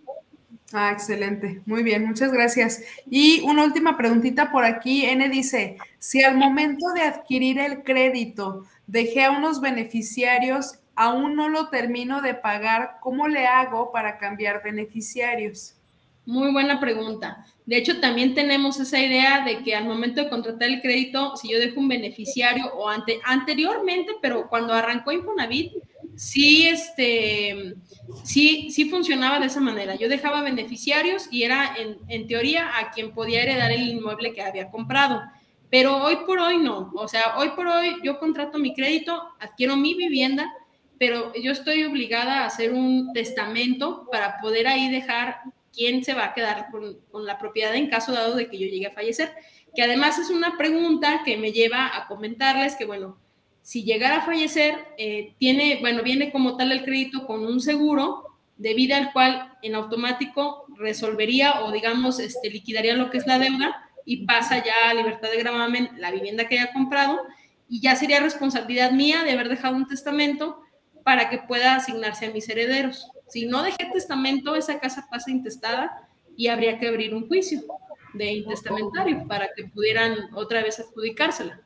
Ah, 0.73 0.91
excelente. 0.91 1.63
Muy 1.65 1.85
bien, 1.85 2.05
muchas 2.05 2.33
gracias. 2.33 2.83
Y 3.09 3.41
una 3.43 3.63
última 3.63 3.97
preguntita 3.97 4.51
por 4.51 4.65
aquí. 4.65 5.05
N 5.05 5.29
dice, 5.29 5.77
si 6.01 6.25
al 6.25 6.37
momento 6.37 6.93
de 6.93 7.03
adquirir 7.03 7.61
el 7.61 7.85
crédito 7.85 8.65
dejé 8.89 9.25
a 9.25 9.31
unos 9.31 9.61
beneficiarios, 9.61 10.81
aún 10.97 11.37
no 11.37 11.49
lo 11.49 11.69
termino 11.69 12.21
de 12.21 12.35
pagar, 12.35 12.97
¿cómo 13.01 13.29
le 13.29 13.47
hago 13.47 13.93
para 13.93 14.19
cambiar 14.19 14.63
beneficiarios? 14.65 15.77
Muy 16.27 16.51
buena 16.51 16.81
pregunta. 16.81 17.47
De 17.64 17.77
hecho, 17.77 18.01
también 18.01 18.35
tenemos 18.35 18.81
esa 18.81 19.01
idea 19.01 19.45
de 19.45 19.62
que 19.62 19.77
al 19.77 19.85
momento 19.85 20.20
de 20.20 20.29
contratar 20.29 20.68
el 20.68 20.83
crédito, 20.83 21.37
si 21.37 21.51
yo 21.51 21.59
dejo 21.61 21.79
un 21.79 21.87
beneficiario 21.87 22.66
o 22.74 22.89
ante, 22.89 23.20
anteriormente, 23.24 24.12
pero 24.20 24.49
cuando 24.49 24.72
arrancó 24.72 25.12
Infonavit, 25.12 25.72
sí, 26.16 26.66
este, 26.66 27.77
sí, 28.24 28.70
sí 28.70 28.91
funcionaba 28.91 29.39
de 29.39 29.47
esa 29.47 29.61
manera. 29.61 29.95
Yo 29.95 30.09
dejaba 30.09 30.43
beneficiarios 30.43 31.29
y 31.31 31.45
era 31.45 31.77
en, 31.79 31.99
en 32.09 32.27
teoría 32.27 32.77
a 32.77 32.91
quien 32.91 33.12
podía 33.12 33.45
heredar 33.45 33.70
el 33.70 33.89
inmueble 33.89 34.33
que 34.33 34.43
había 34.43 34.68
comprado. 34.68 35.22
Pero 35.70 35.97
hoy 36.03 36.16
por 36.27 36.41
hoy 36.41 36.59
no. 36.59 36.91
O 36.97 37.07
sea, 37.07 37.37
hoy 37.39 37.51
por 37.51 37.68
hoy 37.68 37.97
yo 38.03 38.18
contrato 38.18 38.59
mi 38.59 38.74
crédito, 38.74 39.22
adquiero 39.39 39.77
mi 39.77 39.95
vivienda, 39.95 40.53
pero 40.99 41.33
yo 41.35 41.53
estoy 41.53 41.85
obligada 41.85 42.41
a 42.41 42.47
hacer 42.47 42.72
un 42.72 43.12
testamento 43.12 44.09
para 44.11 44.39
poder 44.41 44.66
ahí 44.66 44.91
dejar 44.91 45.41
quién 45.77 46.03
se 46.03 46.14
va 46.14 46.24
a 46.24 46.35
quedar 46.35 46.68
con, 46.70 47.27
la 47.27 47.39
propiedad 47.39 47.74
en 47.74 47.89
caso 47.89 48.12
dado 48.12 48.35
de 48.35 48.49
que 48.49 48.59
yo 48.59 48.66
llegue 48.66 48.87
a 48.87 48.93
fallecer. 48.93 49.33
Que 49.74 49.83
además 49.83 50.18
es 50.18 50.31
una 50.31 50.57
pregunta 50.57 51.22
que 51.24 51.37
me 51.37 51.53
lleva 51.53 51.95
a 51.95 52.09
comentarles 52.09 52.74
que, 52.77 52.87
bueno, 52.87 53.18
si 53.61 53.85
llegara 53.85 54.16
a 54.16 54.22
fallecer, 54.22 54.74
eh, 54.97 55.35
tiene, 55.39 55.79
bueno, 55.81 56.03
viene 56.03 56.33
como 56.33 56.57
tal 56.57 56.72
el 56.72 56.85
crédito 56.85 57.27
con 57.27 57.45
un 57.45 57.61
seguro 57.61 58.24
de 58.57 58.74
vida 58.74 58.97
al 58.97 59.12
cual 59.12 59.53
en 59.61 59.74
automático 59.74 60.64
resolvería 60.79 61.62
o 61.62 61.72
digamos 61.72 62.18
este, 62.18 62.49
liquidaría 62.49 62.95
lo 62.95 63.11
que 63.11 63.18
es 63.18 63.27
la 63.27 63.39
deuda 63.39 63.91
y 64.07 64.24
pasa 64.24 64.64
ya 64.64 64.89
a 64.89 64.95
libertad 64.95 65.31
de 65.31 65.37
gravamen 65.37 65.91
la 65.99 66.11
vivienda 66.11 66.49
que 66.49 66.59
haya 66.59 66.72
comprado 66.72 67.20
y 67.68 67.81
ya 67.81 67.97
sería 67.97 68.20
responsabilidad 68.20 68.93
mía 68.93 69.24
de 69.24 69.33
haber 69.33 69.51
dejado 69.51 69.77
un 69.77 69.87
testamento 69.87 70.62
para 71.05 71.29
que 71.29 71.39
pueda 71.39 71.77
asignarse 71.77 72.27
a 72.27 72.31
mis 72.31 72.49
herederos. 72.49 73.11
Si 73.29 73.47
no 73.47 73.62
dejé 73.62 73.91
testamento, 73.93 74.55
esa 74.55 74.79
casa 74.79 75.07
pasa 75.11 75.31
intestada 75.31 76.09
y 76.37 76.49
habría 76.49 76.79
que 76.79 76.89
abrir 76.89 77.14
un 77.14 77.27
juicio 77.27 77.62
de 78.14 78.33
intestamentario 78.33 79.27
para 79.27 79.49
que 79.55 79.64
pudieran 79.64 80.14
otra 80.35 80.62
vez 80.62 80.79
adjudicársela. 80.79 81.61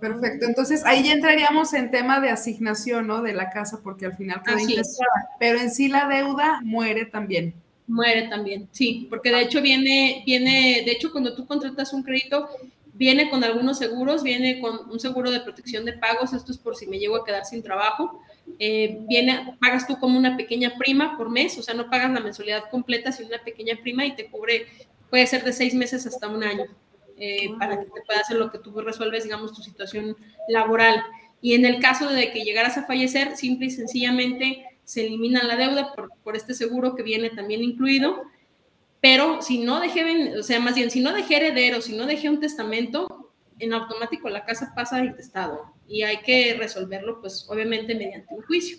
Perfecto, 0.00 0.46
entonces 0.46 0.84
ahí 0.84 1.04
ya 1.04 1.12
entraríamos 1.12 1.72
en 1.74 1.90
tema 1.90 2.20
de 2.20 2.30
asignación, 2.30 3.06
¿no? 3.06 3.22
De 3.22 3.32
la 3.34 3.50
casa, 3.50 3.80
porque 3.82 4.06
al 4.06 4.16
final 4.16 4.42
queda 4.42 4.60
intestada, 4.60 5.28
pero 5.38 5.60
en 5.60 5.70
sí 5.70 5.88
la 5.88 6.08
deuda 6.08 6.60
muere 6.64 7.04
también. 7.04 7.54
Muere 7.86 8.28
también, 8.28 8.68
sí, 8.72 9.06
porque 9.10 9.30
de 9.30 9.42
hecho 9.42 9.60
viene, 9.60 10.22
viene, 10.26 10.82
de 10.84 10.92
hecho 10.92 11.12
cuando 11.12 11.34
tú 11.34 11.46
contratas 11.46 11.92
un 11.92 12.02
crédito, 12.02 12.48
viene 12.92 13.30
con 13.30 13.42
algunos 13.42 13.78
seguros, 13.78 14.22
viene 14.22 14.60
con 14.60 14.90
un 14.90 15.00
seguro 15.00 15.30
de 15.30 15.40
protección 15.40 15.84
de 15.84 15.94
pagos, 15.94 16.32
esto 16.32 16.52
es 16.52 16.58
por 16.58 16.76
si 16.76 16.86
me 16.86 16.98
llego 16.98 17.16
a 17.16 17.24
quedar 17.24 17.44
sin 17.44 17.62
trabajo, 17.62 18.20
eh, 18.58 18.98
viene, 19.08 19.56
pagas 19.60 19.86
tú 19.86 19.98
como 19.98 20.18
una 20.18 20.36
pequeña 20.36 20.74
prima 20.76 21.16
por 21.16 21.30
mes, 21.30 21.56
o 21.58 21.62
sea, 21.62 21.74
no 21.74 21.88
pagas 21.88 22.10
la 22.12 22.20
mensualidad 22.20 22.64
completa, 22.70 23.12
sino 23.12 23.28
una 23.28 23.42
pequeña 23.42 23.78
prima 23.80 24.04
y 24.04 24.14
te 24.14 24.26
cubre, 24.26 24.66
puede 25.10 25.26
ser 25.26 25.42
de 25.44 25.52
seis 25.52 25.74
meses 25.74 26.06
hasta 26.06 26.28
un 26.28 26.44
año, 26.44 26.64
eh, 27.16 27.50
para 27.58 27.78
que 27.78 27.86
te 27.86 28.02
pueda 28.02 28.20
hacer 28.20 28.36
lo 28.36 28.50
que 28.50 28.58
tú 28.58 28.78
resuelves, 28.80 29.24
digamos, 29.24 29.52
tu 29.52 29.62
situación 29.62 30.16
laboral. 30.48 31.02
Y 31.40 31.54
en 31.54 31.64
el 31.64 31.80
caso 31.80 32.08
de 32.08 32.30
que 32.30 32.44
llegaras 32.44 32.78
a 32.78 32.86
fallecer, 32.86 33.36
simple 33.36 33.66
y 33.66 33.70
sencillamente 33.70 34.64
se 34.84 35.06
elimina 35.06 35.42
la 35.42 35.56
deuda 35.56 35.92
por, 35.94 36.10
por 36.22 36.36
este 36.36 36.54
seguro 36.54 36.94
que 36.94 37.02
viene 37.02 37.30
también 37.30 37.62
incluido. 37.62 38.22
Pero 39.02 39.42
si 39.42 39.58
no 39.58 39.80
dejé, 39.80 40.38
o 40.38 40.44
sea, 40.44 40.60
más 40.60 40.76
bien, 40.76 40.88
si 40.88 41.00
no 41.00 41.12
dejé 41.12 41.36
heredero, 41.36 41.82
si 41.82 41.96
no 41.96 42.06
dejé 42.06 42.30
un 42.30 42.38
testamento, 42.38 43.32
en 43.58 43.72
automático 43.72 44.28
la 44.28 44.44
casa 44.44 44.72
pasa 44.76 44.96
al 44.96 45.16
testado 45.16 45.74
y 45.88 46.02
hay 46.02 46.18
que 46.18 46.54
resolverlo, 46.54 47.20
pues 47.20 47.44
obviamente 47.50 47.96
mediante 47.96 48.32
un 48.32 48.42
juicio. 48.42 48.78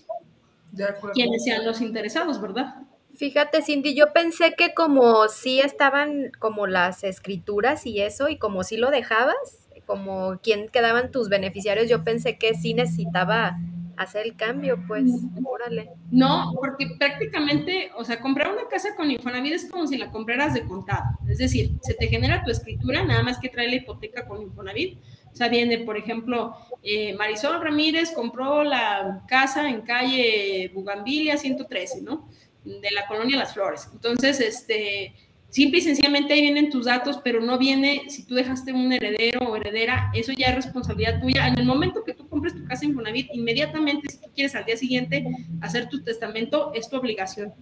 De 0.72 0.86
acuerdo. 0.86 1.14
Quienes 1.14 1.44
sean 1.44 1.66
los 1.66 1.82
interesados, 1.82 2.42
¿verdad? 2.42 2.76
Fíjate, 3.16 3.62
Cindy, 3.62 3.96
yo 3.96 4.14
pensé 4.14 4.56
que 4.58 4.74
como 4.74 5.28
sí 5.28 5.60
estaban 5.60 6.32
como 6.40 6.68
las 6.68 7.04
escrituras 7.04 7.86
y 7.86 8.02
eso, 8.02 8.30
y 8.30 8.38
como 8.38 8.64
sí 8.64 8.78
lo 8.78 8.92
dejabas, 8.92 9.68
como 9.86 10.40
quién 10.42 10.70
quedaban 10.70 11.12
tus 11.12 11.28
beneficiarios, 11.28 11.90
yo 11.90 12.06
pensé 12.06 12.38
que 12.38 12.54
sí 12.54 12.74
necesitaba 12.74 13.58
hacer 13.98 14.26
el 14.26 14.36
cambio, 14.36 14.78
pues, 14.88 15.06
órale. 15.44 15.92
No, 16.12 16.54
porque 16.56 16.88
prácticamente, 16.98 17.92
o 17.96 18.04
sea, 18.04 18.20
comprar 18.20 18.52
una 18.52 18.68
casa 18.68 18.96
con 18.96 19.12
Infonavit 19.12 19.54
es 19.54 19.70
como 19.70 19.88
si 19.88 19.98
la 19.98 20.12
compraras 20.12 20.54
de 20.54 20.64
contado. 20.64 21.04
Es 21.28 21.38
decir, 21.38 21.72
se 21.82 21.94
te 21.94 22.08
genera 22.08 22.44
tu 22.44 22.52
escritura, 22.52 23.04
nada 23.04 23.24
más 23.24 23.40
que 23.40 23.50
trae 23.50 23.70
la 23.70 23.76
hipoteca 23.76 24.28
con 24.28 24.42
Infonavit. 24.42 25.00
O 25.32 25.36
sea, 25.36 25.48
viene, 25.50 25.80
por 25.80 25.98
ejemplo, 25.98 26.56
eh, 26.84 27.14
Marisol 27.16 27.62
Ramírez 27.62 28.12
compró 28.12 28.64
la 28.64 29.24
casa 29.28 29.68
en 29.68 29.82
calle 29.82 30.72
Bugambilia 30.74 31.38
113, 31.38 32.02
¿no? 32.02 32.30
De 32.64 32.92
la 32.92 33.08
colonia 33.08 33.38
Las 33.38 33.54
Flores. 33.54 33.90
Entonces, 33.92 34.40
este, 34.40 35.14
Simple 35.54 35.78
y 35.78 35.82
sencillamente 35.82 36.34
ahí 36.34 36.42
vienen 36.42 36.72
tus 36.72 36.86
datos, 36.86 37.20
pero 37.24 37.40
no 37.40 37.60
viene 37.60 38.10
si 38.10 38.26
tú 38.26 38.34
dejaste 38.34 38.74
un 38.74 38.92
heredero 38.92 39.42
o 39.42 39.56
heredera, 39.56 40.10
eso 40.16 40.32
ya 40.36 40.48
es 40.48 40.56
responsabilidad 40.56 41.22
tuya. 41.22 41.48
En 41.48 41.60
el 41.60 41.66
momento 41.68 42.04
que 42.04 42.16
tú 42.16 42.28
compres 42.28 42.56
tu 42.56 42.66
casa 42.66 42.86
en 42.86 42.90
Infonavit, 42.90 43.30
inmediatamente, 43.36 44.10
si 44.10 44.18
tú 44.18 44.30
quieres 44.34 44.56
al 44.56 44.66
día 44.66 44.78
siguiente 44.78 45.24
hacer 45.62 45.90
tu 45.90 46.04
testamento, 46.04 46.72
es 46.74 46.90
tu 46.90 46.98
obligación. 46.98 47.54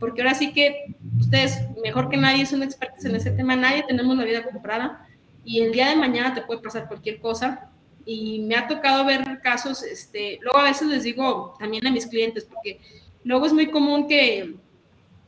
Porque 0.00 0.22
ahora 0.22 0.34
sí 0.34 0.52
que 0.52 0.96
ustedes, 1.20 1.60
mejor 1.84 2.08
que 2.08 2.16
nadie, 2.16 2.46
son 2.46 2.64
expertos 2.64 3.04
en 3.04 3.14
ese 3.14 3.30
tema, 3.30 3.54
nadie 3.54 3.84
tenemos 3.86 4.16
la 4.16 4.24
vida 4.24 4.42
comprada 4.42 5.06
y 5.44 5.60
el 5.60 5.70
día 5.70 5.90
de 5.90 5.94
mañana 5.94 6.34
te 6.34 6.42
puede 6.42 6.60
pasar 6.60 6.88
cualquier 6.88 7.20
cosa. 7.20 7.70
Y 8.04 8.40
me 8.40 8.56
ha 8.56 8.66
tocado 8.66 9.04
ver 9.04 9.40
casos, 9.40 9.84
este, 9.84 10.40
luego 10.42 10.58
a 10.58 10.64
veces 10.64 10.88
les 10.88 11.04
digo 11.04 11.54
también 11.60 11.86
a 11.86 11.92
mis 11.92 12.08
clientes, 12.08 12.42
porque 12.42 12.80
luego 13.22 13.46
es 13.46 13.52
muy 13.52 13.70
común 13.70 14.08
que 14.08 14.56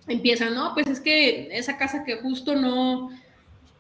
empiezan, 0.09 0.55
no, 0.55 0.75
pues 0.75 0.87
es 0.87 1.01
que 1.01 1.49
esa 1.57 1.77
casa 1.77 2.05
que 2.05 2.17
justo 2.17 2.55
no, 2.55 3.11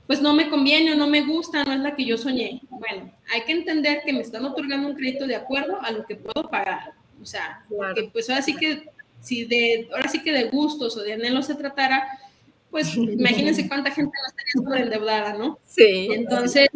pues 0.06 0.22
no 0.22 0.34
me 0.34 0.48
conviene 0.48 0.92
o 0.92 0.96
no 0.96 1.06
me 1.06 1.22
gusta, 1.22 1.64
no 1.64 1.72
es 1.72 1.80
la 1.80 1.94
que 1.94 2.04
yo 2.04 2.16
soñé. 2.16 2.60
Bueno, 2.70 3.12
hay 3.32 3.42
que 3.42 3.52
entender 3.52 4.02
que 4.04 4.12
me 4.12 4.20
están 4.20 4.44
otorgando 4.44 4.88
un 4.88 4.94
crédito 4.94 5.26
de 5.26 5.36
acuerdo 5.36 5.80
a 5.82 5.90
lo 5.90 6.06
que 6.06 6.16
puedo 6.16 6.48
pagar. 6.48 6.94
O 7.20 7.26
sea, 7.26 7.64
que 7.94 8.04
pues 8.04 8.30
ahora 8.30 8.42
sí 8.42 8.54
que, 8.54 8.88
si 9.20 9.44
de, 9.44 9.88
ahora 9.92 10.08
sí 10.08 10.22
que 10.22 10.32
de 10.32 10.44
gustos 10.44 10.96
o 10.96 11.02
de 11.02 11.14
anhelos 11.14 11.46
se 11.46 11.54
tratara, 11.54 12.06
pues 12.70 12.94
imagínense 12.96 13.68
cuánta 13.68 13.90
gente 13.90 14.12
no 14.16 14.62
estaría 14.62 14.84
endeudada, 14.84 15.34
¿no? 15.34 15.58
Sí. 15.66 16.08
Entonces, 16.12 16.68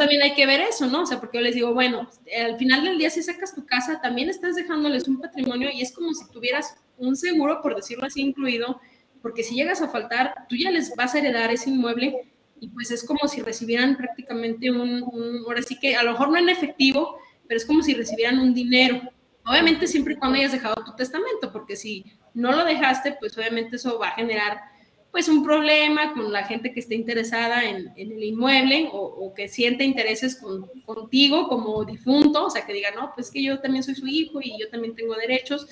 también 0.00 0.22
hay 0.22 0.32
que 0.32 0.46
ver 0.46 0.62
eso, 0.62 0.86
¿no? 0.86 1.02
O 1.02 1.06
sea, 1.06 1.20
porque 1.20 1.36
yo 1.36 1.42
les 1.42 1.54
digo, 1.54 1.74
bueno, 1.74 2.08
al 2.42 2.56
final 2.56 2.84
del 2.84 2.96
día 2.96 3.10
si 3.10 3.22
sacas 3.22 3.54
tu 3.54 3.66
casa, 3.66 4.00
también 4.00 4.30
estás 4.30 4.54
dejándoles 4.54 5.06
un 5.06 5.20
patrimonio 5.20 5.68
y 5.70 5.82
es 5.82 5.92
como 5.92 6.14
si 6.14 6.26
tuvieras 6.30 6.74
un 6.96 7.16
seguro, 7.16 7.60
por 7.60 7.76
decirlo 7.76 8.06
así, 8.06 8.22
incluido, 8.22 8.80
porque 9.20 9.42
si 9.42 9.54
llegas 9.54 9.82
a 9.82 9.90
faltar, 9.90 10.46
tú 10.48 10.56
ya 10.56 10.70
les 10.70 10.96
vas 10.96 11.14
a 11.14 11.18
heredar 11.18 11.50
ese 11.50 11.68
inmueble 11.68 12.32
y 12.60 12.68
pues 12.68 12.90
es 12.90 13.04
como 13.04 13.28
si 13.28 13.42
recibieran 13.42 13.98
prácticamente 13.98 14.70
un, 14.70 15.04
ahora 15.46 15.60
sí 15.60 15.78
que 15.78 15.94
a 15.94 16.02
lo 16.02 16.12
mejor 16.12 16.30
no 16.30 16.38
en 16.38 16.48
efectivo, 16.48 17.18
pero 17.46 17.58
es 17.58 17.66
como 17.66 17.82
si 17.82 17.92
recibieran 17.92 18.38
un 18.38 18.54
dinero. 18.54 19.02
Obviamente 19.44 19.86
siempre 19.86 20.14
y 20.14 20.16
cuando 20.16 20.38
hayas 20.38 20.52
dejado 20.52 20.82
tu 20.82 20.96
testamento, 20.96 21.52
porque 21.52 21.76
si 21.76 22.06
no 22.32 22.52
lo 22.52 22.64
dejaste, 22.64 23.18
pues 23.20 23.36
obviamente 23.36 23.76
eso 23.76 23.98
va 23.98 24.08
a 24.08 24.14
generar 24.14 24.62
pues 25.10 25.28
un 25.28 25.42
problema 25.44 26.12
con 26.12 26.32
la 26.32 26.44
gente 26.44 26.72
que 26.72 26.80
esté 26.80 26.94
interesada 26.94 27.64
en, 27.64 27.92
el 27.96 28.22
inmueble 28.22 28.88
o, 28.92 29.32
que 29.34 29.48
siente 29.48 29.84
intereses 29.84 30.40
contigo 30.84 31.48
como 31.48 31.84
difunto, 31.84 32.46
o 32.46 32.50
sea, 32.50 32.64
que 32.64 32.72
diga, 32.72 32.90
no, 32.94 33.12
pues 33.14 33.30
que 33.30 33.42
yo 33.42 33.60
también 33.60 33.82
soy 33.82 33.94
su 33.94 34.06
hijo 34.06 34.40
y 34.40 34.58
yo 34.58 34.68
también 34.68 34.94
tengo 34.94 35.14
derechos, 35.14 35.66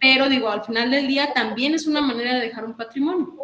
pero 0.00 0.28
digo, 0.28 0.48
al 0.48 0.64
final 0.64 0.90
del 0.90 1.08
día 1.08 1.32
también 1.34 1.74
es 1.74 1.86
una 1.86 2.00
manera 2.00 2.34
de 2.34 2.40
dejar 2.40 2.64
un 2.64 2.76
patrimonio. 2.76 3.34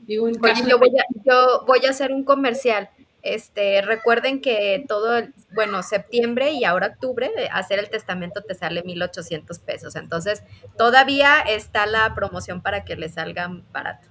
Digo, 0.00 0.26
en 0.26 0.42
Oye, 0.42 0.64
yo, 0.66 0.78
voy 0.78 0.90
a, 0.98 1.04
yo 1.24 1.64
voy 1.66 1.84
a 1.86 1.90
hacer 1.90 2.12
un 2.12 2.24
comercial. 2.24 2.88
Este, 3.22 3.82
recuerden 3.82 4.40
que 4.40 4.84
todo, 4.88 5.20
bueno, 5.52 5.82
septiembre 5.82 6.52
y 6.52 6.64
ahora 6.64 6.86
octubre, 6.86 7.30
hacer 7.52 7.78
el 7.78 7.90
testamento 7.90 8.42
te 8.42 8.54
sale 8.54 8.82
1,800 8.82 9.58
pesos. 9.58 9.96
Entonces, 9.96 10.42
todavía 10.78 11.40
está 11.40 11.84
la 11.84 12.14
promoción 12.14 12.62
para 12.62 12.84
que 12.84 12.96
le 12.96 13.10
salgan 13.10 13.64
barato. 13.70 14.08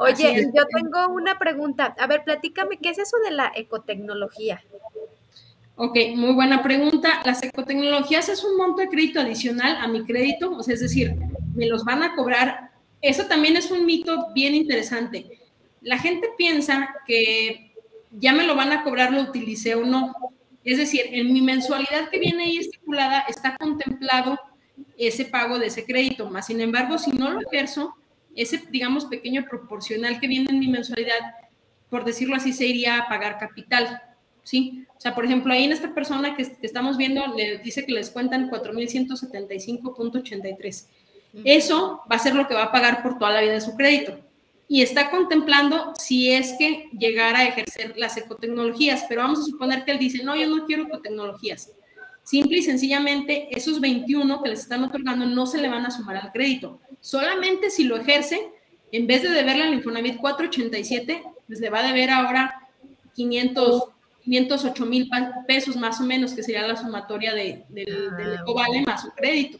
Oye, 0.00 0.50
yo 0.54 0.62
tengo 0.74 1.12
una 1.12 1.38
pregunta. 1.38 1.94
A 1.98 2.06
ver, 2.06 2.24
platícame, 2.24 2.78
¿qué 2.78 2.88
es 2.88 2.98
eso 2.98 3.18
de 3.22 3.32
la 3.32 3.52
ecotecnología? 3.54 4.62
Ok, 5.76 5.96
muy 6.14 6.32
buena 6.32 6.62
pregunta. 6.62 7.20
Las 7.24 7.42
ecotecnologías 7.42 8.30
es 8.30 8.42
un 8.42 8.56
monto 8.56 8.80
de 8.80 8.88
crédito 8.88 9.20
adicional 9.20 9.76
a 9.76 9.88
mi 9.88 10.04
crédito, 10.04 10.52
o 10.52 10.62
sea, 10.62 10.74
es 10.74 10.80
decir, 10.80 11.14
me 11.54 11.66
los 11.66 11.84
van 11.84 12.02
a 12.02 12.14
cobrar. 12.14 12.70
Eso 13.02 13.26
también 13.26 13.56
es 13.56 13.70
un 13.70 13.84
mito 13.84 14.28
bien 14.34 14.54
interesante. 14.54 15.38
La 15.82 15.98
gente 15.98 16.28
piensa 16.36 16.94
que 17.06 17.74
ya 18.10 18.32
me 18.32 18.46
lo 18.46 18.56
van 18.56 18.72
a 18.72 18.82
cobrar, 18.82 19.12
lo 19.12 19.20
utilicé 19.20 19.74
o 19.74 19.84
no. 19.84 20.14
Es 20.64 20.78
decir, 20.78 21.02
en 21.10 21.32
mi 21.32 21.42
mensualidad 21.42 22.08
que 22.10 22.18
viene 22.18 22.44
ahí 22.44 22.56
estipulada 22.56 23.20
está 23.28 23.56
contemplado 23.56 24.38
ese 24.96 25.26
pago 25.26 25.58
de 25.58 25.66
ese 25.66 25.84
crédito, 25.84 26.30
más 26.30 26.46
sin 26.46 26.60
embargo, 26.60 26.98
si 26.98 27.10
no 27.12 27.30
lo 27.30 27.40
ejerzo, 27.40 27.94
ese, 28.36 28.62
digamos, 28.70 29.06
pequeño 29.06 29.44
proporcional 29.44 30.20
que 30.20 30.28
viene 30.28 30.50
en 30.50 30.58
mi 30.58 30.68
mensualidad, 30.68 31.18
por 31.88 32.04
decirlo 32.04 32.36
así, 32.36 32.52
se 32.52 32.66
iría 32.66 32.98
a 32.98 33.08
pagar 33.08 33.38
capital, 33.38 34.02
¿sí? 34.42 34.84
O 34.96 35.00
sea, 35.00 35.14
por 35.14 35.24
ejemplo, 35.24 35.50
ahí 35.52 35.64
en 35.64 35.72
esta 35.72 35.94
persona 35.94 36.36
que, 36.36 36.42
estamos 36.62 36.96
viendo, 36.96 37.26
le 37.34 37.58
dice 37.58 37.84
que 37.86 37.92
les 37.92 38.10
cuentan 38.10 38.50
4.175.83. 38.50 40.86
Eso 41.44 42.02
va 42.10 42.16
a 42.16 42.18
ser 42.18 42.34
lo 42.34 42.48
que 42.48 42.54
va 42.54 42.64
a 42.64 42.72
pagar 42.72 43.02
por 43.02 43.18
toda 43.18 43.32
la 43.32 43.40
vida 43.40 43.52
de 43.52 43.60
su 43.60 43.76
crédito. 43.76 44.18
Y 44.68 44.82
está 44.82 45.10
contemplando 45.10 45.92
si 45.98 46.30
es 46.30 46.54
que 46.58 46.88
llegara 46.92 47.40
a 47.40 47.48
ejercer 47.48 47.94
las 47.96 48.16
ecotecnologías, 48.16 49.04
pero 49.08 49.22
vamos 49.22 49.40
a 49.40 49.44
suponer 49.44 49.84
que 49.84 49.92
él 49.92 49.98
dice, 49.98 50.22
no, 50.22 50.36
yo 50.36 50.48
no 50.48 50.66
quiero 50.66 50.84
ecotecnologías. 50.84 51.72
Simple 52.30 52.58
y 52.58 52.62
sencillamente, 52.62 53.48
esos 53.50 53.80
21 53.80 54.40
que 54.40 54.50
les 54.50 54.60
están 54.60 54.84
otorgando 54.84 55.26
no 55.26 55.46
se 55.46 55.60
le 55.60 55.68
van 55.68 55.84
a 55.84 55.90
sumar 55.90 56.16
al 56.16 56.30
crédito 56.30 56.78
Solamente 57.00 57.70
si 57.70 57.82
lo 57.82 57.96
ejerce, 57.96 58.52
en 58.92 59.08
vez 59.08 59.24
de 59.24 59.30
deberle 59.30 59.64
al 59.64 59.74
Infonavit 59.74 60.18
487, 60.18 61.24
pues 61.48 61.58
le 61.58 61.70
va 61.70 61.80
a 61.80 61.88
deber 61.88 62.08
ahora 62.08 62.68
500, 63.16 63.82
508 64.22 64.86
mil 64.86 65.10
pesos 65.48 65.74
más 65.74 66.00
o 66.00 66.04
menos, 66.04 66.32
que 66.32 66.44
sería 66.44 66.68
la 66.68 66.76
sumatoria 66.76 67.34
de, 67.34 67.64
del, 67.68 68.16
del 68.16 68.36
ah, 68.36 68.40
Ecovale 68.42 68.82
más 68.82 69.02
su 69.02 69.10
crédito. 69.10 69.58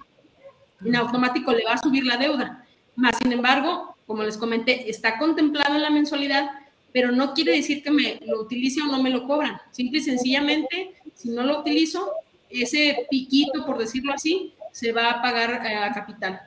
En 0.84 0.94
automático 0.94 1.50
le 1.50 1.64
va 1.64 1.72
a 1.72 1.78
subir 1.78 2.04
la 2.04 2.18
deuda. 2.18 2.64
Más 2.94 3.16
sin 3.20 3.32
embargo, 3.32 3.96
como 4.06 4.22
les 4.22 4.38
comenté, 4.38 4.88
está 4.88 5.18
contemplado 5.18 5.74
en 5.74 5.82
la 5.82 5.90
mensualidad, 5.90 6.52
pero 6.92 7.10
no 7.10 7.34
quiere 7.34 7.56
decir 7.56 7.82
que 7.82 7.90
me 7.90 8.20
lo 8.24 8.42
utilice 8.42 8.80
o 8.80 8.86
no 8.86 9.02
me 9.02 9.10
lo 9.10 9.26
cobran. 9.26 9.58
Simple 9.72 9.98
y 9.98 10.02
sencillamente, 10.02 10.94
si 11.16 11.30
no 11.30 11.42
lo 11.42 11.58
utilizo, 11.58 12.12
ese 12.50 13.06
piquito, 13.10 13.64
por 13.64 13.78
decirlo 13.78 14.12
así, 14.12 14.54
se 14.72 14.92
va 14.92 15.10
a 15.10 15.22
pagar 15.22 15.64
eh, 15.66 15.76
a 15.76 15.92
capital. 15.92 16.40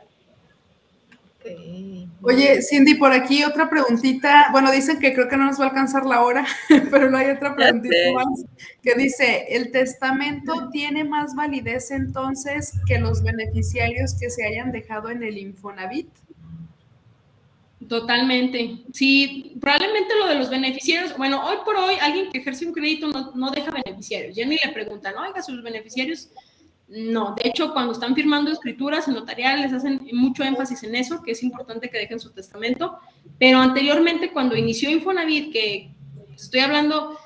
Oye, 2.21 2.61
Cindy, 2.61 2.95
por 2.95 3.11
aquí 3.11 3.43
otra 3.43 3.69
preguntita. 3.69 4.47
Bueno, 4.51 4.71
dicen 4.71 4.99
que 4.99 5.13
creo 5.13 5.27
que 5.27 5.35
no 5.35 5.45
nos 5.45 5.59
va 5.59 5.65
a 5.65 5.67
alcanzar 5.69 6.05
la 6.05 6.21
hora, 6.21 6.45
pero 6.91 7.09
no 7.09 7.17
hay 7.17 7.31
otra 7.31 7.53
preguntita 7.53 7.95
más 8.15 8.45
que 8.81 8.95
dice, 8.95 9.47
¿el 9.49 9.71
testamento 9.71 10.69
tiene 10.71 11.03
más 11.03 11.35
validez 11.35 11.91
entonces 11.91 12.73
que 12.87 12.97
los 12.97 13.23
beneficiarios 13.23 14.15
que 14.17 14.29
se 14.29 14.45
hayan 14.45 14.71
dejado 14.71 15.09
en 15.09 15.23
el 15.23 15.37
Infonavit? 15.37 16.07
Totalmente. 17.87 18.77
Sí, 18.91 19.55
probablemente 19.59 20.15
lo 20.17 20.27
de 20.27 20.35
los 20.35 20.49
beneficiarios, 20.49 21.17
bueno, 21.17 21.45
hoy 21.45 21.57
por 21.65 21.75
hoy 21.75 21.95
alguien 22.01 22.29
que 22.31 22.39
ejerce 22.39 22.65
un 22.65 22.73
crédito 22.73 23.07
no, 23.07 23.31
no 23.35 23.51
deja 23.51 23.71
beneficiarios. 23.71 24.35
Ya 24.35 24.45
ni 24.45 24.57
le 24.63 24.71
preguntan, 24.71 25.15
oiga, 25.17 25.41
sus 25.41 25.61
beneficiarios 25.63 26.29
no, 26.87 27.33
de 27.33 27.49
hecho, 27.49 27.73
cuando 27.73 27.93
están 27.93 28.13
firmando 28.13 28.51
escrituras 28.51 29.07
en 29.07 29.15
notarial 29.15 29.61
les 29.61 29.73
hacen 29.73 30.05
mucho 30.11 30.43
énfasis 30.43 30.83
en 30.83 30.95
eso, 30.95 31.23
que 31.23 31.31
es 31.31 31.41
importante 31.41 31.89
que 31.89 31.97
dejen 31.97 32.19
su 32.19 32.31
testamento. 32.31 32.99
Pero 33.39 33.59
anteriormente, 33.59 34.31
cuando 34.31 34.55
inició 34.55 34.91
Infonavit, 34.91 35.51
que 35.51 35.91
estoy 36.35 36.59
hablando 36.59 37.17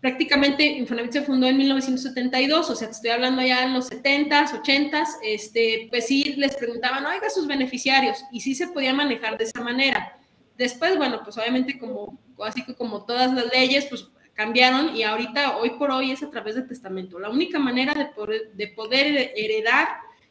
prácticamente, 0.00 0.64
Infonavit 0.64 1.12
se 1.12 1.22
fundó 1.22 1.46
en 1.46 1.56
1972, 1.56 2.70
o 2.70 2.76
sea, 2.76 2.88
estoy 2.88 3.10
hablando 3.10 3.42
ya 3.42 3.64
en 3.64 3.74
los 3.74 3.90
70s, 3.90 4.62
80s, 4.62 5.08
este, 5.22 5.88
pues 5.90 6.06
sí 6.06 6.34
les 6.36 6.54
preguntaban, 6.54 7.04
oiga, 7.04 7.28
sus 7.30 7.46
beneficiarios, 7.46 8.24
y 8.30 8.40
sí 8.40 8.54
se 8.54 8.68
podía 8.68 8.94
manejar 8.94 9.36
de 9.38 9.44
esa 9.44 9.60
manera. 9.60 10.16
Después, 10.56 10.96
bueno, 10.96 11.20
pues 11.22 11.36
obviamente 11.38 11.78
como, 11.78 12.18
así 12.44 12.64
que 12.64 12.74
como 12.74 13.04
todas 13.04 13.32
las 13.32 13.52
leyes, 13.52 13.86
pues 13.86 14.08
cambiaron 14.34 14.94
y 14.94 15.02
ahorita, 15.02 15.56
hoy 15.56 15.70
por 15.70 15.90
hoy, 15.90 16.12
es 16.12 16.22
a 16.22 16.30
través 16.30 16.54
de 16.54 16.62
testamento. 16.62 17.18
La 17.18 17.28
única 17.28 17.58
manera 17.58 17.92
de 17.94 18.06
poder, 18.06 18.52
de 18.52 18.68
poder 18.68 19.32
heredar 19.36 19.88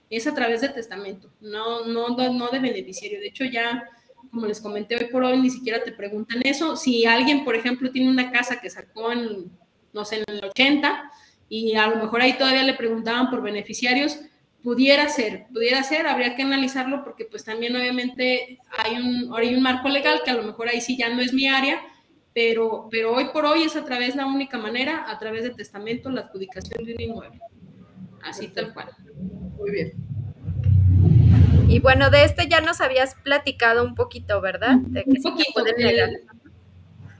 es 0.09 0.26
a 0.28 0.34
través 0.34 0.61
de 0.61 0.70
testamento, 0.70 1.30
no, 1.41 1.86
no, 1.86 2.09
no 2.15 2.47
de 2.47 2.59
beneficiario. 2.59 3.20
De 3.20 3.28
hecho, 3.28 3.43
ya, 3.43 3.84
como 4.32 4.45
les 4.45 4.61
comenté 4.61 4.95
hoy 4.95 5.05
por 5.11 5.23
hoy, 5.23 5.39
ni 5.39 5.49
siquiera 5.49 5.84
te 5.84 5.91
preguntan 5.91 6.41
eso. 6.43 6.75
Si 6.75 7.05
alguien, 7.05 7.43
por 7.43 7.55
ejemplo, 7.55 7.91
tiene 7.91 8.09
una 8.09 8.32
casa 8.32 8.59
que 8.61 8.69
sacó 8.69 9.11
en, 9.11 9.51
no 9.93 10.05
sé, 10.05 10.17
en 10.17 10.23
el 10.28 10.45
80 10.45 11.11
y 11.49 11.75
a 11.75 11.88
lo 11.88 11.97
mejor 11.97 12.21
ahí 12.21 12.34
todavía 12.38 12.63
le 12.63 12.73
preguntaban 12.73 13.30
por 13.30 13.41
beneficiarios, 13.41 14.19
pudiera 14.63 15.07
ser, 15.07 15.45
pudiera 15.53 15.82
ser, 15.84 16.07
habría 16.07 16.36
que 16.36 16.41
analizarlo 16.41 17.03
porque 17.03 17.25
pues 17.25 17.45
también 17.45 17.75
obviamente 17.75 18.59
hay 18.78 18.97
un, 18.97 19.34
hay 19.34 19.55
un 19.55 19.61
marco 19.61 19.88
legal 19.88 20.21
que 20.25 20.32
a 20.32 20.36
lo 20.36 20.43
mejor 20.43 20.67
ahí 20.67 20.82
sí 20.82 20.97
ya 20.97 21.09
no 21.09 21.21
es 21.21 21.34
mi 21.34 21.47
área, 21.47 21.82
pero, 22.34 22.88
pero 22.91 23.13
hoy 23.13 23.25
por 23.34 23.45
hoy 23.45 23.63
es 23.63 23.75
a 23.75 23.86
través, 23.86 24.15
la 24.15 24.25
única 24.25 24.57
manera, 24.57 25.09
a 25.09 25.17
través 25.17 25.43
del 25.43 25.55
testamento, 25.55 26.09
la 26.09 26.21
adjudicación 26.21 26.84
de 26.84 26.93
un 26.95 27.01
inmueble. 27.01 27.39
Así 28.21 28.49
tal 28.49 28.73
cual. 28.73 28.89
Muy 29.57 29.71
bien. 29.71 30.16
Y 31.68 31.80
bueno, 31.80 32.09
de 32.09 32.24
este 32.24 32.47
ya 32.47 32.61
nos 32.61 32.80
habías 32.82 33.15
platicado 33.15 33.84
un 33.84 33.93
poquito, 33.93 34.39
¿verdad? 34.39 34.76
De 34.78 35.03
un 35.05 35.22
poquito. 35.22 35.63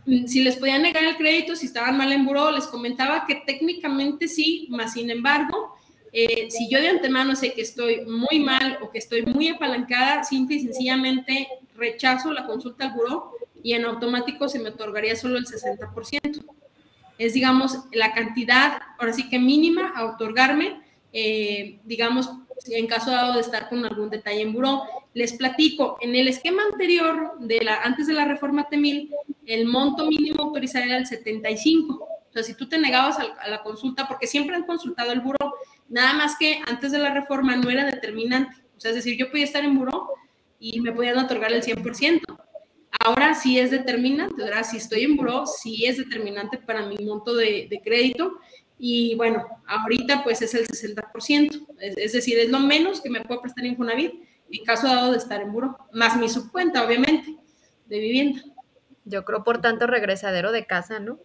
Mm, 0.06 0.26
si 0.26 0.42
les 0.42 0.56
podían 0.56 0.84
negar 0.84 1.04
el 1.04 1.18
crédito, 1.18 1.56
si 1.56 1.66
estaban 1.66 1.98
mal 1.98 2.12
en 2.14 2.26
buró, 2.26 2.50
les 2.52 2.66
comentaba 2.68 3.26
que 3.28 3.44
técnicamente 3.46 4.30
sí, 4.30 4.68
más 4.70 4.94
sin 4.94 5.10
embargo, 5.10 5.76
eh, 6.14 6.50
si 6.50 6.70
yo 6.70 6.80
de 6.80 6.88
antemano 6.88 7.36
sé 7.36 7.54
que 7.54 7.62
estoy 7.62 8.06
muy 8.06 8.40
mal 8.40 8.80
o 8.82 8.90
que 8.90 9.00
estoy 9.00 9.26
muy 9.26 9.50
apalancada, 9.50 10.24
simple 10.24 10.56
y 10.56 10.62
sencillamente 10.62 11.50
rechazo 11.76 12.32
la 12.32 12.46
consulta 12.46 12.86
al 12.86 12.94
buró 12.94 13.34
y 13.62 13.74
en 13.74 13.84
automático 13.84 14.48
se 14.48 14.60
me 14.60 14.70
otorgaría 14.70 15.18
solo 15.18 15.38
el 15.38 15.46
60%. 15.46 16.46
Es, 17.18 17.34
digamos, 17.34 17.80
la 17.92 18.14
cantidad, 18.14 18.80
ahora 18.98 19.12
sí 19.12 19.28
que 19.28 19.40
mínima 19.40 19.92
a 19.96 20.06
otorgarme, 20.06 20.82
eh, 21.12 21.80
digamos, 21.84 22.30
en 22.66 22.88
caso 22.88 23.12
dado 23.12 23.34
de 23.34 23.42
estar 23.42 23.70
con 23.70 23.86
algún 23.86 24.10
detalle 24.10 24.42
en 24.42 24.54
buró. 24.54 24.84
Les 25.14 25.34
platico, 25.34 25.98
en 26.02 26.16
el 26.16 26.28
esquema 26.28 26.64
anterior, 26.72 27.34
de 27.40 27.62
la, 27.62 27.82
antes 27.82 28.08
de 28.08 28.14
la 28.14 28.26
reforma 28.26 28.68
TEMIL, 28.70 29.12
el 29.46 29.66
monto 29.66 30.08
mínimo 30.08 30.44
autorizado 30.44 30.86
era 30.86 30.98
el 30.98 31.08
75. 31.08 31.94
O 31.94 32.34
sea, 32.34 32.44
si 32.44 32.54
tú 32.54 32.68
te 32.68 32.78
negabas 32.78 33.18
a, 33.20 33.48
la 33.50 33.64
consulta, 33.64 34.08
porque 34.08 34.28
siempre 34.28 34.56
han 34.56 34.64
consultado 34.64 35.12
el 35.12 35.22
buró, 35.22 35.54
nada 35.88 36.14
más 36.14 36.36
que 36.38 36.62
antes 36.68 36.92
de 36.92 37.00
la 37.00 37.14
reforma 37.14 37.56
no 37.56 37.70
era 37.70 37.86
determinante. 37.86 38.56
O 38.76 38.80
sea, 38.80 38.92
es 38.92 38.96
decir, 38.96 39.18
yo 39.18 39.30
podía 39.30 39.46
estar 39.46 39.64
en 39.64 39.78
buró 39.78 40.10
y 40.60 40.82
me 40.82 40.92
podían 40.92 41.18
otorgar 41.18 41.52
el 41.52 41.64
100%. 41.64 42.22
Ahora 43.00 43.34
sí 43.34 43.60
es 43.60 43.72
determinante, 43.72 44.42
ahora 44.44 44.64
si 44.64 44.78
estoy 44.78 45.04
en 45.04 45.16
buró, 45.16 45.46
sí 45.46 45.86
es 45.86 45.98
determinante 45.98 46.58
para 46.58 46.86
mi 46.86 46.98
monto 47.06 47.36
de, 47.36 47.68
de 47.70 47.82
crédito 47.82 48.34
y 48.80 49.16
bueno, 49.16 49.46
ahorita 49.68 50.24
pues 50.24 50.42
es 50.42 50.54
el 50.54 50.68
60%, 50.68 51.68
es, 51.80 52.14
decir, 52.14 52.38
es 52.38 52.50
lo 52.50 52.60
menos 52.60 53.02
que 53.02 53.10
me 53.10 53.22
puedo 53.22 53.42
prestar 53.42 53.66
Infonavit 53.66 54.14
en 54.52 54.64
caso 54.64 54.88
dado 54.88 55.12
de 55.12 55.18
estar 55.18 55.42
en 55.42 55.52
buro, 55.52 55.78
más 55.92 56.16
mi 56.18 56.30
subcuenta, 56.30 56.86
obviamente, 56.86 57.36
de 57.88 58.00
vivienda. 58.00 58.42
Yo 59.04 59.26
creo, 59.26 59.44
por 59.44 59.62
tanto, 59.62 59.88
regresadero 59.88 60.52
de 60.52 60.66
casa, 60.66 61.00
¿no? 61.00 61.20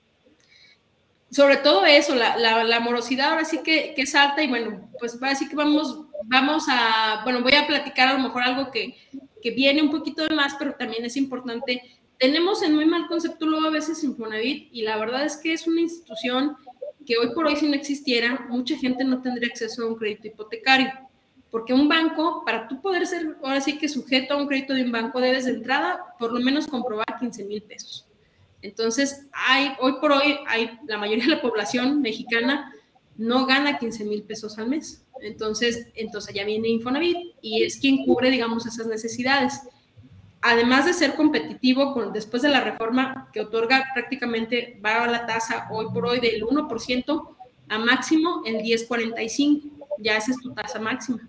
Sobre 1.31 1.57
todo 1.57 1.87
eso, 1.87 2.15
la, 2.15 2.37
la, 2.37 2.81
morosidad 2.81 3.31
ahora 3.31 3.45
sí 3.45 3.61
que, 3.63 3.95
que, 3.95 4.03
es 4.03 4.15
alta 4.15 4.43
y 4.43 4.49
bueno, 4.49 4.91
pues 4.99 5.19
así 5.23 5.49
que 5.49 5.57
vamos, 5.57 6.07
vamos 6.25 6.67
a, 6.69 7.23
bueno, 7.25 7.41
voy 7.41 7.55
a 7.55 7.67
platicar 7.67 8.09
a 8.09 8.13
lo 8.15 8.19
mejor 8.19 8.43
algo 8.43 8.71
que, 8.71 8.97
que 9.43 9.51
viene 9.51 9.83
un 9.83 9.91
poquito 9.91 10.27
de 10.27 10.35
más, 10.35 10.55
pero 10.59 10.75
también 10.75 11.05
es 11.05 11.17
importante. 11.17 11.83
Tenemos 12.19 12.63
en 12.63 12.75
muy 12.75 12.85
mal 12.85 13.07
concepto 13.07 13.47
luego 13.47 13.67
a 13.67 13.71
veces 13.71 14.05
Infonavit 14.05 14.69
y 14.73 14.83
la 14.83 14.99
verdad 14.99 15.25
es 15.25 15.39
que 15.39 15.55
es 15.55 15.67
una 15.67 15.81
institución 15.81 16.57
que 17.05 17.19
hoy 17.19 17.35
por 17.35 17.47
hoy 17.47 17.57
si 17.57 17.69
no 17.69 17.75
existiera, 17.75 18.47
mucha 18.49 18.77
gente 18.77 19.05
no 19.05 19.23
tendría 19.23 19.49
acceso 19.49 19.83
a 19.83 19.87
un 19.87 19.97
crédito 19.97 20.29
hipotecario. 20.29 20.91
Porque 21.51 21.75
un 21.75 21.89
banco, 21.89 22.43
para 22.47 22.67
tú 22.67 22.81
poder 22.81 23.07
ser 23.07 23.37
ahora 23.43 23.61
sí 23.61 23.79
que 23.79 23.89
sujeto 23.89 24.35
a 24.35 24.37
un 24.39 24.47
crédito 24.47 24.73
de 24.73 24.85
un 24.85 24.93
banco, 24.93 25.21
debes 25.21 25.45
de 25.45 25.53
entrada 25.53 26.01
por 26.19 26.33
lo 26.33 26.41
menos 26.41 26.67
comprobar 26.67 27.19
15 27.21 27.45
mil 27.45 27.63
pesos. 27.63 28.07
Entonces, 28.63 29.27
hay, 29.33 29.73
hoy 29.81 29.95
por 30.01 30.13
hoy, 30.13 30.39
hay, 30.47 30.79
la 30.87 30.97
mayoría 30.97 31.25
de 31.25 31.31
la 31.31 31.43
población 31.43 32.01
mexicana 32.01 32.73
no 33.17 33.45
gana 33.45 33.79
15 33.79 34.05
mil 34.05 34.23
pesos 34.23 34.59
al 34.59 34.69
mes. 34.69 35.05
Entonces, 35.21 35.89
entonces 35.95 36.35
ya 36.35 36.45
viene 36.45 36.69
Infonavit 36.69 37.17
y 37.43 37.65
es 37.65 37.79
quien 37.79 38.05
cubre, 38.05 38.31
digamos, 38.31 38.67
esas 38.67 38.87
necesidades 38.87 39.61
además 40.43 40.87
de 40.87 40.93
ser 40.93 41.15
competitivo 41.15 41.95
con, 41.95 42.13
después 42.13 42.43
de 42.43 42.49
la 42.49 42.61
reforma 42.61 43.31
que 43.33 43.41
otorga 43.41 43.87
prácticamente, 43.95 44.79
va 44.85 45.05
a 45.05 45.07
la 45.07 45.25
tasa 45.25 45.69
hoy 45.71 45.87
por 45.95 46.05
hoy 46.05 46.21
del 46.21 46.43
1% 46.43 47.29
a 47.69 47.79
máximo 47.79 48.43
el 48.45 48.57
10.45, 48.57 49.71
ya 49.99 50.17
esa 50.17 50.33
es 50.33 50.39
tu 50.39 50.53
tasa 50.53 50.81
máxima, 50.81 51.27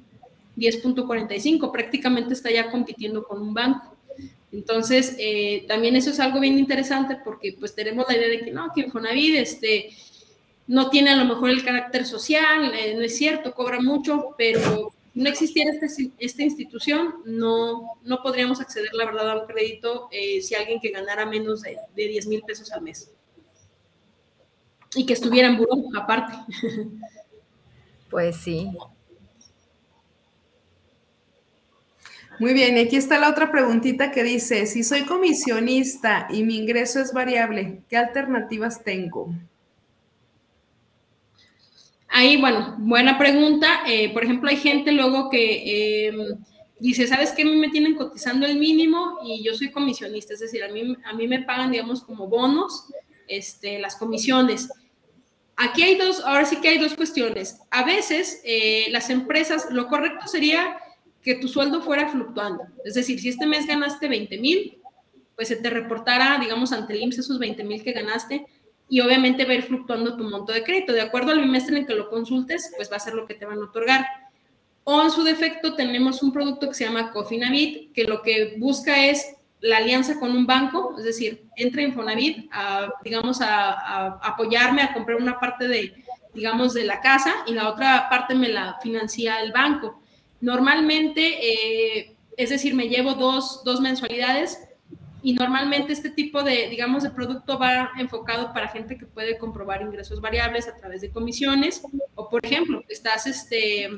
10.45, 0.58 1.72
prácticamente 1.72 2.34
está 2.34 2.52
ya 2.52 2.72
compitiendo 2.72 3.24
con 3.24 3.42
un 3.42 3.54
banco. 3.54 3.96
Entonces, 4.52 5.16
eh, 5.20 5.66
también 5.68 5.96
eso 5.96 6.10
es 6.10 6.20
algo 6.20 6.40
bien 6.40 6.60
interesante 6.60 7.18
porque 7.24 7.56
pues 7.60 7.74
tenemos 7.74 8.06
la 8.08 8.18
idea 8.18 8.30
de 8.30 8.42
que 8.42 8.52
no, 8.52 8.72
que 8.74 8.82
Infonavit 8.82 9.36
este, 9.36 9.90
no 10.68 10.90
tiene 10.90 11.12
a 11.12 11.16
lo 11.16 11.26
mejor 11.26 11.50
el 11.50 11.64
carácter 11.64 12.06
social, 12.06 12.72
eh, 12.74 12.94
no 12.96 13.02
es 13.02 13.16
cierto, 13.16 13.54
cobra 13.54 13.80
mucho, 13.80 14.36
pero 14.38 14.92
no 15.14 15.30
existiera 15.30 15.72
este, 15.72 16.12
esta 16.18 16.44
institución, 16.44 17.16
no, 17.26 17.98
no 18.04 18.22
podríamos 18.24 18.60
acceder, 18.60 18.94
la 18.94 19.06
verdad, 19.06 19.30
a 19.30 19.42
un 19.42 19.48
crédito 19.48 20.10
eh, 20.12 20.42
si 20.42 20.56
alguien 20.56 20.80
que 20.80 20.90
ganara 20.90 21.26
menos 21.26 21.62
de, 21.62 21.78
de 21.96 22.08
10 22.08 22.28
mil 22.28 22.42
pesos 22.42 22.72
al 22.72 22.82
mes. 22.82 23.12
Y 24.96 25.06
que 25.06 25.14
estuviera 25.14 25.48
en 25.48 25.58
buró, 25.58 25.76
aparte. 25.96 26.34
Pues 28.10 28.36
sí. 28.36 28.70
Muy 32.40 32.54
bien, 32.54 32.78
aquí 32.78 32.96
está 32.96 33.18
la 33.18 33.30
otra 33.30 33.52
preguntita 33.52 34.12
que 34.12 34.24
dice, 34.24 34.66
si 34.68 34.84
soy 34.84 35.04
comisionista 35.06 36.28
y 36.30 36.44
mi 36.44 36.58
ingreso 36.58 37.00
es 37.00 37.12
variable, 37.12 37.82
¿qué 37.90 37.98
alternativas 37.98 38.84
tengo? 38.84 39.34
Ahí, 42.16 42.38
bueno, 42.38 42.76
buena 42.78 43.18
pregunta. 43.18 43.82
Eh, 43.88 44.14
por 44.14 44.24
ejemplo, 44.24 44.48
hay 44.48 44.58
gente 44.58 44.92
luego 44.92 45.32
que 45.32 46.10
em, 46.10 46.38
dice, 46.80 47.08
¿sabes 47.08 47.32
qué? 47.32 47.42
A 47.42 47.46
mí 47.46 47.56
me 47.56 47.70
tienen 47.70 47.96
cotizando 47.96 48.46
el 48.46 48.60
mínimo 48.60 49.18
y 49.26 49.44
yo 49.44 49.56
soy 49.56 49.72
comisionista, 49.72 50.36
es 50.36 50.40
decir, 50.40 50.64
a 50.64 50.68
mí, 50.68 50.96
a 51.06 51.14
mí 51.14 51.28
me 51.28 51.42
pagan, 51.42 51.72
digamos, 51.72 52.04
como 52.04 52.28
bonos 52.28 52.86
este, 53.28 53.80
las 53.80 53.96
comisiones. 53.96 54.70
Aquí 55.56 55.82
hay 55.82 55.96
dos, 55.96 56.20
ahora 56.20 56.46
sí 56.46 56.58
que 56.62 56.68
hay 56.68 56.78
dos 56.78 56.94
cuestiones. 56.94 57.60
A 57.72 57.84
veces 57.84 58.42
eh, 58.46 58.86
las 58.92 59.10
empresas, 59.10 59.70
lo 59.72 59.88
correcto 59.88 60.28
sería 60.28 60.78
que 61.24 61.34
tu 61.34 61.48
sueldo 61.48 61.82
fuera 61.82 62.10
fluctuando. 62.10 62.64
Es 62.86 62.94
decir, 62.94 63.20
si 63.20 63.30
este 63.30 63.48
mes 63.48 63.66
ganaste 63.66 64.08
20 64.08 64.38
mil, 64.38 64.78
pues 65.36 65.48
se 65.48 65.56
te 65.56 65.72
reportara, 65.72 66.38
digamos, 66.38 66.74
ante 66.74 66.94
el 66.94 67.02
IMSS 67.02 67.18
esos 67.20 67.40
20 67.40 67.64
mil 67.64 67.82
que 67.82 67.92
ganaste 67.92 68.46
y 68.94 69.00
obviamente 69.00 69.44
va 69.44 69.54
a 69.54 69.56
ir 69.56 69.64
fluctuando 69.64 70.16
tu 70.16 70.24
monto 70.24 70.54
de 70.54 70.64
crédito. 70.64 70.94
De 70.94 71.02
acuerdo 71.02 71.32
al 71.32 71.42
bimestre 71.42 71.76
en 71.76 71.88
que 71.88 71.96
lo 71.96 72.12
consultes, 72.12 72.72
pues 72.76 72.92
va 72.92 72.98
a 72.98 73.00
ser 73.00 73.16
lo 73.16 73.26
que 73.26 73.34
te 73.34 73.44
van 73.44 73.58
a 73.58 73.64
otorgar. 73.64 74.06
O 74.84 75.02
en 75.02 75.10
su 75.10 75.24
defecto 75.24 75.74
tenemos 75.74 76.22
un 76.22 76.32
producto 76.32 76.68
que 76.68 76.76
se 76.76 76.86
llama 76.86 77.10
Cofinavit, 77.10 77.92
que 77.92 78.04
lo 78.04 78.22
que 78.22 78.54
busca 78.60 79.08
es 79.08 79.36
la 79.62 79.78
alianza 79.78 80.20
con 80.20 80.30
un 80.30 80.46
banco, 80.46 80.94
es 81.00 81.06
decir, 81.06 81.44
entra 81.56 81.82
Infonavit 81.82 82.48
a, 82.52 82.94
digamos, 83.04 83.42
a, 83.42 84.20
apoyarme 84.22 84.84
a 84.84 84.94
comprar 84.94 85.18
una 85.18 85.40
parte 85.40 85.68
de, 85.68 85.96
digamos, 86.36 86.76
de 86.76 86.84
la 86.84 87.02
casa 87.02 87.34
y 87.48 87.54
la 87.54 87.70
otra 87.70 88.08
parte 88.12 88.36
me 88.36 88.50
la 88.50 88.78
financia 88.84 89.42
el 89.42 89.54
banco. 89.54 90.04
Normalmente, 90.40 91.40
eh, 91.42 92.16
es 92.38 92.52
decir, 92.52 92.76
me 92.76 92.90
llevo 92.90 93.16
dos, 93.16 93.64
dos 93.64 93.82
mensualidades, 93.82 94.63
y 95.24 95.34
normalmente 95.34 95.94
este 95.94 96.10
tipo 96.10 96.44
de, 96.44 96.70
digamos, 96.70 97.04
de 97.04 97.10
producto 97.10 97.58
va 97.58 97.92
enfocado 97.98 98.54
para 98.54 98.68
gente 98.68 98.98
que 98.98 99.06
puede 99.06 99.38
comprobar 99.38 99.82
ingresos 99.82 100.22
variables 100.22 100.68
a 100.68 100.76
través 100.76 101.02
de 101.02 101.12
comisiones. 101.12 101.82
O, 102.14 102.30
por 102.30 102.46
ejemplo, 102.46 102.84
estás, 102.90 103.26
este, 103.26 103.90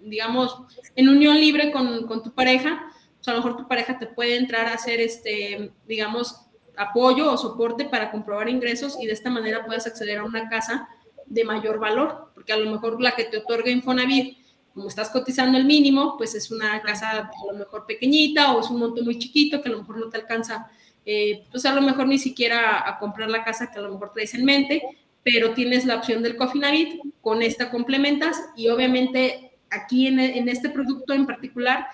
digamos, 0.00 0.56
en 0.94 1.08
unión 1.08 1.40
libre 1.40 1.72
con, 1.72 2.06
con 2.06 2.22
tu 2.22 2.34
pareja, 2.34 2.86
sea, 3.24 3.32
a 3.32 3.36
lo 3.38 3.42
mejor 3.42 3.56
tu 3.56 3.66
pareja 3.66 3.98
te 3.98 4.06
puede 4.06 4.36
entrar 4.36 4.66
a 4.66 4.74
hacer, 4.74 5.00
este, 5.00 5.72
digamos, 5.86 6.46
apoyo 6.76 7.32
o 7.32 7.38
soporte 7.38 7.86
para 7.86 8.10
comprobar 8.10 8.48
ingresos 8.48 8.98
y 9.00 9.06
de 9.06 9.12
esta 9.12 9.30
manera 9.30 9.64
puedes 9.64 9.86
acceder 9.86 10.18
a 10.18 10.24
una 10.24 10.48
casa 10.48 10.88
de 11.26 11.44
mayor 11.44 11.78
valor, 11.78 12.30
porque 12.34 12.52
a 12.52 12.56
lo 12.58 12.70
mejor 12.70 13.00
la 13.00 13.12
que 13.12 13.24
te 13.24 13.38
otorga 13.38 13.70
Infonavit, 13.70 14.43
como 14.74 14.88
estás 14.88 15.08
cotizando 15.10 15.56
el 15.56 15.64
mínimo, 15.64 16.16
pues 16.18 16.34
es 16.34 16.50
una 16.50 16.82
casa 16.82 17.10
a 17.10 17.52
lo 17.52 17.58
mejor 17.58 17.86
pequeñita 17.86 18.52
o 18.52 18.60
es 18.60 18.70
un 18.70 18.80
monto 18.80 19.02
muy 19.02 19.18
chiquito 19.18 19.62
que 19.62 19.68
a 19.68 19.72
lo 19.72 19.78
mejor 19.78 19.98
no 19.98 20.08
te 20.08 20.16
alcanza 20.16 20.68
eh, 21.06 21.44
pues 21.50 21.66
a 21.66 21.74
lo 21.74 21.82
mejor 21.82 22.06
ni 22.06 22.18
siquiera 22.18 22.88
a 22.88 22.98
comprar 22.98 23.28
la 23.28 23.44
casa 23.44 23.70
que 23.70 23.78
a 23.78 23.82
lo 23.82 23.92
mejor 23.92 24.12
traes 24.12 24.34
en 24.34 24.44
mente, 24.44 24.82
pero 25.22 25.52
tienes 25.52 25.84
la 25.84 25.96
opción 25.96 26.22
del 26.22 26.36
Cofinavit, 26.36 27.00
con 27.20 27.42
esta 27.42 27.70
complementas 27.70 28.40
y 28.56 28.68
obviamente 28.68 29.52
aquí 29.70 30.06
en, 30.06 30.18
en 30.18 30.48
este 30.48 30.70
producto 30.70 31.12
en 31.12 31.26
particular, 31.26 31.86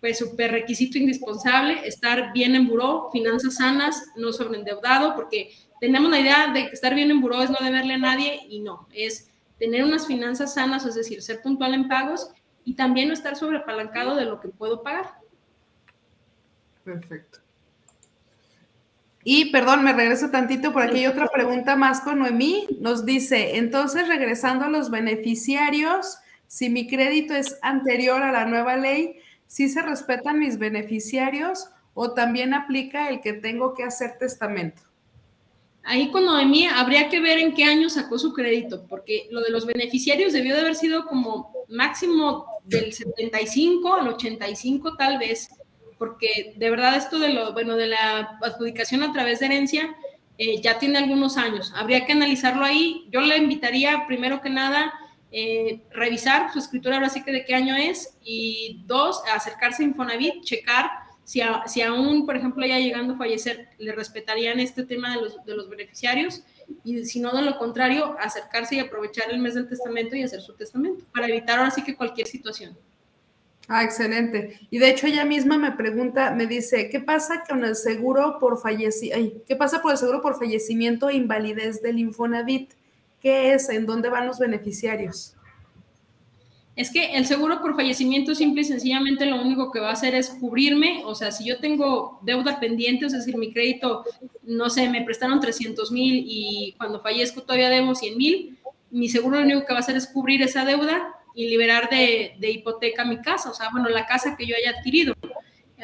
pues 0.00 0.18
súper 0.18 0.52
requisito 0.52 0.98
indispensable, 0.98 1.86
estar 1.86 2.32
bien 2.32 2.54
en 2.54 2.68
buró, 2.68 3.08
finanzas 3.10 3.56
sanas, 3.56 4.10
no 4.16 4.32
sobreendeudado, 4.32 5.14
porque 5.14 5.50
tenemos 5.80 6.10
la 6.10 6.20
idea 6.20 6.52
de 6.52 6.68
que 6.68 6.74
estar 6.74 6.94
bien 6.94 7.10
en 7.10 7.20
buró 7.20 7.42
es 7.42 7.50
no 7.50 7.56
deberle 7.60 7.94
a 7.94 7.98
nadie 7.98 8.40
y 8.48 8.60
no, 8.60 8.86
es 8.92 9.27
tener 9.58 9.84
unas 9.84 10.06
finanzas 10.06 10.54
sanas, 10.54 10.86
es 10.86 10.94
decir, 10.94 11.22
ser 11.22 11.42
puntual 11.42 11.74
en 11.74 11.88
pagos 11.88 12.30
y 12.64 12.74
también 12.74 13.08
no 13.08 13.14
estar 13.14 13.36
sobrepalancado 13.36 14.14
de 14.14 14.24
lo 14.24 14.40
que 14.40 14.48
puedo 14.48 14.82
pagar. 14.82 15.06
Perfecto. 16.84 17.40
Y 19.24 19.50
perdón, 19.50 19.84
me 19.84 19.92
regreso 19.92 20.30
tantito 20.30 20.72
por 20.72 20.82
aquí 20.82 20.98
hay 20.98 21.06
otra 21.06 21.26
pregunta 21.28 21.76
más 21.76 22.00
con 22.00 22.20
Noemí. 22.20 22.66
Nos 22.80 23.04
dice, 23.04 23.56
entonces 23.56 24.08
regresando 24.08 24.64
a 24.64 24.70
los 24.70 24.90
beneficiarios, 24.90 26.18
si 26.46 26.70
mi 26.70 26.88
crédito 26.88 27.34
es 27.34 27.58
anterior 27.60 28.22
a 28.22 28.32
la 28.32 28.46
nueva 28.46 28.76
ley, 28.76 29.20
¿sí 29.46 29.68
se 29.68 29.82
respetan 29.82 30.38
mis 30.38 30.58
beneficiarios 30.58 31.68
o 31.92 32.14
también 32.14 32.54
aplica 32.54 33.10
el 33.10 33.20
que 33.20 33.34
tengo 33.34 33.74
que 33.74 33.84
hacer 33.84 34.16
testamento? 34.18 34.87
Ahí 35.88 36.10
con 36.10 36.26
Noemí 36.26 36.66
habría 36.66 37.08
que 37.08 37.18
ver 37.18 37.38
en 37.38 37.54
qué 37.54 37.64
año 37.64 37.88
sacó 37.88 38.18
su 38.18 38.32
crédito, 38.34 38.86
porque 38.88 39.26
lo 39.30 39.40
de 39.40 39.50
los 39.50 39.64
beneficiarios 39.64 40.32
debió 40.32 40.54
de 40.54 40.60
haber 40.60 40.74
sido 40.74 41.06
como 41.06 41.50
máximo 41.68 42.46
del 42.64 42.92
75 42.92 43.94
al 43.94 44.08
85 44.08 44.96
tal 44.96 45.18
vez 45.18 45.50
porque 45.98 46.54
de 46.56 46.70
verdad 46.70 46.96
esto 46.96 47.18
de 47.18 47.30
lo, 47.30 47.52
bueno, 47.52 47.76
de 47.76 47.88
la 47.88 48.38
adjudicación 48.40 49.02
a 49.02 49.12
través 49.12 49.40
de 49.40 49.46
herencia 49.46 49.96
eh, 50.38 50.60
ya 50.62 50.78
tiene 50.78 50.98
algunos 50.98 51.36
años. 51.36 51.72
Habría 51.74 52.06
que 52.06 52.12
analizarlo 52.12 52.64
ahí. 52.64 53.08
Yo 53.10 53.20
le 53.20 53.36
invitaría, 53.36 54.06
primero 54.06 54.40
que 54.40 54.50
nada, 54.50 54.94
eh, 55.32 55.80
revisar 55.90 56.52
su 56.52 56.60
escritura 56.60 56.96
ahora 56.96 57.08
sí 57.08 57.24
que 57.24 57.32
de 57.32 57.44
qué 57.44 57.54
año 57.54 57.74
es 57.74 58.16
y 58.22 58.82
dos, 58.86 59.20
acercarse 59.34 59.82
a 59.82 59.86
Infonavit, 59.86 60.44
checar 60.44 60.90
si, 61.28 61.42
si 61.66 61.82
aún, 61.82 62.24
por 62.24 62.38
ejemplo, 62.38 62.64
ya 62.64 62.78
llegando 62.78 63.12
a 63.12 63.18
fallecer, 63.18 63.68
le 63.76 63.92
respetarían 63.92 64.60
este 64.60 64.82
tema 64.82 65.14
de 65.14 65.20
los, 65.20 65.44
de 65.44 65.54
los 65.54 65.68
beneficiarios 65.68 66.42
y 66.84 67.04
si 67.04 67.20
no, 67.20 67.36
de 67.36 67.42
lo 67.42 67.58
contrario, 67.58 68.16
acercarse 68.18 68.76
y 68.76 68.78
aprovechar 68.78 69.30
el 69.30 69.38
mes 69.38 69.52
del 69.52 69.68
testamento 69.68 70.16
y 70.16 70.22
hacer 70.22 70.40
su 70.40 70.54
testamento 70.54 71.04
para 71.12 71.28
evitar 71.28 71.58
ahora 71.58 71.70
sí 71.70 71.84
que 71.84 71.94
cualquier 71.94 72.26
situación. 72.26 72.78
Ah, 73.68 73.84
excelente. 73.84 74.58
Y 74.70 74.78
de 74.78 74.88
hecho 74.88 75.06
ella 75.06 75.26
misma 75.26 75.58
me 75.58 75.72
pregunta, 75.72 76.30
me 76.30 76.46
dice, 76.46 76.88
¿qué 76.88 76.98
pasa 76.98 77.44
con 77.46 77.62
el 77.62 77.76
seguro 77.76 78.38
por 78.40 78.58
fallecimiento? 78.58 79.42
¿Qué 79.46 79.54
pasa 79.54 79.82
por 79.82 79.92
el 79.92 79.98
seguro 79.98 80.22
por 80.22 80.38
fallecimiento 80.38 81.10
e 81.10 81.16
invalidez 81.16 81.82
del 81.82 81.98
Infonavit? 81.98 82.72
¿Qué 83.20 83.52
es? 83.52 83.68
¿En 83.68 83.84
dónde 83.84 84.08
van 84.08 84.26
los 84.26 84.38
beneficiarios? 84.38 85.36
Es 86.78 86.92
que 86.92 87.16
el 87.16 87.26
seguro 87.26 87.60
por 87.60 87.74
fallecimiento 87.74 88.36
simple 88.36 88.60
y 88.60 88.64
sencillamente 88.64 89.26
lo 89.26 89.42
único 89.42 89.72
que 89.72 89.80
va 89.80 89.90
a 89.90 89.94
hacer 89.94 90.14
es 90.14 90.30
cubrirme, 90.30 91.02
o 91.04 91.12
sea, 91.16 91.32
si 91.32 91.44
yo 91.44 91.58
tengo 91.58 92.20
deuda 92.22 92.60
pendiente, 92.60 93.06
es 93.06 93.12
decir, 93.12 93.36
mi 93.36 93.52
crédito, 93.52 94.04
no 94.44 94.70
sé, 94.70 94.88
me 94.88 95.02
prestaron 95.02 95.40
300 95.40 95.90
mil 95.90 96.22
y 96.24 96.76
cuando 96.78 97.00
fallezco 97.00 97.42
todavía 97.42 97.68
debo 97.68 97.96
100 97.96 98.16
mil, 98.16 98.58
mi 98.92 99.08
seguro 99.08 99.38
lo 99.38 99.42
único 99.42 99.66
que 99.66 99.72
va 99.72 99.78
a 99.78 99.80
hacer 99.80 99.96
es 99.96 100.06
cubrir 100.06 100.40
esa 100.40 100.64
deuda 100.64 101.16
y 101.34 101.48
liberar 101.48 101.90
de, 101.90 102.36
hipoteca 102.48 103.04
mi 103.04 103.20
casa, 103.22 103.50
o 103.50 103.54
sea, 103.54 103.70
bueno, 103.72 103.88
la 103.88 104.06
casa 104.06 104.36
que 104.36 104.46
yo 104.46 104.54
haya 104.54 104.78
adquirido. 104.78 105.14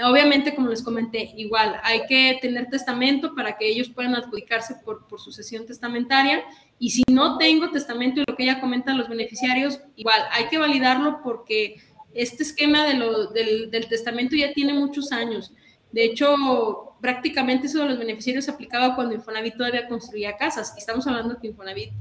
Obviamente, 0.00 0.54
como 0.54 0.68
les 0.68 0.82
comenté, 0.84 1.32
igual 1.36 1.80
hay 1.82 2.06
que 2.06 2.38
tener 2.40 2.68
testamento 2.68 3.34
para 3.34 3.56
que 3.56 3.66
ellos 3.68 3.88
puedan 3.88 4.14
adjudicarse 4.14 4.76
por 4.84 5.20
sucesión 5.20 5.66
testamentaria. 5.66 6.44
Y 6.78 6.90
si 6.90 7.02
no 7.10 7.38
tengo 7.38 7.70
testamento 7.70 8.20
y 8.20 8.24
lo 8.26 8.36
que 8.36 8.44
ella 8.44 8.60
comenta 8.60 8.94
los 8.94 9.08
beneficiarios, 9.08 9.80
igual 9.96 10.20
hay 10.32 10.48
que 10.48 10.58
validarlo 10.58 11.20
porque 11.22 11.76
este 12.12 12.42
esquema 12.42 12.86
de 12.86 12.94
lo, 12.94 13.28
del, 13.28 13.70
del, 13.70 13.88
testamento 13.88 14.36
ya 14.36 14.52
tiene 14.52 14.74
muchos 14.74 15.12
años. 15.12 15.52
De 15.92 16.04
hecho, 16.04 16.94
prácticamente 17.00 17.66
eso 17.66 17.80
de 17.80 17.90
los 17.90 17.98
beneficiarios 17.98 18.46
se 18.46 18.50
aplicaba 18.50 18.96
cuando 18.96 19.14
Infonavit 19.14 19.56
todavía 19.56 19.86
construía 19.88 20.36
casas. 20.36 20.74
Estamos 20.76 21.06
hablando 21.06 21.38
que 21.38 21.48
Infonavit 21.48 21.92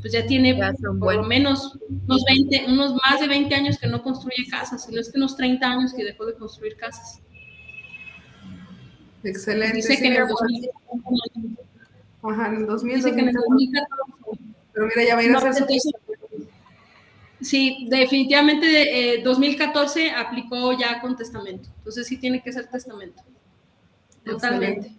pues 0.00 0.12
ya 0.12 0.26
tiene 0.26 0.58
por 0.98 1.14
lo 1.14 1.22
menos 1.22 1.78
unos, 2.06 2.24
20, 2.24 2.66
unos 2.68 2.94
más 2.94 3.20
de 3.20 3.28
20 3.28 3.54
años 3.54 3.78
que 3.78 3.86
no 3.86 4.02
construye 4.02 4.46
casas, 4.50 4.84
sino 4.84 5.00
es 5.00 5.10
que 5.10 5.18
unos 5.18 5.36
30 5.36 5.66
años 5.66 5.94
que 5.94 6.04
dejó 6.04 6.26
de 6.26 6.34
construir 6.34 6.76
casas. 6.76 7.20
Excelente. 9.22 9.76
Dice 9.76 9.96
que 9.98 10.06
en 10.08 10.22
el 10.22 10.28
2000, 10.28 10.70
Ajá, 12.22 12.48
en 12.48 12.54
el 12.56 12.66
2000. 12.66 12.96
Dice 12.96 13.14
que 13.14 13.20
en 13.20 13.28
el 13.28 13.34
2014. 13.34 14.17
Pero 14.78 14.90
mira, 14.94 15.08
ya 15.08 15.14
va 15.16 15.20
a 15.20 15.24
ir 15.24 15.34
a 15.34 15.38
hacer 15.38 15.54
su... 15.54 15.92
Sí, 17.40 17.86
definitivamente 17.88 19.14
eh, 19.14 19.22
2014 19.22 20.12
aplicó 20.12 20.72
ya 20.78 21.00
con 21.00 21.16
testamento. 21.16 21.68
Entonces 21.78 22.06
sí 22.06 22.16
tiene 22.16 22.40
que 22.42 22.52
ser 22.52 22.68
testamento. 22.68 23.20
Totalmente. 24.24 24.92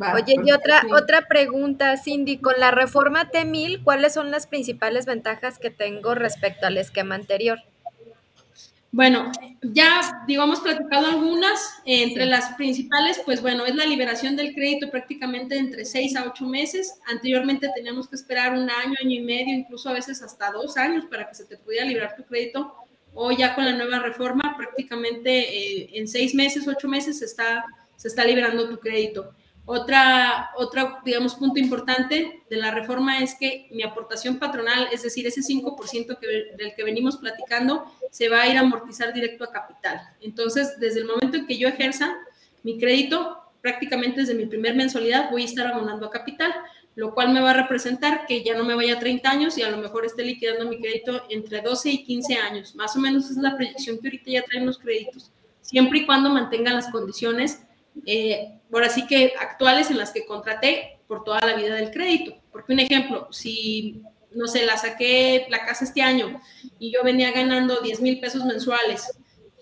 Va, 0.00 0.14
Oye, 0.14 0.36
y 0.44 0.52
otra, 0.52 0.82
otra 0.92 1.28
pregunta, 1.28 1.96
Cindy, 1.96 2.38
con 2.38 2.54
la 2.58 2.70
reforma 2.70 3.30
T1000, 3.30 3.82
¿cuáles 3.84 4.12
son 4.12 4.30
las 4.30 4.46
principales 4.46 5.06
ventajas 5.06 5.58
que 5.58 5.70
tengo 5.70 6.14
respecto 6.14 6.66
al 6.66 6.76
esquema 6.76 7.14
anterior? 7.14 7.58
Bueno, 8.92 9.30
ya 9.62 10.24
digamos 10.26 10.60
platicado 10.60 11.06
algunas, 11.06 11.60
entre 11.84 12.26
las 12.26 12.54
principales, 12.54 13.20
pues 13.24 13.40
bueno, 13.40 13.64
es 13.64 13.76
la 13.76 13.86
liberación 13.86 14.34
del 14.34 14.52
crédito 14.52 14.90
prácticamente 14.90 15.56
entre 15.56 15.84
seis 15.84 16.16
a 16.16 16.24
ocho 16.24 16.44
meses. 16.44 16.98
Anteriormente 17.06 17.70
teníamos 17.72 18.08
que 18.08 18.16
esperar 18.16 18.52
un 18.52 18.68
año, 18.68 18.94
año 19.00 19.10
y 19.10 19.20
medio, 19.20 19.54
incluso 19.54 19.88
a 19.88 19.92
veces 19.92 20.22
hasta 20.22 20.50
dos 20.50 20.76
años 20.76 21.04
para 21.04 21.28
que 21.28 21.36
se 21.36 21.44
te 21.44 21.56
pudiera 21.56 21.86
liberar 21.86 22.16
tu 22.16 22.24
crédito. 22.24 22.74
O 23.14 23.30
ya 23.30 23.54
con 23.54 23.64
la 23.64 23.72
nueva 23.72 24.00
reforma, 24.00 24.54
prácticamente 24.56 25.30
eh, 25.30 25.90
en 25.94 26.08
seis 26.08 26.34
meses, 26.34 26.66
ocho 26.66 26.88
meses 26.88 27.18
se 27.18 27.24
está, 27.26 27.64
se 27.96 28.08
está 28.08 28.24
liberando 28.24 28.68
tu 28.68 28.78
crédito. 28.78 29.34
Otra, 29.66 30.50
otro, 30.56 30.98
digamos, 31.04 31.34
punto 31.36 31.60
importante 31.60 32.42
de 32.48 32.56
la 32.56 32.72
reforma 32.72 33.20
es 33.20 33.36
que 33.38 33.68
mi 33.70 33.82
aportación 33.82 34.38
patronal, 34.38 34.88
es 34.92 35.02
decir, 35.02 35.26
ese 35.26 35.42
5% 35.42 36.18
que, 36.18 36.26
del 36.56 36.74
que 36.74 36.82
venimos 36.82 37.18
platicando, 37.18 37.84
se 38.10 38.28
va 38.28 38.42
a 38.42 38.48
ir 38.48 38.56
a 38.56 38.60
amortizar 38.60 39.12
directo 39.12 39.44
a 39.44 39.52
capital. 39.52 40.00
Entonces, 40.20 40.80
desde 40.80 41.00
el 41.00 41.06
momento 41.06 41.36
en 41.36 41.46
que 41.46 41.56
yo 41.56 41.68
ejerza 41.68 42.16
mi 42.62 42.78
crédito, 42.78 43.38
prácticamente 43.60 44.20
desde 44.20 44.34
mi 44.34 44.46
primer 44.46 44.74
mensualidad 44.74 45.30
voy 45.30 45.42
a 45.42 45.46
estar 45.46 45.66
abonando 45.66 46.06
a 46.06 46.10
capital, 46.10 46.52
lo 46.96 47.14
cual 47.14 47.32
me 47.32 47.40
va 47.40 47.50
a 47.50 47.54
representar 47.54 48.26
que 48.26 48.42
ya 48.42 48.56
no 48.56 48.64
me 48.64 48.74
vaya 48.74 48.96
a 48.96 48.98
30 48.98 49.30
años 49.30 49.58
y 49.58 49.62
a 49.62 49.70
lo 49.70 49.76
mejor 49.78 50.04
esté 50.04 50.24
liquidando 50.24 50.68
mi 50.68 50.80
crédito 50.80 51.22
entre 51.30 51.60
12 51.62 51.90
y 51.90 52.04
15 52.04 52.34
años. 52.36 52.74
Más 52.74 52.96
o 52.96 53.00
menos 53.00 53.30
es 53.30 53.36
la 53.36 53.56
proyección 53.56 53.98
que 53.98 54.08
ahorita 54.08 54.30
ya 54.30 54.42
traen 54.42 54.66
los 54.66 54.78
créditos, 54.78 55.30
siempre 55.60 56.00
y 56.00 56.06
cuando 56.06 56.30
mantengan 56.30 56.74
las 56.74 56.88
condiciones 56.88 57.62
eh, 58.06 58.58
ahora 58.72 58.88
sí 58.88 59.06
que 59.06 59.34
actuales 59.38 59.90
en 59.90 59.98
las 59.98 60.12
que 60.12 60.26
contraté 60.26 61.00
por 61.06 61.24
toda 61.24 61.40
la 61.40 61.54
vida 61.54 61.74
del 61.74 61.90
crédito. 61.90 62.36
Porque 62.52 62.72
un 62.72 62.80
ejemplo, 62.80 63.28
si, 63.30 64.02
no 64.32 64.46
sé, 64.46 64.64
la 64.64 64.76
saqué 64.76 65.46
la 65.50 65.64
casa 65.64 65.84
este 65.84 66.02
año 66.02 66.40
y 66.78 66.92
yo 66.92 67.02
venía 67.02 67.32
ganando 67.32 67.80
10 67.80 68.00
mil 68.00 68.20
pesos 68.20 68.44
mensuales, 68.44 69.12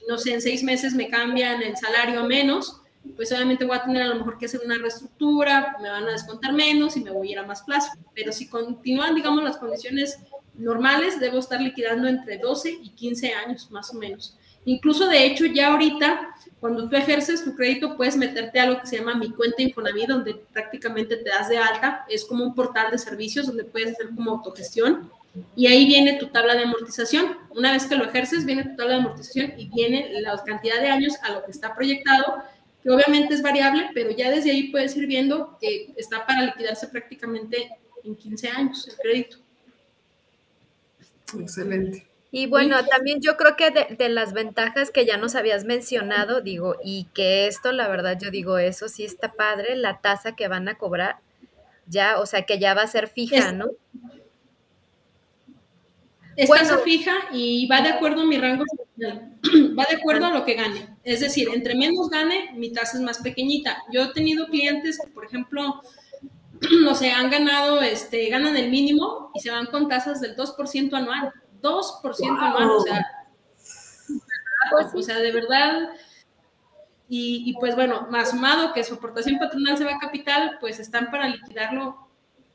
no 0.09 0.19
sé, 0.19 0.33
en 0.33 0.41
seis 0.41 0.63
meses 0.63 0.95
me 0.95 1.09
cambian 1.09 1.63
el 1.63 1.77
salario 1.77 2.21
a 2.21 2.25
menos, 2.25 2.81
pues 3.17 3.33
obviamente 3.33 3.65
voy 3.65 3.77
a 3.77 3.85
tener 3.85 4.03
a 4.03 4.09
lo 4.09 4.17
mejor 4.17 4.39
que 4.39 4.47
hacer 4.47 4.61
una 4.65 4.79
reestructura, 4.79 5.77
me 5.83 5.91
van 5.91 6.07
a 6.07 6.13
descontar 6.13 6.53
menos 6.53 6.97
y 6.97 7.01
me 7.01 7.11
voy 7.11 7.29
a 7.29 7.33
ir 7.33 7.39
a 7.39 7.47
más 7.47 7.63
plazo. 7.63 7.93
Pero 8.15 8.33
si 8.33 8.49
continúan, 8.49 9.15
digamos, 9.15 9.43
las 9.43 9.59
condiciones 9.59 10.19
normales, 10.55 11.21
debo 11.21 11.39
estar 11.39 11.61
liquidando 11.61 12.09
entre 12.09 12.39
12 12.39 12.79
y 12.83 12.91
15 12.91 13.35
años, 13.35 13.71
más 13.71 13.91
o 13.91 13.95
menos. 13.95 14.37
Incluso, 14.69 15.09
de 15.09 15.25
hecho, 15.25 15.47
ya 15.47 15.73
ahorita 15.73 16.35
cuando 16.61 16.87
tú 16.91 16.97
ejerces 16.97 17.43
tu 17.43 17.57
crédito, 17.57 17.97
puedes 17.97 18.19
meterte 18.19 18.61
a 18.61 18.67
lo 18.67 18.79
que 18.79 18.87
se 18.87 18.99
llama 18.99 19.15
Mi 19.15 19.31
Cuenta 19.31 19.63
Infonavit, 19.63 20.09
donde 20.09 20.35
prácticamente 20.53 21.17
te 21.17 21.31
das 21.31 21.49
de 21.49 21.57
alta. 21.57 22.05
Es 22.07 22.27
como 22.27 22.45
un 22.45 22.55
portal 22.55 22.91
de 22.91 22.99
servicios 22.99 23.47
donde 23.47 23.65
puedes 23.65 23.93
hacer 23.93 24.09
como 24.15 24.33
autogestión. 24.33 25.11
Y 25.57 25.69
ahí 25.69 25.87
viene 25.87 26.19
tu 26.19 26.27
tabla 26.27 26.55
de 26.55 26.65
amortización. 26.65 27.39
Una 27.49 27.73
vez 27.73 27.87
que 27.87 27.95
lo 27.95 28.05
ejerces, 28.05 28.45
viene 28.45 28.65
tu 28.65 28.77
tabla 28.77 28.95
de 28.95 29.01
amortización 29.01 29.55
y 29.57 29.71
viene 29.71 30.21
la 30.21 30.37
cantidad 30.45 30.83
de 30.83 30.89
años 30.89 31.15
a 31.23 31.33
lo 31.33 31.47
que 31.47 31.53
está 31.53 31.75
proyectado, 31.75 32.43
que 32.83 32.91
obviamente 32.91 33.33
es 33.33 33.41
variable, 33.41 33.89
pero 33.95 34.11
ya 34.11 34.31
desde 34.31 34.51
ahí 34.51 34.65
puedes 34.65 34.95
ir 34.99 35.07
viendo 35.07 35.57
que 35.59 35.95
está 35.97 36.27
para 36.27 36.43
liquidarse 36.43 36.89
prácticamente 36.89 37.71
en 38.05 38.15
15 38.15 38.49
años 38.49 38.87
el 38.87 38.97
crédito. 38.97 39.39
Excelente. 41.39 42.07
Y 42.31 42.47
bueno, 42.47 42.77
también 42.85 43.21
yo 43.23 43.37
creo 43.39 43.57
que 43.57 43.71
de, 43.71 44.09
las 44.11 44.35
ventajas 44.35 44.91
que 44.91 45.07
ya 45.07 45.17
nos 45.17 45.35
habías 45.35 45.65
mencionado, 45.65 46.43
digo, 46.43 46.77
y 46.85 47.05
que 47.15 47.47
esto, 47.47 47.73
la 47.73 47.89
verdad, 47.89 48.19
yo 48.21 48.31
digo, 48.31 48.59
eso 48.59 48.89
sí 48.89 49.05
está 49.05 49.33
padre, 49.33 49.77
la 49.77 50.01
tasa 50.01 50.37
que 50.37 50.47
van 50.47 50.69
a 50.69 50.77
cobrar, 50.77 51.17
ya, 51.87 52.19
o 52.19 52.27
sea, 52.27 52.43
que 52.43 52.59
ya 52.59 52.75
va 52.75 52.83
a 52.83 52.87
ser 52.87 53.09
fija, 53.09 53.53
¿no? 53.53 53.69
Es 56.37 56.51
tasa 56.51 56.79
fija 56.79 57.13
y 57.33 57.67
va 57.67 57.81
de 57.81 57.89
acuerdo 57.89 58.21
a 58.21 58.27
mi 58.27 58.39
rango 58.39 58.65
va 59.79 59.87
de 59.89 59.97
acuerdo 59.97 60.27
a 60.27 60.31
lo 60.31 60.45
que 60.45 60.55
gane. 60.55 60.89
Es 61.03 61.21
decir, 61.21 61.49
entre 61.53 61.75
menos 61.75 62.11
gane, 62.11 62.53
mi 62.55 62.73
tasa 62.73 62.97
es 62.97 63.03
más 63.03 63.19
pequeñita. 63.19 63.79
Yo 63.93 64.03
he 64.03 64.13
tenido 64.13 64.47
clientes 64.47 64.99
que, 65.03 65.11
por 65.11 65.25
ejemplo, 65.25 65.81
no 66.83 66.95
sé, 66.95 67.11
han 67.11 67.31
ganado, 67.31 67.81
este, 67.83 68.29
ganan 68.29 68.57
el 68.57 68.71
mínimo 68.71 69.31
y 69.35 69.41
se 69.41 69.51
van 69.51 69.67
con 69.67 69.89
tasas 69.89 70.21
del 70.21 70.37
2% 70.37 70.93
anual. 70.95 71.33
2% 71.61 72.31
más, 72.31 72.71
o 72.71 72.81
sea, 72.81 73.07
pues 74.71 74.95
o 74.95 75.03
sea, 75.03 75.19
de 75.19 75.33
verdad. 75.33 75.91
Y, 77.11 77.55
pues 77.59 77.75
bueno, 77.75 78.07
más 78.11 78.31
sumado 78.31 78.75
que 78.75 78.85
su 78.85 78.95
aportación 78.95 79.39
patronal 79.39 79.79
se 79.79 79.85
va 79.85 79.93
a 79.93 79.99
capital, 79.99 80.59
pues 80.61 80.79
están 80.79 81.11
para 81.11 81.27
liquidarlo 81.27 81.97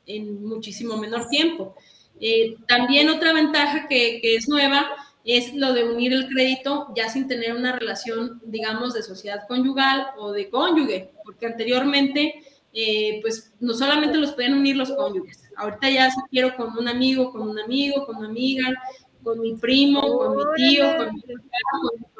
en 0.06 0.46
muchísimo 0.46 0.96
menor 0.96 1.26
tiempo. 1.28 1.74
Eh, 2.20 2.56
también 2.68 3.08
otra 3.10 3.32
ventaja 3.32 3.88
que, 3.88 4.20
que, 4.22 4.36
es 4.36 4.48
nueva 4.48 4.88
es 5.24 5.54
lo 5.54 5.72
de 5.72 5.84
unir 5.84 6.12
el 6.12 6.28
crédito 6.28 6.92
ya 6.94 7.08
sin 7.08 7.26
tener 7.26 7.56
una 7.56 7.72
relación, 7.72 8.40
digamos, 8.44 8.94
de 8.94 9.02
sociedad 9.02 9.48
conyugal 9.48 10.08
o 10.18 10.30
de 10.30 10.50
cónyuge, 10.50 11.10
porque 11.24 11.46
anteriormente, 11.46 12.34
eh, 12.72 13.18
pues 13.22 13.52
no 13.58 13.74
solamente 13.74 14.18
los 14.18 14.32
pueden 14.34 14.54
unir 14.54 14.76
los 14.76 14.92
cónyuges, 14.92 15.42
ahorita 15.56 15.90
ya 15.90 16.08
quiero 16.30 16.56
con 16.56 16.76
un 16.76 16.88
amigo, 16.88 17.32
con 17.32 17.48
un 17.48 17.58
amigo, 17.58 18.06
con 18.06 18.16
una 18.16 18.28
amiga, 18.28 18.64
con 19.22 19.40
mi 19.40 19.54
primo, 19.54 20.00
con 20.00 20.36
mi 20.36 20.42
tío, 20.56 20.84
con 20.96 21.14
mi 21.14 21.22
con 21.22 21.40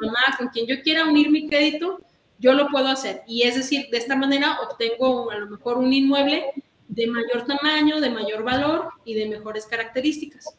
mi 0.01 0.07
mamá, 0.07 0.37
con 0.37 0.47
quien 0.49 0.65
yo 0.65 0.81
quiera 0.81 1.05
unir 1.05 1.29
mi 1.29 1.47
crédito, 1.47 1.99
yo 2.39 2.53
lo 2.53 2.67
puedo 2.67 2.87
hacer. 2.87 3.23
Y 3.27 3.43
es 3.43 3.55
decir, 3.55 3.87
de 3.91 3.97
esta 3.97 4.15
manera 4.15 4.59
obtengo 4.61 5.31
a 5.31 5.37
lo 5.37 5.47
mejor 5.47 5.77
un 5.77 5.93
inmueble 5.93 6.45
de 6.87 7.07
mayor 7.07 7.45
tamaño, 7.45 7.99
de 7.99 8.09
mayor 8.09 8.43
valor 8.43 8.89
y 9.05 9.13
de 9.13 9.27
mejores 9.27 9.65
características. 9.65 10.55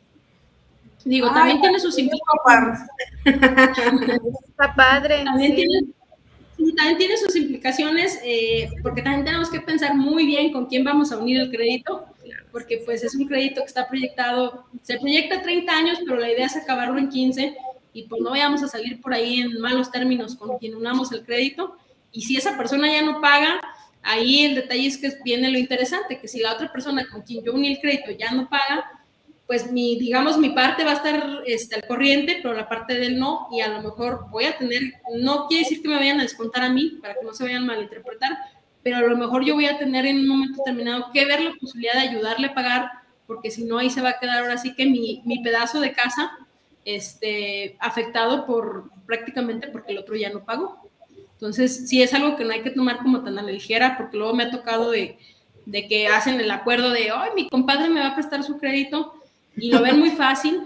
Digo, 1.05 1.33
también 1.33 1.61
tiene 1.61 1.79
sus 1.79 1.97
implicaciones. 1.99 2.81
Está 4.49 4.75
padre. 4.75 5.23
También 5.25 5.55
tiene 5.55 5.97
también 6.75 6.99
tiene 6.99 7.17
sus 7.17 7.37
implicaciones, 7.37 8.21
eh, 8.25 8.71
porque 8.83 9.03
también 9.03 9.25
tenemos 9.25 9.51
que 9.51 9.61
pensar 9.61 9.95
muy 9.95 10.27
bien 10.27 10.53
con 10.53 10.67
quién 10.67 10.85
vamos 10.85 11.13
a 11.13 11.19
unir 11.19 11.41
el 11.41 11.51
crédito, 11.51 12.07
porque 12.53 12.83
pues 12.85 13.05
es 13.05 13.15
un 13.15 13.27
crédito 13.27 13.61
que 13.61 13.67
está 13.67 13.89
proyectado, 13.89 14.65
se 14.83 14.99
proyecta 14.99 15.43
30 15.43 15.73
años, 15.73 15.99
pero 16.05 16.19
la 16.19 16.31
idea 16.31 16.47
es 16.47 16.57
acabarlo 16.57 16.99
en 16.99 17.09
15 17.09 17.57
y 17.93 18.03
pues 18.05 18.21
no 18.23 18.31
vayamos 18.31 18.63
a 18.63 18.69
salir 18.69 19.01
por 19.01 19.15
ahí 19.15 19.41
en 19.41 19.61
malos 19.61 19.91
términos 19.91 20.37
con 20.37 20.59
quien 20.59 20.75
unamos 20.75 21.13
el 21.13 21.25
crédito. 21.25 21.77
Y 22.13 22.23
si 22.23 22.37
esa 22.37 22.57
persona 22.57 22.91
ya 22.93 23.03
no 23.03 23.21
paga, 23.21 23.61
ahí 24.03 24.45
el 24.45 24.55
detalle 24.55 24.87
es 24.87 24.99
que 24.99 25.13
viene 25.25 25.51
lo 25.51 25.59
interesante, 25.59 26.19
que 26.19 26.29
si 26.29 26.41
la 26.41 26.53
otra 26.53 26.71
persona 26.73 27.07
con 27.11 27.23
quien 27.23 27.45
yo 27.45 27.53
uní 27.53 27.73
el 27.73 27.81
crédito 27.81 28.11
ya 28.13 28.31
no 28.33 28.49
paga, 28.49 28.91
pues 29.47 29.71
mi, 29.71 29.99
digamos, 29.99 30.39
mi 30.39 30.51
parte 30.51 30.85
va 30.85 30.93
a 30.93 30.95
estar 30.95 31.43
este, 31.47 31.77
al 31.77 31.87
corriente, 31.87 32.41
pero 32.43 32.55
la 32.55 32.69
parte 32.69 32.95
del 32.95 33.19
no, 33.19 33.49
y 33.53 33.61
a 33.61 33.69
lo 33.69 33.81
mejor 33.81 34.27
voy 34.31 34.45
a 34.45 34.59
tener, 34.59 34.83
no 35.19 35.47
quiere 35.47 35.63
decir 35.63 35.83
que 35.83 35.89
me 35.89 35.97
vayan 35.97 36.19
a 36.19 36.25
descontar 36.25 36.65
a 36.65 36.69
mí, 36.69 36.99
para 37.01 37.15
que 37.15 37.25
no 37.25 37.33
se 37.33 37.45
vayan 37.45 37.63
a 37.63 37.67
malinterpretar, 37.67 38.37
pero 38.87 38.99
a 38.99 39.01
lo 39.01 39.17
mejor 39.17 39.45
yo 39.45 39.55
voy 39.55 39.67
a 39.67 39.79
tener 39.79 40.07
en 40.07 40.19
un 40.19 40.29
momento 40.29 40.63
determinado 40.65 41.11
que 41.13 41.25
ver 41.25 41.43
la 41.43 41.53
posibilidad 41.61 41.95
de 41.95 42.09
ayudarle 42.09 42.47
a 42.47 42.55
pagar, 42.55 42.89
porque 43.27 43.51
si 43.51 43.65
no, 43.65 43.79
ahí 43.79 43.91
se 43.91 44.01
va 44.01 44.11
a 44.11 44.19
quedar 44.21 44.45
ahora 44.45 44.59
sí 44.59 44.77
que 44.77 44.87
mi, 44.87 45.23
mi 45.25 45.43
pedazo 45.43 45.81
de 45.81 45.93
casa 45.93 46.31
este, 46.85 47.77
afectado 47.81 48.47
por 48.47 48.89
prácticamente 49.05 49.67
porque 49.67 49.91
el 49.91 49.99
otro 49.99 50.15
ya 50.15 50.31
no 50.31 50.45
pagó. 50.45 50.89
Entonces, 51.33 51.89
sí 51.89 52.01
es 52.01 52.15
algo 52.15 52.37
que 52.37 52.45
no 52.45 52.53
hay 52.53 52.63
que 52.63 52.71
tomar 52.71 52.99
como 52.99 53.25
tan 53.25 53.37
a 53.41 53.43
la 53.43 53.51
ligera, 53.51 53.97
porque 53.97 54.19
luego 54.19 54.35
me 54.35 54.45
ha 54.45 54.53
tocado 54.53 54.93
de, 54.93 55.19
de 55.65 55.89
que 55.89 56.07
hacen 56.07 56.41
el 56.41 56.53
acuerdo 56.53 56.91
de, 56.91 57.11
ay, 57.11 57.31
mi 57.35 57.49
compadre 57.49 57.89
me 57.89 57.99
va 57.99 58.11
a 58.11 58.15
prestar 58.15 58.45
su 58.45 58.57
crédito, 58.57 59.21
y 59.57 59.73
lo 59.73 59.83
ven 59.83 59.99
muy 59.99 60.11
fácil. 60.11 60.63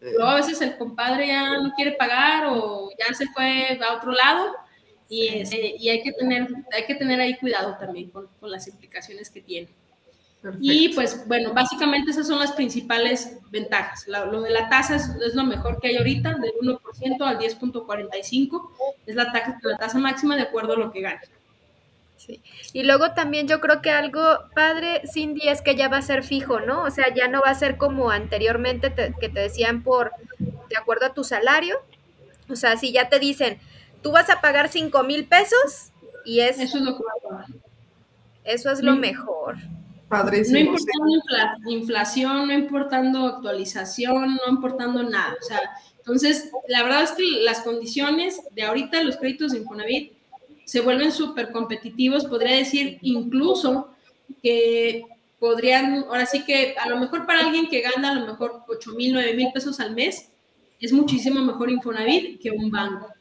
Luego 0.00 0.26
a 0.26 0.34
veces 0.34 0.60
el 0.60 0.76
compadre 0.76 1.28
ya 1.28 1.56
no 1.60 1.72
quiere 1.74 1.92
pagar 1.92 2.46
o 2.48 2.90
ya 2.98 3.14
se 3.14 3.28
fue 3.28 3.78
a 3.80 3.94
otro 3.94 4.10
lado 4.10 4.56
y, 5.08 5.28
este, 5.28 5.76
y 5.78 5.88
hay, 5.88 6.02
que 6.02 6.12
tener, 6.12 6.48
hay 6.72 6.84
que 6.86 6.94
tener 6.94 7.20
ahí 7.20 7.36
cuidado 7.36 7.76
también 7.78 8.10
con, 8.10 8.28
con 8.40 8.50
las 8.50 8.66
implicaciones 8.66 9.30
que 9.30 9.40
tiene. 9.40 9.68
Y 10.60 10.90
pues 10.90 11.26
bueno, 11.26 11.54
básicamente 11.54 12.10
esas 12.10 12.26
son 12.26 12.38
las 12.38 12.52
principales 12.52 13.38
ventajas. 13.50 14.06
lo 14.06 14.42
de 14.42 14.50
la 14.50 14.68
tasa 14.68 14.96
es, 14.96 15.08
es, 15.26 15.34
lo 15.34 15.44
mejor 15.44 15.80
que 15.80 15.88
hay 15.88 15.96
ahorita, 15.96 16.34
del 16.34 16.52
1% 16.60 17.26
al 17.26 17.38
10.45, 17.38 18.70
es 19.06 19.14
la, 19.14 19.32
la 19.62 19.76
tasa 19.78 19.98
máxima 19.98 20.36
de 20.36 20.42
acuerdo 20.42 20.74
a 20.74 20.76
lo 20.76 20.92
que 20.92 21.00
gana. 21.00 21.22
Y 22.72 22.82
luego 22.84 23.12
también 23.12 23.48
yo 23.48 23.60
creo 23.60 23.82
que 23.82 23.90
algo 23.90 24.22
padre, 24.54 25.02
Cindy, 25.12 25.48
es 25.48 25.62
que 25.62 25.76
ya 25.76 25.88
va 25.88 25.98
a 25.98 26.02
ser 26.02 26.22
fijo, 26.22 26.60
¿no? 26.60 26.82
O 26.82 26.90
sea, 26.90 27.12
ya 27.14 27.28
no 27.28 27.42
va 27.42 27.50
a 27.50 27.54
ser 27.54 27.76
como 27.76 28.10
anteriormente 28.10 28.92
que 29.20 29.28
te 29.28 29.40
decían 29.40 29.82
por, 29.82 30.12
de 30.38 30.76
acuerdo 30.78 31.06
a 31.06 31.14
tu 31.14 31.24
salario. 31.24 31.76
O 32.48 32.56
sea, 32.56 32.76
si 32.76 32.92
ya 32.92 33.08
te 33.08 33.18
dicen, 33.18 33.58
tú 34.04 34.12
vas 34.12 34.28
a 34.28 34.40
pagar 34.42 34.68
5 34.68 35.02
mil 35.02 35.26
pesos 35.26 35.90
y 36.24 36.40
es... 36.40 36.60
Eso 36.60 36.76
es 36.76 36.84
lo, 36.84 36.98
eso 38.44 38.70
es 38.70 38.82
lo 38.82 38.94
mejor. 38.96 39.56
Padrísimo, 40.08 40.58
no 40.58 40.66
importando 40.66 41.70
inflación, 41.70 42.46
no 42.46 42.52
importando 42.52 43.26
actualización, 43.26 44.36
no 44.36 44.52
importando 44.52 45.02
nada. 45.02 45.34
O 45.40 45.44
sea, 45.44 45.58
entonces, 45.96 46.50
la 46.68 46.82
verdad 46.82 47.02
es 47.02 47.12
que 47.12 47.22
las 47.42 47.62
condiciones 47.62 48.42
de 48.52 48.62
ahorita 48.62 49.02
los 49.02 49.16
créditos 49.16 49.52
de 49.52 49.60
Infonavit 49.60 50.12
se 50.66 50.82
vuelven 50.82 51.10
súper 51.10 51.50
competitivos, 51.50 52.26
podría 52.26 52.56
decir 52.56 52.98
incluso 53.00 53.88
que 54.42 55.04
podrían, 55.38 56.04
ahora 56.04 56.26
sí 56.26 56.44
que 56.44 56.74
a 56.78 56.90
lo 56.90 56.98
mejor 56.98 57.24
para 57.24 57.40
alguien 57.40 57.68
que 57.68 57.80
gana 57.80 58.10
a 58.10 58.14
lo 58.14 58.26
mejor 58.26 58.64
8 58.68 58.92
mil, 58.96 59.14
9 59.14 59.34
mil 59.34 59.48
pesos 59.52 59.80
al 59.80 59.94
mes, 59.94 60.28
es 60.78 60.92
muchísimo 60.92 61.40
mejor 61.40 61.70
Infonavit 61.70 62.38
que 62.38 62.50
un 62.50 62.70
banco. 62.70 63.13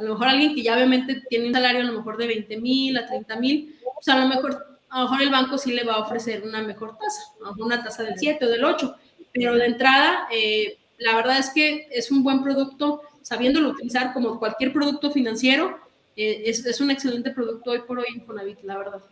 A 0.00 0.02
lo 0.02 0.14
mejor 0.14 0.28
alguien 0.28 0.54
que 0.54 0.62
ya 0.62 0.74
obviamente 0.74 1.22
tiene 1.28 1.48
un 1.48 1.52
salario 1.52 1.82
a 1.82 1.84
lo 1.84 1.92
mejor 1.92 2.16
de 2.16 2.26
20 2.26 2.56
mil 2.56 2.96
a 2.96 3.06
30 3.06 3.36
mil, 3.36 3.76
pues 3.94 4.08
a 4.08 4.18
lo 4.18 4.26
mejor 4.26 4.70
a 4.90 4.98
lo 4.98 5.04
mejor 5.04 5.22
el 5.22 5.30
banco 5.30 5.56
sí 5.56 5.72
le 5.72 5.84
va 5.84 5.94
a 5.94 6.00
ofrecer 6.00 6.42
una 6.42 6.62
mejor 6.62 6.98
tasa, 6.98 7.22
una 7.58 7.82
tasa 7.82 8.02
del 8.02 8.18
7 8.18 8.44
o 8.44 8.48
del 8.48 8.64
8, 8.64 8.96
pero 9.32 9.54
de 9.54 9.66
entrada, 9.66 10.26
eh, 10.32 10.78
la 10.98 11.14
verdad 11.14 11.38
es 11.38 11.50
que 11.50 11.86
es 11.92 12.10
un 12.10 12.24
buen 12.24 12.42
producto, 12.42 13.02
sabiéndolo 13.22 13.70
utilizar 13.70 14.12
como 14.12 14.38
cualquier 14.40 14.72
producto 14.72 15.12
financiero, 15.12 15.78
eh, 16.16 16.42
es, 16.46 16.80
un 16.80 16.90
excelente 16.90 17.30
producto 17.30 17.70
hoy 17.70 17.82
por 17.86 18.00
hoy 18.00 18.06
Infonavit, 18.14 18.62
la 18.64 18.78
verdad. 18.78 19.02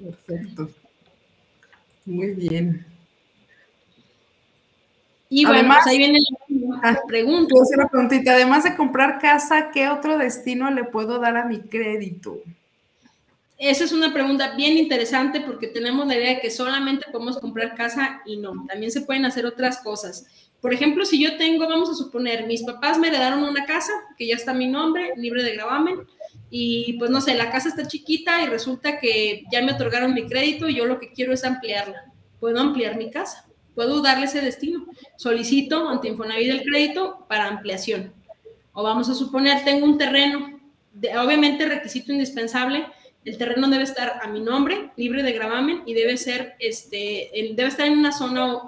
Perfecto. 0.00 0.68
Muy 2.04 2.32
bien. 2.32 2.84
Y 5.28 5.46
bueno, 5.46 5.72
pues 5.72 5.86
ahí 5.86 5.96
viene 5.96 6.18
la 6.18 6.41
ah, 6.82 6.98
pregunta. 7.06 7.54
Una 7.76 7.88
preguntita. 7.88 8.32
Además 8.32 8.64
de 8.64 8.76
comprar 8.76 9.18
casa, 9.18 9.70
¿qué 9.72 9.88
otro 9.88 10.18
destino 10.18 10.70
le 10.70 10.84
puedo 10.84 11.18
dar 11.18 11.36
a 11.36 11.44
mi 11.44 11.60
crédito? 11.60 12.40
Esa 13.58 13.84
es 13.84 13.92
una 13.92 14.12
pregunta 14.12 14.56
bien 14.56 14.76
interesante 14.76 15.40
porque 15.40 15.68
tenemos 15.68 16.06
la 16.06 16.16
idea 16.16 16.34
de 16.34 16.40
que 16.40 16.50
solamente 16.50 17.06
podemos 17.12 17.38
comprar 17.38 17.76
casa 17.76 18.20
y 18.26 18.36
no, 18.36 18.66
también 18.66 18.90
se 18.90 19.02
pueden 19.02 19.24
hacer 19.24 19.46
otras 19.46 19.78
cosas. 19.78 20.26
Por 20.60 20.74
ejemplo, 20.74 21.04
si 21.04 21.22
yo 21.22 21.36
tengo, 21.36 21.68
vamos 21.68 21.88
a 21.88 21.94
suponer, 21.94 22.46
mis 22.46 22.64
papás 22.64 22.98
me 22.98 23.06
heredaron 23.08 23.44
una 23.44 23.64
casa 23.64 23.92
que 24.18 24.26
ya 24.26 24.34
está 24.34 24.52
mi 24.52 24.66
nombre, 24.66 25.12
libre 25.16 25.44
de 25.44 25.54
gravamen, 25.54 26.00
y 26.50 26.94
pues 26.94 27.10
no 27.10 27.20
sé, 27.20 27.34
la 27.34 27.50
casa 27.50 27.68
está 27.68 27.86
chiquita 27.86 28.42
y 28.42 28.46
resulta 28.46 28.98
que 28.98 29.44
ya 29.52 29.62
me 29.62 29.72
otorgaron 29.72 30.12
mi 30.12 30.26
crédito 30.26 30.68
y 30.68 30.74
yo 30.74 30.84
lo 30.84 30.98
que 30.98 31.12
quiero 31.12 31.32
es 31.32 31.44
ampliarla. 31.44 32.04
Puedo 32.40 32.58
ampliar 32.58 32.96
mi 32.96 33.10
casa, 33.10 33.46
puedo 33.74 34.02
darle 34.02 34.26
ese 34.26 34.40
destino. 34.40 34.86
Solicito 35.16 35.88
ante 35.88 36.08
Infonavit 36.08 36.50
el 36.50 36.62
crédito 36.62 37.24
para 37.28 37.48
ampliación. 37.48 38.12
O 38.72 38.82
vamos 38.82 39.08
a 39.08 39.14
suponer, 39.14 39.64
tengo 39.64 39.84
un 39.84 39.98
terreno, 39.98 40.60
de, 40.92 41.16
obviamente 41.18 41.66
requisito 41.66 42.12
indispensable, 42.12 42.86
el 43.24 43.38
terreno 43.38 43.68
debe 43.68 43.84
estar 43.84 44.20
a 44.22 44.26
mi 44.26 44.40
nombre, 44.40 44.90
libre 44.96 45.22
de 45.22 45.32
gravamen, 45.32 45.82
y 45.86 45.94
debe 45.94 46.16
ser, 46.16 46.54
este, 46.58 47.30
debe 47.54 47.68
estar 47.68 47.86
en 47.86 47.98
una 47.98 48.12
zona 48.12 48.62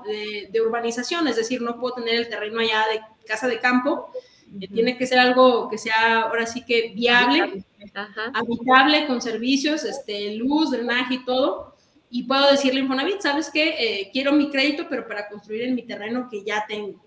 de, 0.50 0.60
urbanización, 0.60 1.26
es 1.26 1.36
decir, 1.36 1.60
no 1.60 1.80
puedo 1.80 1.96
tener 1.96 2.14
el 2.14 2.28
terreno 2.28 2.60
allá 2.60 2.84
de 2.92 3.00
casa 3.26 3.48
de 3.48 3.58
campo, 3.58 4.10
tiene 4.72 4.96
que 4.96 5.06
ser 5.06 5.18
algo 5.18 5.68
que 5.68 5.78
sea 5.78 6.22
ahora 6.22 6.46
sí 6.46 6.64
que 6.64 6.92
viable, 6.94 7.64
habitable, 8.32 9.06
con 9.08 9.20
servicios, 9.20 9.82
este, 9.82 10.36
luz, 10.36 10.70
drenaje 10.70 11.14
y 11.14 11.24
todo. 11.24 11.73
Y 12.14 12.22
puedo 12.22 12.48
decirle 12.48 12.78
a 12.78 12.82
Infonavit, 12.84 13.20
¿sabes 13.20 13.50
qué? 13.52 13.74
Eh, 13.76 14.10
quiero 14.12 14.30
mi 14.30 14.48
crédito, 14.48 14.86
pero 14.88 15.08
para 15.08 15.28
construir 15.28 15.62
en 15.62 15.74
mi 15.74 15.82
terreno 15.82 16.28
que 16.30 16.44
ya 16.44 16.64
tengo. 16.68 17.04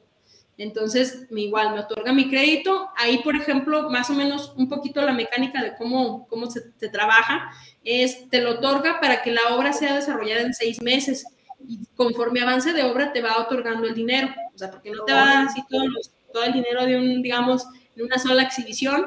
Entonces, 0.58 1.28
igual 1.32 1.74
me 1.74 1.80
otorga 1.80 2.12
mi 2.12 2.30
crédito. 2.30 2.90
Ahí, 2.98 3.20
por 3.20 3.34
ejemplo, 3.38 3.90
más 3.90 4.10
o 4.10 4.14
menos 4.14 4.52
un 4.58 4.68
poquito 4.68 5.02
la 5.02 5.14
mecánica 5.14 5.64
de 5.64 5.78
cómo, 5.78 6.28
cómo 6.28 6.52
se, 6.52 6.60
trabaja 6.90 7.50
es, 7.86 8.30
te 8.30 8.42
lo 8.42 8.56
otorga 8.56 9.00
para 9.00 9.22
que 9.22 9.32
la 9.32 9.56
obra 9.56 9.72
sea 9.72 9.96
desarrollada 9.96 10.42
en 10.42 10.54
seis 10.54 10.82
meses. 10.82 11.26
Y 11.66 11.86
conforme 11.96 12.42
avance 12.42 12.74
de 12.74 12.84
obra, 12.84 13.14
te 13.14 13.22
va 13.22 13.38
otorgando 13.38 13.88
el 13.88 13.96
dinero. 13.96 14.28
O 14.54 14.58
sea, 14.58 14.70
porque 14.70 14.92
no 14.92 15.06
te 15.06 15.14
va 15.14 15.24
a 15.24 15.34
dar 15.36 15.48
así 15.48 15.62
todo, 15.70 15.86
todo 16.34 16.44
el 16.44 16.52
dinero 16.52 16.86
de 16.86 16.98
un, 16.98 17.22
digamos, 17.22 17.66
en 17.96 18.04
una 18.04 18.20
sola 18.20 18.44
exhibición. 18.44 19.06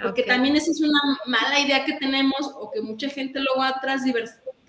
Porque 0.00 0.22
también 0.22 0.54
esa 0.54 0.70
es 0.70 0.80
una 0.80 1.00
mala 1.26 1.58
idea 1.58 1.84
que 1.84 1.94
tenemos 1.94 2.52
o 2.54 2.70
que 2.70 2.80
mucha 2.80 3.08
gente 3.08 3.40
luego 3.40 3.64
ha 3.64 3.80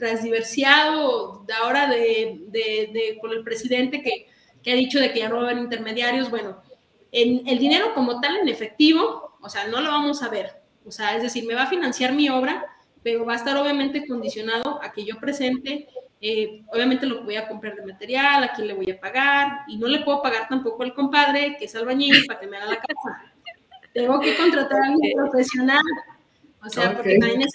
transdiversiado 0.02 1.45
ahora 1.62 1.88
de, 1.88 2.41
de, 2.47 2.89
de, 2.91 3.18
con 3.22 3.32
el 3.32 3.43
presidente 3.43 4.02
que 4.02 4.32
que 4.64 4.72
ha 4.72 4.76
dicho 4.76 4.99
de 4.99 5.12
que 5.12 5.20
ya 5.20 5.30
no 5.30 5.38
va 5.38 5.41
a 5.41 5.45
haber 5.45 5.58
intermediarios, 5.58 6.30
bueno, 6.30 6.62
en, 7.12 7.47
el 7.47 7.60
dinero 7.60 7.93
como 7.93 8.20
tal 8.22 8.38
en 8.38 8.47
efectivo, 8.47 9.38
o 9.41 9.49
sea, 9.49 9.68
no 9.68 9.82
lo 9.82 9.89
vamos 9.89 10.22
a 10.24 10.30
ver. 10.30 10.62
O 10.86 10.91
sea, 10.91 11.16
es 11.16 11.24
decir, 11.24 11.45
me 11.45 11.56
va 11.56 11.64
a 11.64 11.68
financiar 11.68 12.14
mi 12.14 12.30
obra, 12.30 12.66
pero 13.04 13.26
va 13.26 13.34
a 13.34 13.38
estar 13.38 13.58
obviamente 13.58 14.06
condicionado 14.08 14.82
a 14.84 14.91
que 14.91 15.04
yo 15.04 15.20
presente, 15.20 15.88
eh, 16.22 16.64
obviamente 16.72 17.08
lo 17.08 17.24
voy 17.24 17.36
a 17.36 17.47
comprar 17.47 17.76
de 17.76 17.86
material, 17.86 18.43
a 18.43 18.54
quién 18.54 18.68
le 18.68 18.74
voy 18.76 18.91
a 18.91 18.99
pagar, 18.99 19.62
y 19.68 19.78
no 19.78 19.88
le 19.88 20.04
puedo 20.04 20.22
pagar 20.22 20.47
tampoco 20.47 20.84
al 20.84 20.93
compadre 20.93 21.56
que 21.58 21.66
es 21.66 21.76
albañil 21.76 22.26
para 22.28 22.39
que 22.39 22.47
me 22.47 22.58
haga 22.58 22.68
la 22.68 22.76
casa. 22.80 23.34
Tengo 23.93 24.20
que 24.20 24.36
contratar 24.36 24.82
a 24.82 24.86
alguien 24.88 25.18
profesional, 25.18 25.84
o 26.64 26.70
sea, 26.70 26.95
porque 26.95 27.18
también 27.18 27.41
es 27.41 27.52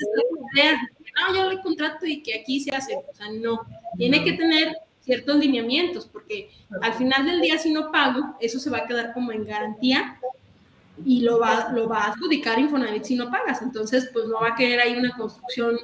no, 1.16 1.34
yo 1.34 1.50
le 1.50 1.60
contrato 1.60 2.06
y 2.06 2.22
que 2.22 2.40
aquí 2.40 2.60
se 2.60 2.74
hace, 2.74 2.96
o 2.96 3.14
sea, 3.14 3.30
no, 3.32 3.60
tiene 3.96 4.22
que 4.24 4.34
tener 4.34 4.76
ciertos 5.00 5.36
lineamientos, 5.36 6.06
porque 6.06 6.50
al 6.82 6.94
final 6.94 7.26
del 7.26 7.40
día 7.40 7.58
si 7.58 7.72
no 7.72 7.90
pago, 7.92 8.36
eso 8.40 8.58
se 8.58 8.70
va 8.70 8.78
a 8.78 8.86
quedar 8.86 9.12
como 9.14 9.32
en 9.32 9.46
garantía 9.46 10.18
y 11.04 11.20
lo 11.20 11.38
va, 11.38 11.70
lo 11.72 11.88
va 11.88 12.04
a 12.04 12.12
adjudicar 12.12 12.58
Infonavit 12.58 13.04
si 13.04 13.14
no 13.14 13.30
pagas. 13.30 13.62
Entonces, 13.62 14.10
pues 14.12 14.26
no 14.26 14.40
va 14.40 14.48
a 14.48 14.54
querer 14.54 14.80
ahí 14.80 14.96
una 14.96 15.16
construcción 15.16 15.76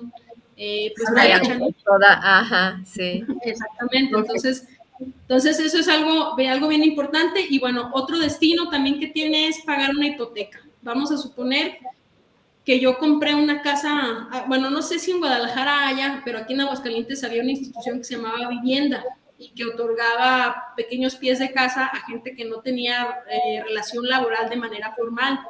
eh, 0.56 0.92
pues 0.96 1.74
Toda, 1.84 2.38
ajá, 2.38 2.80
sí. 2.84 3.24
Exactamente, 3.44 4.16
entonces, 4.16 4.68
entonces 5.00 5.58
eso 5.58 5.78
es 5.78 5.88
algo, 5.88 6.36
algo 6.38 6.68
bien 6.68 6.84
importante. 6.84 7.44
Y 7.48 7.58
bueno, 7.58 7.90
otro 7.92 8.18
destino 8.18 8.68
también 8.68 9.00
que 9.00 9.08
tiene 9.08 9.48
es 9.48 9.60
pagar 9.62 9.90
una 9.90 10.06
hipoteca. 10.06 10.60
Vamos 10.82 11.10
a 11.10 11.16
suponer 11.16 11.78
que 12.64 12.78
yo 12.78 12.98
compré 12.98 13.34
una 13.34 13.62
casa, 13.62 14.28
ah, 14.30 14.44
bueno, 14.46 14.70
no 14.70 14.82
sé 14.82 14.98
si 14.98 15.10
en 15.10 15.18
Guadalajara 15.18 15.88
haya, 15.88 16.22
pero 16.24 16.38
aquí 16.38 16.54
en 16.54 16.60
Aguascalientes 16.60 17.24
había 17.24 17.42
una 17.42 17.50
institución 17.50 17.98
que 17.98 18.04
se 18.04 18.16
llamaba 18.16 18.48
Vivienda 18.48 19.04
y 19.36 19.50
que 19.50 19.64
otorgaba 19.64 20.72
pequeños 20.76 21.16
pies 21.16 21.40
de 21.40 21.50
casa 21.50 21.86
a 21.86 22.06
gente 22.06 22.36
que 22.36 22.44
no 22.44 22.60
tenía 22.60 23.22
eh, 23.28 23.62
relación 23.64 24.08
laboral 24.08 24.48
de 24.48 24.56
manera 24.56 24.94
formal. 24.94 25.40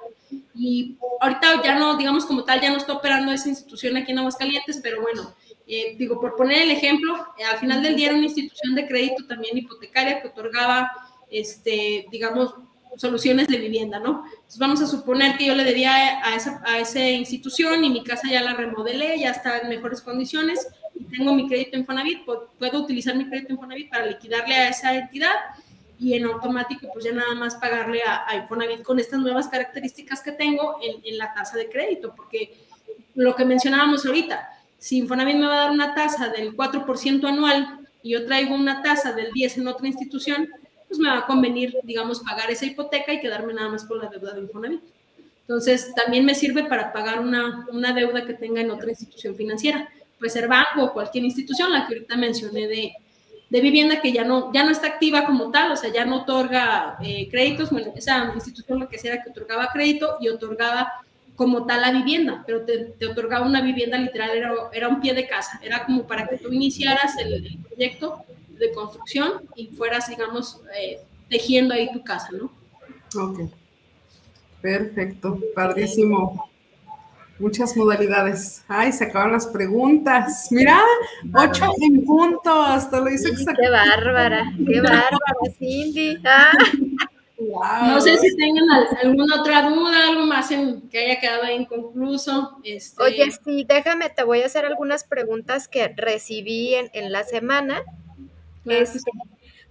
Y 0.55 0.97
ahorita 1.21 1.63
ya 1.63 1.79
no, 1.79 1.97
digamos 1.97 2.25
como 2.25 2.45
tal, 2.45 2.61
ya 2.61 2.71
no 2.71 2.79
está 2.79 2.95
operando 2.95 3.33
esa 3.33 3.51
institución 3.51 3.97
aquí 3.99 4.13
en 4.13 4.21
Aguascalientes, 4.21 4.81
pero 4.83 5.03
bueno, 5.03 5.35
eh, 5.67 5.95
digo, 5.99 6.19
por 6.19 6.37
poner 6.37 6.63
el 6.63 6.71
ejemplo, 6.71 7.15
eh, 7.39 7.45
al 7.45 7.59
final 7.59 7.83
del 7.83 7.97
día 7.97 8.07
era 8.07 8.17
una 8.17 8.25
institución 8.25 8.75
de 8.75 8.87
crédito 8.87 9.27
también 9.27 9.59
hipotecaria 9.59 10.23
que 10.23 10.29
otorgaba, 10.29 10.91
este, 11.31 12.07
digamos, 12.11 12.55
soluciones 12.97 13.49
de 13.49 13.59
vivienda, 13.59 13.99
¿no? 13.99 14.25
Entonces 14.27 14.59
vamos 14.59 14.83
a 14.83 14.87
suponer 14.87 15.37
que 15.37 15.47
yo 15.47 15.55
le 15.55 15.65
debía 15.65 16.25
a 16.25 16.37
esa, 16.37 16.63
a 16.65 16.79
esa 16.79 17.01
institución 17.09 17.85
y 17.85 17.91
mi 17.91 18.05
casa 18.05 18.29
ya 18.31 18.43
la 18.43 18.55
remodelé, 18.55 19.19
ya 19.19 19.31
está 19.31 19.59
en 19.59 19.69
mejores 19.69 20.01
condiciones 20.01 20.69
y 20.95 21.05
tengo 21.05 21.35
mi 21.35 21.49
crédito 21.49 21.77
en 21.77 21.87
Fonavit, 21.87 22.25
puedo 22.25 22.83
utilizar 22.83 23.17
mi 23.17 23.29
crédito 23.29 23.53
en 23.53 23.59
Fonavit 23.59 23.91
para 23.91 24.07
liquidarle 24.07 24.55
a 24.55 24.69
esa 24.69 24.95
entidad 24.95 25.35
y 25.99 26.15
en 26.15 26.25
automático 26.25 26.89
pues 26.93 27.05
ya 27.05 27.13
nada 27.13 27.35
más 27.35 27.55
pagarle 27.55 28.03
a, 28.03 28.29
a 28.29 28.37
Infonavit 28.37 28.83
con 28.83 28.99
estas 28.99 29.21
nuevas 29.21 29.49
características 29.49 30.21
que 30.21 30.33
tengo 30.33 30.79
en, 30.83 31.01
en 31.05 31.17
la 31.17 31.33
tasa 31.33 31.57
de 31.57 31.69
crédito, 31.69 32.13
porque 32.15 32.55
lo 33.15 33.37
que 33.37 33.45
mencionábamos 33.45 34.05
ahorita, 34.05 34.49
si 34.79 34.99
Infonavit 34.99 35.37
me 35.37 35.47
va 35.47 35.55
a 35.55 35.61
dar 35.61 35.71
una 35.71 35.95
tasa 35.95 36.29
del 36.29 36.57
4% 36.57 37.29
anual 37.29 37.79
y 38.03 38.11
yo 38.11 38.27
traigo 38.27 38.55
una 38.55 38.83
tasa 38.83 39.13
del 39.13 39.33
10 39.33 39.59
en 39.59 39.69
otra 39.69 39.87
institución, 39.87 40.49
pues 40.93 41.01
me 41.01 41.09
va 41.09 41.21
a 41.21 41.27
convenir, 41.27 41.79
digamos, 41.85 42.21
pagar 42.21 42.51
esa 42.51 42.67
hipoteca 42.67 43.15
y 43.15 43.21
quedarme 43.21 43.55
nada 43.55 43.71
más 43.71 43.85
con 43.85 43.99
la 43.99 44.09
deuda 44.09 44.35
de 44.35 44.43
Infonavit. 44.43 44.83
Entonces, 45.41 45.91
también 45.95 46.27
me 46.27 46.35
sirve 46.35 46.65
para 46.65 46.93
pagar 46.93 47.21
una, 47.21 47.67
una 47.73 47.95
deuda 47.95 48.27
que 48.27 48.35
tenga 48.35 48.61
en 48.61 48.71
otra 48.71 48.91
institución 48.91 49.35
financiera. 49.35 49.89
Puede 50.19 50.29
ser 50.29 50.49
banco 50.49 50.85
o 50.85 50.93
cualquier 50.93 51.25
institución, 51.25 51.73
la 51.73 51.87
que 51.87 51.95
ahorita 51.95 52.15
mencioné 52.19 52.69
de, 52.69 52.93
de 53.49 53.61
vivienda 53.63 54.03
que 54.03 54.13
ya 54.13 54.23
no, 54.23 54.53
ya 54.53 54.65
no 54.65 54.71
está 54.71 54.89
activa 54.89 55.25
como 55.25 55.51
tal, 55.51 55.73
o 55.73 55.77
sea, 55.77 55.91
ya 55.91 56.05
no 56.05 56.25
otorga 56.25 56.99
eh, 57.03 57.27
créditos, 57.31 57.71
bueno, 57.71 57.95
esa 57.97 58.31
institución 58.35 58.79
lo 58.79 58.91
que 58.91 58.99
sea 58.99 59.15
era 59.15 59.23
que 59.23 59.31
otorgaba 59.31 59.71
crédito 59.73 60.19
y 60.21 60.29
otorgaba 60.29 60.93
como 61.37 61.65
tal 61.65 61.81
la 61.81 61.91
vivienda, 61.91 62.45
pero 62.47 62.67
te, 62.67 63.07
otorgaba 63.07 63.47
una 63.47 63.63
vivienda 63.63 63.97
literal, 63.97 64.31
era, 64.37 64.53
era, 64.75 64.89
un 64.89 65.01
pie 65.01 65.15
de 65.15 65.27
casa, 65.27 65.59
era 65.63 65.87
como 65.87 66.07
para 66.07 66.29
que 66.29 66.37
tú 66.37 66.53
iniciaras 66.53 67.17
el, 67.19 67.59
proyecto 67.67 68.25
de 68.59 68.73
construcción 68.73 69.49
y 69.57 69.69
fueras, 69.69 70.09
digamos, 70.09 70.61
eh, 70.77 71.01
tejiendo 71.29 71.75
ahí 71.75 71.93
tu 71.93 72.03
casa, 72.03 72.29
¿no? 72.33 72.51
Ok. 73.21 73.41
Perfecto, 74.61 75.39
padrísimo. 75.55 76.49
Muchas 77.39 77.77
modalidades. 77.77 78.65
Ay, 78.69 78.93
se 78.93 79.05
acaban 79.05 79.33
las 79.33 79.47
preguntas. 79.49 80.47
Mira, 80.53 80.81
ocho 81.35 81.73
en 81.81 82.05
punto, 82.05 82.63
hasta 82.63 83.01
lo 83.01 83.11
hice 83.11 83.31
exactamente. 83.31 83.63
Qué 83.63 83.71
bárbara, 83.71 84.53
qué 84.65 84.81
bárbara, 84.81 85.57
Cindy. 85.59 86.19
Ah. 86.25 86.53
No 87.89 88.01
sé 88.01 88.17
si 88.19 88.37
tengan 88.37 88.65
alguna 89.03 89.41
otra 89.41 89.69
duda, 89.69 90.09
algo 90.09 90.27
más 90.27 90.53
en, 90.53 90.89
que 90.89 90.99
haya 90.99 91.21
quedado 91.21 91.51
inconcluso. 91.51 92.59
Este... 92.63 93.03
Oye, 93.03 93.33
sí, 93.45 93.65
déjame, 93.69 94.11
te 94.11 94.23
voy 94.23 94.43
a 94.43 94.47
hacer 94.47 94.65
algunas 94.65 95.03
preguntas 95.03 95.67
que 95.67 95.89
recibí 95.89 96.75
en, 96.75 96.91
en 96.93 97.11
la 97.11 97.25
semana. 97.25 97.83
Este, 98.65 99.11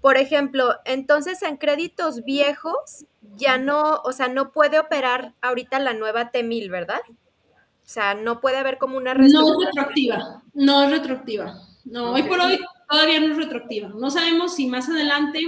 por 0.02 0.18
ejemplo, 0.18 0.76
entonces 0.86 1.42
en 1.44 1.58
créditos 1.58 2.24
viejos 2.24 3.06
ya 3.36 3.58
no, 3.58 4.02
o 4.04 4.12
sea, 4.12 4.28
no 4.28 4.52
puede 4.52 4.80
operar 4.80 5.36
ahorita 5.42 5.80
la 5.80 5.94
nueva 5.94 6.32
T1000, 6.32 6.70
¿verdad? 6.70 7.02
O 7.10 7.94
sea, 7.94 8.14
no 8.14 8.42
puede 8.42 8.58
haber 8.58 8.78
como 8.78 8.98
una 8.98 9.14
No 9.14 9.60
es 9.60 9.66
retroactiva, 9.66 10.44
no 10.54 10.84
es 10.84 10.92
retroactiva. 10.92 11.62
No, 11.86 12.14
hoy 12.14 12.24
por 12.24 12.40
hoy 12.40 12.60
todavía 12.90 13.20
no 13.20 13.32
es 13.32 13.38
retroactiva. 13.38 13.90
No 13.90 14.10
sabemos 14.10 14.56
si 14.56 14.68
más 14.68 14.88
adelante 14.90 15.40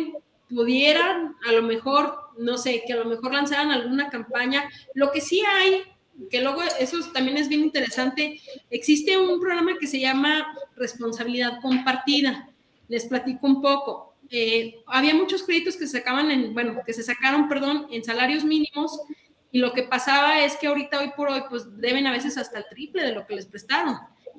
pudieran, 0.49 1.35
a 1.47 1.51
lo 1.51 1.63
mejor, 1.63 2.15
no 2.37 2.57
sé, 2.57 2.83
que 2.85 2.93
a 2.93 2.97
lo 2.97 3.05
mejor 3.05 3.33
lanzaran 3.33 3.71
alguna 3.71 4.09
campaña. 4.09 4.69
Lo 4.93 5.11
que 5.11 5.21
sí 5.21 5.41
hay, 5.47 5.83
que 6.29 6.41
luego 6.41 6.61
eso 6.79 6.97
también 7.11 7.37
es 7.37 7.49
bien 7.49 7.61
interesante, 7.61 8.39
existe 8.69 9.17
un 9.17 9.39
programa 9.39 9.77
que 9.79 9.87
se 9.87 9.99
llama 9.99 10.55
responsabilidad 10.75 11.59
compartida. 11.61 12.49
Les 12.87 13.05
platico 13.05 13.47
un 13.47 13.61
poco. 13.61 14.15
Eh, 14.29 14.83
había 14.87 15.13
muchos 15.13 15.43
créditos 15.43 15.75
que 15.75 15.87
se 15.87 15.99
sacaban 15.99 16.31
en, 16.31 16.53
bueno, 16.53 16.81
que 16.85 16.93
se 16.93 17.03
sacaron, 17.03 17.47
perdón, 17.47 17.87
en 17.91 18.03
salarios 18.03 18.43
mínimos 18.43 18.99
y 19.51 19.59
lo 19.59 19.71
que 19.71 19.83
pasaba 19.83 20.43
es 20.43 20.57
que 20.57 20.65
ahorita, 20.65 20.99
hoy 20.99 21.11
por 21.15 21.29
hoy, 21.29 21.43
pues 21.47 21.77
deben 21.77 22.07
a 22.07 22.11
veces 22.11 22.37
hasta 22.37 22.57
el 22.57 22.65
triple 22.69 23.03
de 23.03 23.13
lo 23.13 23.27
que 23.27 23.35
les 23.35 23.45
prestaron. 23.45 23.97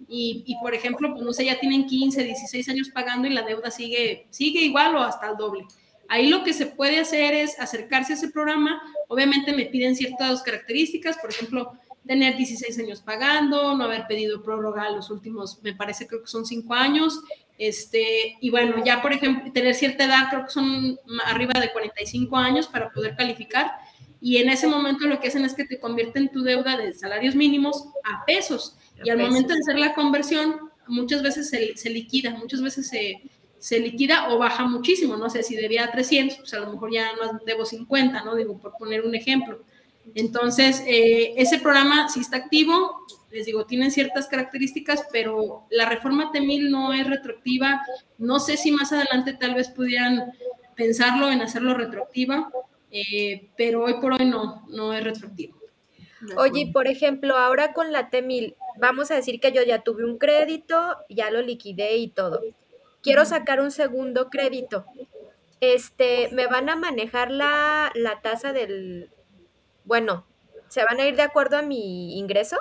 Y, 0.09 0.43
y, 0.45 0.59
por 0.59 0.75
ejemplo, 0.75 1.13
pues 1.13 1.25
no 1.25 1.33
sé, 1.33 1.45
ya 1.45 1.61
tienen 1.61 1.87
15, 1.87 2.25
16 2.25 2.69
años 2.69 2.91
pagando 2.91 3.29
y 3.29 3.33
la 3.33 3.43
deuda 3.43 3.71
sigue, 3.71 4.27
sigue 4.31 4.63
igual 4.63 4.97
o 4.97 5.03
hasta 5.03 5.31
el 5.31 5.37
doble. 5.37 5.67
Ahí 6.09 6.29
lo 6.29 6.43
que 6.43 6.53
se 6.53 6.67
puede 6.67 6.99
hacer 6.99 7.33
es 7.33 7.59
acercarse 7.61 8.13
a 8.13 8.17
ese 8.17 8.29
programa. 8.29 8.83
Obviamente 9.07 9.53
me 9.53 9.67
piden 9.67 9.95
ciertas 9.95 10.43
características, 10.43 11.17
por 11.19 11.31
ejemplo, 11.31 11.79
tener 12.07 12.37
16 12.37 12.79
años 12.81 13.01
pagando, 13.01 13.77
no 13.77 13.85
haber 13.85 14.07
pedido 14.07 14.43
prórroga 14.43 14.91
los 14.91 15.11
últimos, 15.11 15.63
me 15.63 15.75
parece 15.75 16.07
creo 16.07 16.23
que 16.23 16.29
son 16.29 16.45
5 16.45 16.75
años. 16.75 17.23
Este, 17.59 18.37
y 18.41 18.51
bueno, 18.51 18.85
ya 18.85 19.01
por 19.01 19.13
ejemplo, 19.13 19.53
tener 19.53 19.75
cierta 19.75 20.05
edad, 20.05 20.29
creo 20.31 20.45
que 20.45 20.51
son 20.51 20.99
arriba 21.25 21.59
de 21.61 21.73
45 21.73 22.37
años 22.37 22.67
para 22.67 22.91
poder 22.91 23.17
calificar. 23.17 23.73
Y 24.21 24.39
en 24.39 24.49
ese 24.49 24.67
momento 24.67 25.07
lo 25.07 25.21
que 25.21 25.29
hacen 25.29 25.45
es 25.45 25.55
que 25.55 25.65
te 25.65 25.79
convierten 25.79 26.31
tu 26.31 26.43
deuda 26.43 26.77
de 26.77 26.95
salarios 26.95 27.35
mínimos 27.35 27.89
a 28.05 28.25
pesos. 28.25 28.77
Y 29.05 29.11
al 29.11 29.19
momento 29.19 29.53
de 29.53 29.61
hacer 29.61 29.79
la 29.79 29.95
conversión, 29.95 30.71
muchas 30.87 31.23
veces 31.23 31.51
se, 31.51 31.77
se 31.77 31.91
liquida, 31.91 32.31
muchas 32.31 32.63
veces 32.63 32.89
se, 32.89 33.23
se 33.59 33.81
liquida 33.81 34.29
o 34.31 34.39
baja 34.39 34.67
muchísimo, 34.67 35.17
no 35.17 35.31
sé, 35.31 35.43
si 35.43 35.57
debía 35.57 35.91
300, 35.91 36.39
pues 36.39 36.55
a 36.55 36.61
lo 36.61 36.71
mejor 36.73 36.93
ya 36.93 37.13
no 37.17 37.41
debo 37.47 37.65
50, 37.65 38.23
¿no? 38.23 38.35
Digo, 38.35 38.59
por 38.59 38.77
poner 38.77 39.03
un 39.03 39.15
ejemplo. 39.15 39.61
Entonces, 40.15 40.83
eh, 40.87 41.33
ese 41.37 41.59
programa 41.59 42.09
sí 42.09 42.21
está 42.21 42.37
activo, 42.37 43.07
les 43.35 43.47
digo, 43.47 43.66
tienen 43.66 43.91
ciertas 43.91 44.28
características, 44.28 45.07
pero 45.12 45.66
la 45.70 45.89
reforma 45.89 46.32
T1000 46.32 46.70
no 46.70 46.93
es 46.93 47.07
retroactiva. 47.07 47.82
No 48.16 48.39
sé 48.39 48.57
si 48.57 48.70
más 48.70 48.93
adelante 48.93 49.35
tal 49.35 49.55
vez 49.55 49.68
pudieran 49.68 50.32
pensarlo 50.76 51.30
en 51.30 51.43
hacerlo 51.43 51.74
retroactiva, 51.74 52.51
eh, 52.91 53.49
pero 53.57 53.85
hoy 53.85 53.95
por 54.01 54.12
hoy 54.12 54.24
no, 54.24 54.64
no 54.68 54.93
es 54.93 55.05
retroactivo. 55.05 55.59
Oye, 56.37 56.70
por 56.72 56.87
ejemplo, 56.87 57.37
ahora 57.37 57.74
con 57.74 57.93
la 57.93 58.11
T1000, 58.11 58.55
vamos 58.78 59.11
a 59.11 59.16
decir 59.16 59.41
que 59.41 59.53
yo 59.53 59.62
ya 59.62 59.82
tuve 59.82 60.05
un 60.05 60.16
crédito, 60.16 60.97
ya 61.11 61.30
lo 61.30 61.43
liquidé 61.43 61.97
y 61.97 62.09
todo 62.09 62.41
quiero 63.05 63.24
sacar 63.24 63.61
un 63.61 63.70
segundo 63.70 64.30
crédito. 64.30 64.87
Este, 65.61 66.30
¿me 66.32 66.49
van 66.49 66.68
a 66.68 66.74
manejar 66.74 67.30
la, 67.30 67.93
tasa 68.22 68.53
del, 68.53 69.11
bueno, 69.85 70.26
¿se 70.68 70.82
van 70.85 70.99
a 70.99 71.07
ir 71.07 71.14
de 71.14 71.22
acuerdo 71.22 71.59
a 71.59 71.62
mi 71.62 72.18
ingreso? 72.18 72.57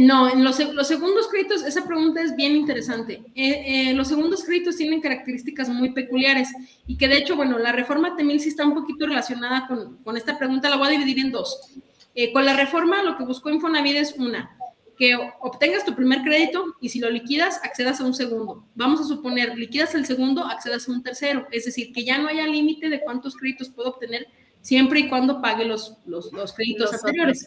No, 0.00 0.28
en 0.28 0.42
los, 0.42 0.56
segundos 0.56 1.28
créditos, 1.28 1.62
esa 1.62 1.86
pregunta 1.86 2.20
es 2.20 2.34
bien 2.34 2.56
interesante. 2.56 3.22
Eh, 3.34 3.90
eh, 3.90 3.94
los 3.94 4.08
segundos 4.08 4.42
créditos 4.42 4.76
tienen 4.76 5.00
características 5.00 5.68
muy 5.68 5.92
peculiares 5.92 6.48
y 6.86 6.96
que 6.96 7.06
de 7.06 7.18
hecho, 7.18 7.36
bueno, 7.36 7.58
la 7.58 7.70
reforma 7.70 8.16
también 8.16 8.40
sí 8.40 8.48
está 8.48 8.64
un 8.66 8.74
poquito 8.74 9.06
relacionada 9.06 9.68
con, 9.68 10.16
esta 10.16 10.36
pregunta, 10.36 10.68
la 10.68 10.76
voy 10.76 10.88
a 10.88 10.90
dividir 10.90 11.20
en 11.20 11.30
dos. 11.30 11.70
Eh, 12.16 12.32
con 12.32 12.44
la 12.44 12.56
reforma 12.56 13.02
lo 13.04 13.16
que 13.16 13.24
buscó 13.24 13.50
Infonavit 13.50 13.96
es 13.96 14.14
una, 14.18 14.56
que 14.98 15.16
obtengas 15.40 15.84
tu 15.84 15.94
primer 15.94 16.22
crédito 16.22 16.74
y 16.80 16.88
si 16.88 16.98
lo 16.98 17.08
liquidas, 17.08 17.60
accedas 17.62 18.00
a 18.00 18.04
un 18.04 18.14
segundo. 18.14 18.64
Vamos 18.74 19.00
a 19.00 19.04
suponer, 19.04 19.56
liquidas 19.56 19.94
el 19.94 20.06
segundo, 20.06 20.44
accedas 20.44 20.88
a 20.88 20.92
un 20.92 21.04
tercero. 21.04 21.46
Es 21.52 21.66
decir, 21.66 21.92
que 21.92 22.04
ya 22.04 22.18
no 22.18 22.28
haya 22.28 22.46
límite 22.48 22.88
de 22.88 23.00
cuántos 23.00 23.36
créditos 23.36 23.68
puedo 23.70 23.90
obtener 23.90 24.26
siempre 24.64 25.00
y 25.00 25.08
cuando 25.08 25.40
pague 25.42 25.64
los, 25.64 25.98
los, 26.06 26.30
créditos 26.54 26.92
anteriores. 26.94 27.46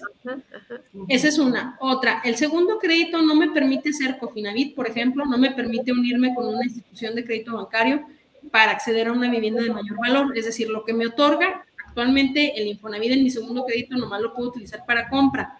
Esa 1.09 1.27
es 1.27 1.39
una. 1.39 1.75
Otra, 1.79 2.21
el 2.23 2.35
segundo 2.35 2.77
crédito 2.77 3.21
no 3.21 3.35
me 3.35 3.49
permite 3.49 3.91
ser 3.91 4.17
Cofinavit, 4.17 4.75
por 4.75 4.87
ejemplo, 4.87 5.25
no 5.25 5.37
me 5.37 5.51
permite 5.51 5.91
unirme 5.91 6.33
con 6.35 6.47
una 6.47 6.63
institución 6.63 7.15
de 7.15 7.25
crédito 7.25 7.55
bancario 7.55 8.05
para 8.51 8.71
acceder 8.71 9.07
a 9.07 9.11
una 9.11 9.29
vivienda 9.29 9.61
de 9.61 9.71
mayor 9.71 9.97
valor. 9.97 10.37
Es 10.37 10.45
decir, 10.45 10.69
lo 10.69 10.85
que 10.85 10.93
me 10.93 11.07
otorga 11.07 11.65
actualmente 11.87 12.53
el 12.55 12.67
Infonavit 12.67 13.11
en 13.11 13.23
mi 13.23 13.31
segundo 13.31 13.65
crédito 13.65 13.97
nomás 13.97 14.21
lo 14.21 14.33
puedo 14.33 14.49
utilizar 14.49 14.85
para 14.85 15.09
compra 15.09 15.57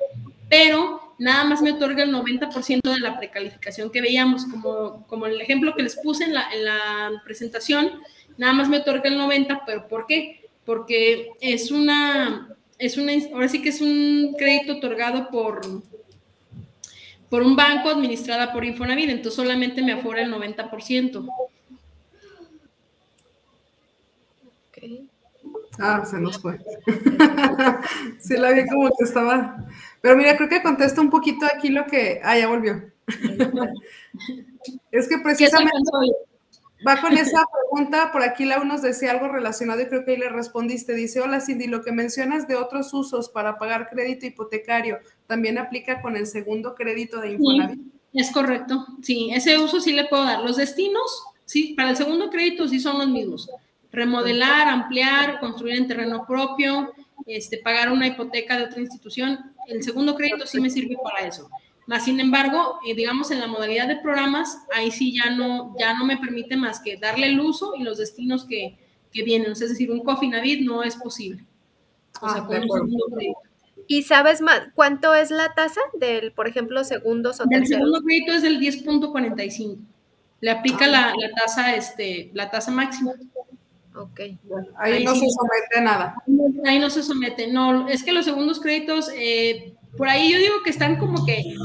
pero 0.50 1.14
nada 1.18 1.44
más 1.44 1.62
me 1.62 1.74
otorga 1.74 2.04
el 2.04 2.14
90% 2.14 2.82
de 2.82 3.00
la 3.00 3.18
precalificación 3.18 3.92
que 3.92 4.02
veíamos, 4.02 4.46
como, 4.46 5.06
como 5.08 5.26
el 5.26 5.42
ejemplo 5.42 5.74
que 5.76 5.84
les 5.84 5.98
puse 5.98 6.24
en 6.24 6.34
la, 6.34 6.50
en 6.52 6.66
la 6.66 7.22
presentación, 7.24 8.02
nada 8.38 8.54
más 8.54 8.70
me 8.70 8.78
otorga 8.78 9.10
el 9.10 9.20
90%, 9.20 9.64
pero 9.66 9.88
¿por 9.88 10.06
qué? 10.06 10.47
Porque 10.68 11.30
es 11.40 11.72
una, 11.72 12.50
es 12.78 12.98
una, 12.98 13.14
ahora 13.34 13.48
sí 13.48 13.62
que 13.62 13.70
es 13.70 13.80
un 13.80 14.36
crédito 14.38 14.74
otorgado 14.74 15.30
por, 15.30 15.62
por 17.30 17.42
un 17.42 17.56
banco 17.56 17.88
administrada 17.88 18.52
por 18.52 18.66
Infonavit, 18.66 19.10
entonces 19.10 19.36
solamente 19.36 19.82
me 19.82 19.94
afora 19.94 20.22
el 20.22 20.34
90%. 20.34 21.26
Ah, 25.80 26.04
se 26.06 26.20
nos 26.20 26.38
fue. 26.38 26.60
sí, 28.20 28.36
la 28.36 28.52
vi 28.52 28.68
como 28.68 28.90
que 28.90 29.06
estaba. 29.06 29.66
Pero 30.02 30.18
mira, 30.18 30.36
creo 30.36 30.50
que 30.50 30.62
contesta 30.62 31.00
un 31.00 31.10
poquito 31.10 31.46
aquí 31.46 31.70
lo 31.70 31.86
que. 31.86 32.20
Ah, 32.26 32.38
ya 32.38 32.50
volvió. 32.50 32.92
es 34.92 35.08
que 35.08 35.18
precisamente 35.20 35.92
va 36.86 37.00
con 37.00 37.14
esa 37.18 37.44
pregunta. 37.72 38.12
Por 38.12 38.24
aquí 38.24 38.46
la 38.46 38.64
nos 38.64 38.82
decía 38.82 39.12
algo 39.12 39.30
relacionado 39.30 39.82
y 39.82 39.88
creo 39.88 40.04
que 40.04 40.12
ahí 40.12 40.18
le 40.18 40.30
respondiste. 40.30 40.94
Dice: 40.94 41.22
Hola 41.22 41.42
Cindy, 41.42 41.68
lo 41.68 41.84
que 41.84 41.92
mencionas 41.92 42.48
de 42.48 42.56
otros 42.56 42.94
usos 42.94 43.30
para 43.30 43.58
pagar 43.58 43.90
crédito 43.90 44.26
hipotecario 44.26 45.00
también 45.28 45.58
aplica 45.58 46.02
con 46.02 46.16
el 46.16 46.28
segundo 46.28 46.76
crédito 46.76 47.22
de 47.22 47.32
Infonavit. 47.34 47.82
es 48.14 48.32
correcto. 48.32 48.86
Sí, 49.02 49.30
ese 49.34 49.58
uso 49.58 49.80
sí 49.80 49.94
le 49.94 50.06
puedo 50.06 50.24
dar. 50.24 50.42
Los 50.42 50.58
destinos, 50.58 51.24
sí, 51.46 51.74
para 51.76 51.92
el 51.92 51.98
segundo 51.98 52.30
crédito 52.30 52.68
sí 52.68 52.80
son 52.80 52.98
los 52.98 53.08
mismos 53.08 53.50
remodelar, 53.92 54.68
ampliar, 54.68 55.40
construir 55.40 55.76
en 55.76 55.88
terreno 55.88 56.26
propio, 56.26 56.94
este, 57.26 57.58
pagar 57.58 57.92
una 57.92 58.08
hipoteca 58.08 58.58
de 58.58 58.66
otra 58.66 58.80
institución. 58.80 59.54
El 59.68 59.84
segundo 59.84 60.16
crédito 60.16 60.46
sí 60.46 60.60
me 60.60 60.70
sirve 60.70 60.96
para 61.04 61.28
eso. 61.28 61.50
Más 61.88 62.04
sin 62.04 62.20
embargo, 62.20 62.80
eh, 62.86 62.94
digamos 62.94 63.32
en 63.32 63.40
la 63.40 63.48
modalidad 63.48 63.88
de 63.88 63.96
programas, 63.96 64.60
ahí 64.74 64.92
sí 64.92 65.16
ya 65.16 65.32
no, 65.32 65.74
ya 65.80 65.94
no 65.98 66.04
me 66.06 66.18
permite 66.18 66.58
más 66.58 66.82
que 66.82 66.98
darle 66.98 67.28
el 67.28 67.40
uso 67.40 67.74
y 67.76 67.84
los 67.84 67.98
destinos 67.98 68.46
que, 68.46 68.78
que 69.12 69.24
vienen. 69.24 69.54
Es 69.54 69.60
decir, 69.60 69.90
un 69.90 70.04
Cofinavit 70.04 70.62
no 70.66 70.84
es 70.84 70.98
posible. 70.98 71.46
O 72.22 72.30
sea, 72.30 72.42
ah, 72.42 72.48
con 72.48 72.58
un 72.58 72.70
segundo 72.70 73.06
crédito. 73.16 73.40
¿Y 73.88 74.04
sabes 74.04 74.42
más 74.42 74.64
cuánto 74.76 75.16
es 75.16 75.32
la 75.32 75.54
tasa 75.54 75.80
del, 75.94 76.34
por 76.34 76.50
ejemplo, 76.50 76.84
segundos 76.84 77.40
o 77.40 77.46
terceros? 77.46 77.72
El 77.72 77.78
segundo 77.78 78.02
crédito 78.02 78.34
es 78.34 78.42
del 78.42 78.60
10.45. 78.60 79.78
Le 80.42 80.52
aplica 80.52 80.86
ah. 80.86 80.90
la, 80.90 81.14
la, 81.18 81.32
tasa, 81.34 81.74
este, 81.74 82.32
la 82.34 82.52
tasa 82.52 82.70
máxima. 82.70 83.14
Ok. 83.96 84.20
ahí, 84.78 85.04
no 85.04 85.16
se 85.16 85.26
somete 85.30 85.78
a 85.78 85.82
nada. 85.82 86.16
Ahí 86.66 86.80
no 86.80 86.90
se 86.90 87.02
somete. 87.02 87.48
No, 87.48 87.88
es 87.88 88.04
que 88.04 88.12
los 88.12 88.26
segundos 88.26 88.60
créditos, 88.60 89.10
eh, 89.16 89.74
por 89.96 90.10
ahí 90.10 90.32
yo 90.32 90.38
digo 90.38 90.56
que 90.64 90.70
están 90.70 90.98
como 90.98 91.26
que, 91.26 91.56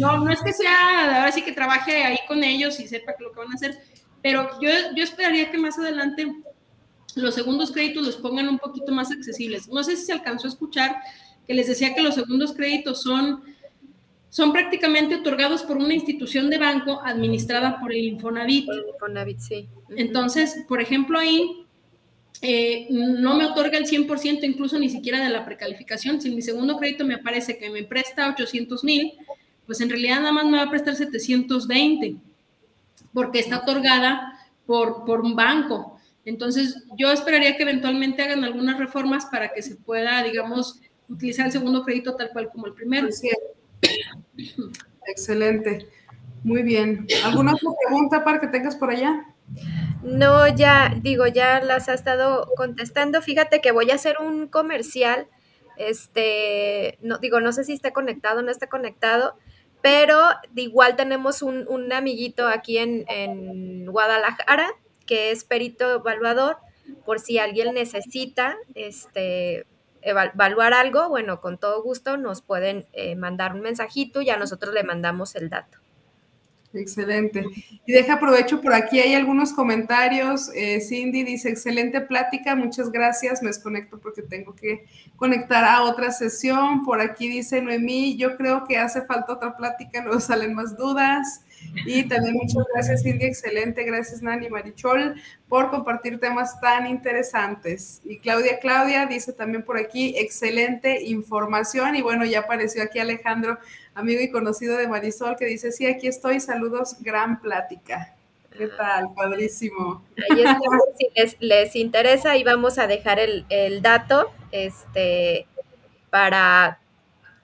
no, 0.00 0.18
no 0.18 0.30
es 0.30 0.40
que 0.42 0.52
sea, 0.52 1.20
ahora 1.20 1.32
sí 1.32 1.42
que 1.42 1.52
trabaje 1.52 2.04
ahí 2.04 2.18
con 2.28 2.44
ellos 2.44 2.78
y 2.80 2.86
sepa 2.86 3.14
lo 3.18 3.32
que 3.32 3.38
van 3.38 3.52
a 3.52 3.54
hacer, 3.54 3.78
pero 4.22 4.48
yo, 4.60 4.70
yo 4.94 5.04
esperaría 5.04 5.50
que 5.50 5.58
más 5.58 5.78
adelante 5.78 6.26
los 7.16 7.34
segundos 7.34 7.72
créditos 7.72 8.06
los 8.06 8.16
pongan 8.16 8.48
un 8.48 8.58
poquito 8.58 8.92
más 8.92 9.10
accesibles. 9.10 9.68
No 9.68 9.82
sé 9.82 9.96
si 9.96 10.04
se 10.04 10.12
alcanzó 10.12 10.46
a 10.46 10.50
escuchar 10.50 10.96
que 11.46 11.54
les 11.54 11.66
decía 11.66 11.94
que 11.94 12.02
los 12.02 12.14
segundos 12.14 12.52
créditos 12.52 13.02
son, 13.02 13.42
son 14.28 14.52
prácticamente 14.52 15.16
otorgados 15.16 15.62
por 15.62 15.78
una 15.78 15.94
institución 15.94 16.50
de 16.50 16.58
banco 16.58 17.00
administrada 17.04 17.80
por 17.80 17.92
el 17.92 18.04
Infonavit. 18.04 18.68
El 18.68 18.84
Infonavit, 18.92 19.38
sí. 19.38 19.68
Entonces, 19.96 20.64
por 20.68 20.82
ejemplo, 20.82 21.18
ahí 21.18 21.65
eh, 22.42 22.86
no 22.90 23.36
me 23.36 23.46
otorga 23.46 23.78
el 23.78 23.86
100% 23.86 24.44
incluso 24.44 24.78
ni 24.78 24.88
siquiera 24.90 25.22
de 25.22 25.30
la 25.30 25.44
precalificación. 25.44 26.20
Si 26.20 26.30
mi 26.30 26.42
segundo 26.42 26.76
crédito 26.78 27.04
me 27.04 27.14
aparece 27.14 27.58
que 27.58 27.70
me 27.70 27.84
presta 27.84 28.28
800 28.28 28.84
mil, 28.84 29.12
pues 29.66 29.80
en 29.80 29.90
realidad 29.90 30.20
nada 30.20 30.32
más 30.32 30.44
me 30.46 30.58
va 30.58 30.64
a 30.64 30.70
prestar 30.70 30.94
720, 30.94 32.16
porque 33.12 33.40
está 33.40 33.58
otorgada 33.58 34.38
por, 34.66 35.04
por 35.04 35.20
un 35.20 35.34
banco. 35.34 35.98
Entonces, 36.24 36.82
yo 36.98 37.10
esperaría 37.10 37.56
que 37.56 37.62
eventualmente 37.62 38.22
hagan 38.22 38.44
algunas 38.44 38.78
reformas 38.78 39.26
para 39.26 39.52
que 39.52 39.62
se 39.62 39.76
pueda, 39.76 40.22
digamos, 40.24 40.80
utilizar 41.08 41.46
el 41.46 41.52
segundo 41.52 41.84
crédito 41.84 42.16
tal 42.16 42.30
cual 42.30 42.50
como 42.50 42.66
el 42.66 42.74
primero. 42.74 43.08
Excelente. 45.06 45.88
Muy 46.42 46.62
bien. 46.62 47.06
¿Alguna 47.24 47.54
otra 47.54 47.70
pregunta 47.86 48.24
para 48.24 48.40
que 48.40 48.48
tengas 48.48 48.76
por 48.76 48.90
allá? 48.90 49.24
No, 50.06 50.46
ya, 50.46 50.94
digo, 51.02 51.26
ya 51.26 51.60
las 51.60 51.88
ha 51.88 51.94
estado 51.94 52.48
contestando. 52.56 53.20
Fíjate 53.22 53.60
que 53.60 53.72
voy 53.72 53.90
a 53.90 53.96
hacer 53.96 54.18
un 54.20 54.46
comercial. 54.46 55.26
Este, 55.76 56.96
no, 57.02 57.18
digo, 57.18 57.40
no 57.40 57.50
sé 57.52 57.64
si 57.64 57.72
está 57.72 57.92
conectado 57.92 58.38
o 58.38 58.42
no 58.42 58.52
está 58.52 58.68
conectado, 58.68 59.36
pero 59.82 60.20
igual 60.54 60.94
tenemos 60.94 61.42
un, 61.42 61.66
un 61.68 61.92
amiguito 61.92 62.46
aquí 62.46 62.78
en, 62.78 63.04
en, 63.08 63.86
Guadalajara 63.86 64.68
que 65.06 65.32
es 65.32 65.44
perito 65.44 65.96
evaluador, 65.96 66.58
por 67.04 67.18
si 67.18 67.38
alguien 67.38 67.74
necesita 67.74 68.56
este, 68.74 69.66
evaluar 70.02 70.72
algo, 70.72 71.08
bueno, 71.08 71.40
con 71.40 71.58
todo 71.58 71.82
gusto 71.82 72.16
nos 72.16 72.42
pueden 72.42 72.86
eh, 72.92 73.16
mandar 73.16 73.54
un 73.54 73.60
mensajito 73.60 74.22
y 74.22 74.30
a 74.30 74.36
nosotros 74.36 74.72
le 74.72 74.84
mandamos 74.84 75.34
el 75.34 75.50
dato. 75.50 75.78
Excelente. 76.72 77.44
Y 77.86 77.92
deja 77.92 78.14
aprovecho 78.14 78.60
por 78.60 78.74
aquí, 78.74 79.00
hay 79.00 79.14
algunos 79.14 79.52
comentarios. 79.52 80.50
Eh, 80.54 80.80
Cindy 80.80 81.22
dice, 81.22 81.48
excelente 81.48 82.00
plática, 82.00 82.54
muchas 82.54 82.90
gracias. 82.90 83.42
Me 83.42 83.48
desconecto 83.48 83.98
porque 83.98 84.22
tengo 84.22 84.54
que 84.54 84.84
conectar 85.16 85.64
a 85.64 85.82
otra 85.82 86.10
sesión. 86.12 86.84
Por 86.84 87.00
aquí 87.00 87.28
dice 87.28 87.62
Noemí, 87.62 88.16
yo 88.16 88.36
creo 88.36 88.64
que 88.66 88.78
hace 88.78 89.02
falta 89.02 89.32
otra 89.32 89.56
plática, 89.56 90.02
luego 90.02 90.20
salen 90.20 90.54
más 90.54 90.76
dudas. 90.76 91.42
Y 91.86 92.04
también 92.04 92.34
muchas 92.34 92.64
gracias, 92.72 93.02
Cindy, 93.02 93.24
excelente. 93.24 93.82
Gracias, 93.84 94.20
Nani 94.22 94.50
Marichol, 94.50 95.14
por 95.48 95.70
compartir 95.70 96.20
temas 96.20 96.60
tan 96.60 96.86
interesantes. 96.86 98.00
Y 98.04 98.18
Claudia 98.18 98.58
Claudia 98.58 99.06
dice 99.06 99.32
también 99.32 99.62
por 99.62 99.78
aquí, 99.78 100.14
excelente 100.18 101.02
información. 101.04 101.96
Y 101.96 102.02
bueno, 102.02 102.24
ya 102.24 102.40
apareció 102.40 102.82
aquí 102.82 102.98
Alejandro 102.98 103.58
amigo 103.96 104.20
y 104.20 104.30
conocido 104.30 104.76
de 104.76 104.86
Marisol, 104.86 105.36
que 105.36 105.46
dice, 105.46 105.72
sí, 105.72 105.86
aquí 105.86 106.06
estoy, 106.06 106.38
saludos, 106.38 106.96
gran 107.00 107.40
plática. 107.40 108.14
¿Qué 108.56 108.68
tal? 108.68 109.06
Padrísimo. 109.14 110.04
Ahí 110.30 110.44
si 110.96 111.36
les, 111.40 111.76
interesa, 111.76 112.36
y 112.36 112.44
vamos 112.44 112.78
a 112.78 112.86
dejar 112.86 113.18
el, 113.18 113.82
dato 113.82 114.30
este, 114.52 115.46
para 116.10 116.80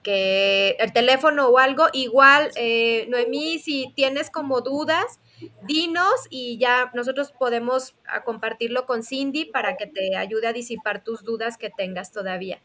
que 0.03 0.75
el 0.79 0.93
teléfono 0.93 1.47
o 1.47 1.57
algo, 1.57 1.85
igual, 1.91 2.51
eh, 2.55 3.07
Noemí, 3.09 3.59
si 3.59 3.91
tienes 3.95 4.29
como 4.29 4.61
dudas, 4.61 5.19
dinos 5.63 6.13
y 6.29 6.57
ya 6.57 6.91
nosotros 6.93 7.31
podemos 7.31 7.95
compartirlo 8.25 8.85
con 8.85 9.03
Cindy 9.03 9.45
para 9.45 9.75
que 9.75 9.87
te 9.87 10.15
ayude 10.15 10.47
a 10.47 10.53
disipar 10.53 11.03
tus 11.03 11.23
dudas 11.23 11.57
que 11.57 11.69
tengas 11.69 12.11
todavía. 12.11 12.61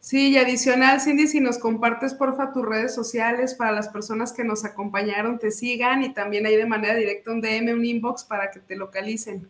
Sí, 0.00 0.30
y 0.30 0.38
adicional, 0.38 0.98
Cindy, 0.98 1.26
si 1.26 1.40
nos 1.40 1.58
compartes 1.58 2.14
porfa 2.14 2.54
tus 2.54 2.64
redes 2.64 2.94
sociales 2.94 3.54
para 3.54 3.70
las 3.70 3.90
personas 3.90 4.32
que 4.32 4.44
nos 4.44 4.64
acompañaron, 4.64 5.38
te 5.38 5.50
sigan 5.50 6.02
y 6.02 6.14
también 6.14 6.46
ahí 6.46 6.56
de 6.56 6.64
manera 6.64 6.94
directa 6.94 7.30
un 7.30 7.42
DM, 7.42 7.74
un 7.74 7.84
inbox 7.84 8.24
para 8.24 8.50
que 8.50 8.60
te 8.60 8.76
localicen. 8.76 9.46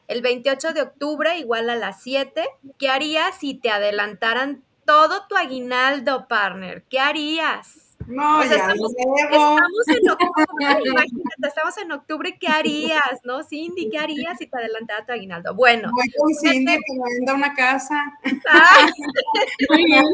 el 0.08 0.22
28 0.22 0.74
de 0.74 0.82
octubre, 0.82 1.38
igual 1.38 1.70
a 1.70 1.76
las 1.76 2.02
7. 2.04 2.44
¿Qué 2.78 2.90
harías 2.90 3.38
si 3.40 3.56
te 3.56 3.72
adelantaran 3.72 4.64
todo 4.86 5.28
tu 5.28 5.36
aguinaldo, 5.36 6.28
partner? 6.28 6.84
¿Qué 6.90 7.00
harías? 7.00 7.86
No, 8.08 8.44
ya 8.44 8.56
estamos, 8.56 8.92
estamos, 8.96 9.88
en 9.88 10.10
octubre, 10.10 10.30
imagínate, 10.86 11.48
estamos 11.48 11.78
en 11.80 11.92
octubre, 11.92 12.38
¿qué 12.40 12.48
harías, 12.48 13.20
no, 13.24 13.42
Cindy? 13.42 13.90
¿Qué 13.90 13.98
harías 13.98 14.38
si 14.38 14.46
te 14.46 14.58
adelantara 14.58 15.06
tu 15.06 15.14
aguinaldo? 15.14 15.56
Bueno. 15.56 15.90
Voy 15.92 16.08
con 16.12 16.34
Cindy 16.36 16.76
que 16.76 16.94
me 16.94 17.14
venda 17.16 17.34
una 17.34 17.54
casa. 17.56 18.14
Ah, 18.48 18.86
muy 19.70 19.86
bien. 19.86 20.06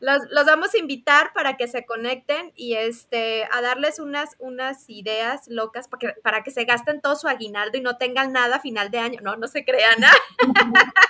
Los, 0.00 0.18
los, 0.30 0.46
vamos 0.46 0.74
a 0.74 0.78
invitar 0.78 1.32
para 1.32 1.56
que 1.56 1.68
se 1.68 1.84
conecten 1.84 2.52
y 2.54 2.74
este, 2.74 3.44
a 3.50 3.60
darles 3.60 3.98
unas, 3.98 4.36
unas 4.38 4.88
ideas 4.88 5.48
locas 5.48 5.88
para 5.88 5.98
que, 5.98 6.20
para 6.20 6.42
que 6.42 6.50
se 6.50 6.64
gasten 6.64 7.00
todo 7.00 7.16
su 7.16 7.28
aguinaldo 7.28 7.78
y 7.78 7.80
no 7.80 7.96
tengan 7.96 8.32
nada 8.32 8.56
a 8.56 8.60
final 8.60 8.90
de 8.90 8.98
año. 8.98 9.20
No, 9.22 9.36
no 9.36 9.48
se 9.48 9.64
crean. 9.64 9.96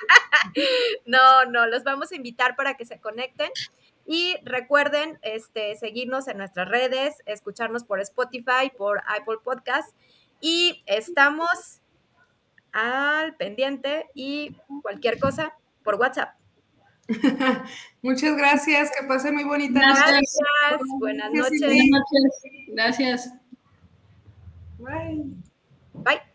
No, 1.04 1.44
no, 1.46 1.66
los 1.66 1.84
vamos 1.84 2.12
a 2.12 2.16
invitar 2.16 2.56
para 2.56 2.74
que 2.74 2.84
se 2.84 3.00
conecten. 3.00 3.50
Y 4.06 4.36
recuerden 4.42 5.18
este, 5.22 5.76
seguirnos 5.76 6.28
en 6.28 6.38
nuestras 6.38 6.68
redes, 6.68 7.16
escucharnos 7.26 7.84
por 7.84 8.00
Spotify, 8.00 8.72
por 8.76 9.02
Apple 9.06 9.36
Podcast. 9.44 9.94
Y 10.40 10.82
estamos 10.86 11.82
al 12.72 13.36
pendiente 13.36 14.06
y 14.14 14.56
cualquier 14.82 15.18
cosa 15.18 15.54
por 15.82 15.96
WhatsApp. 15.96 16.34
Muchas 18.02 18.36
gracias, 18.36 18.90
que 18.90 19.06
pase 19.06 19.32
muy 19.32 19.44
bonita 19.44 19.80
gracias. 19.80 20.36
Buenas 20.98 21.32
noches. 21.32 21.60
Buenas 21.60 21.86
noches. 21.90 22.42
Gracias. 22.68 23.32
Bye. 24.78 25.24
Bye. 25.94 26.28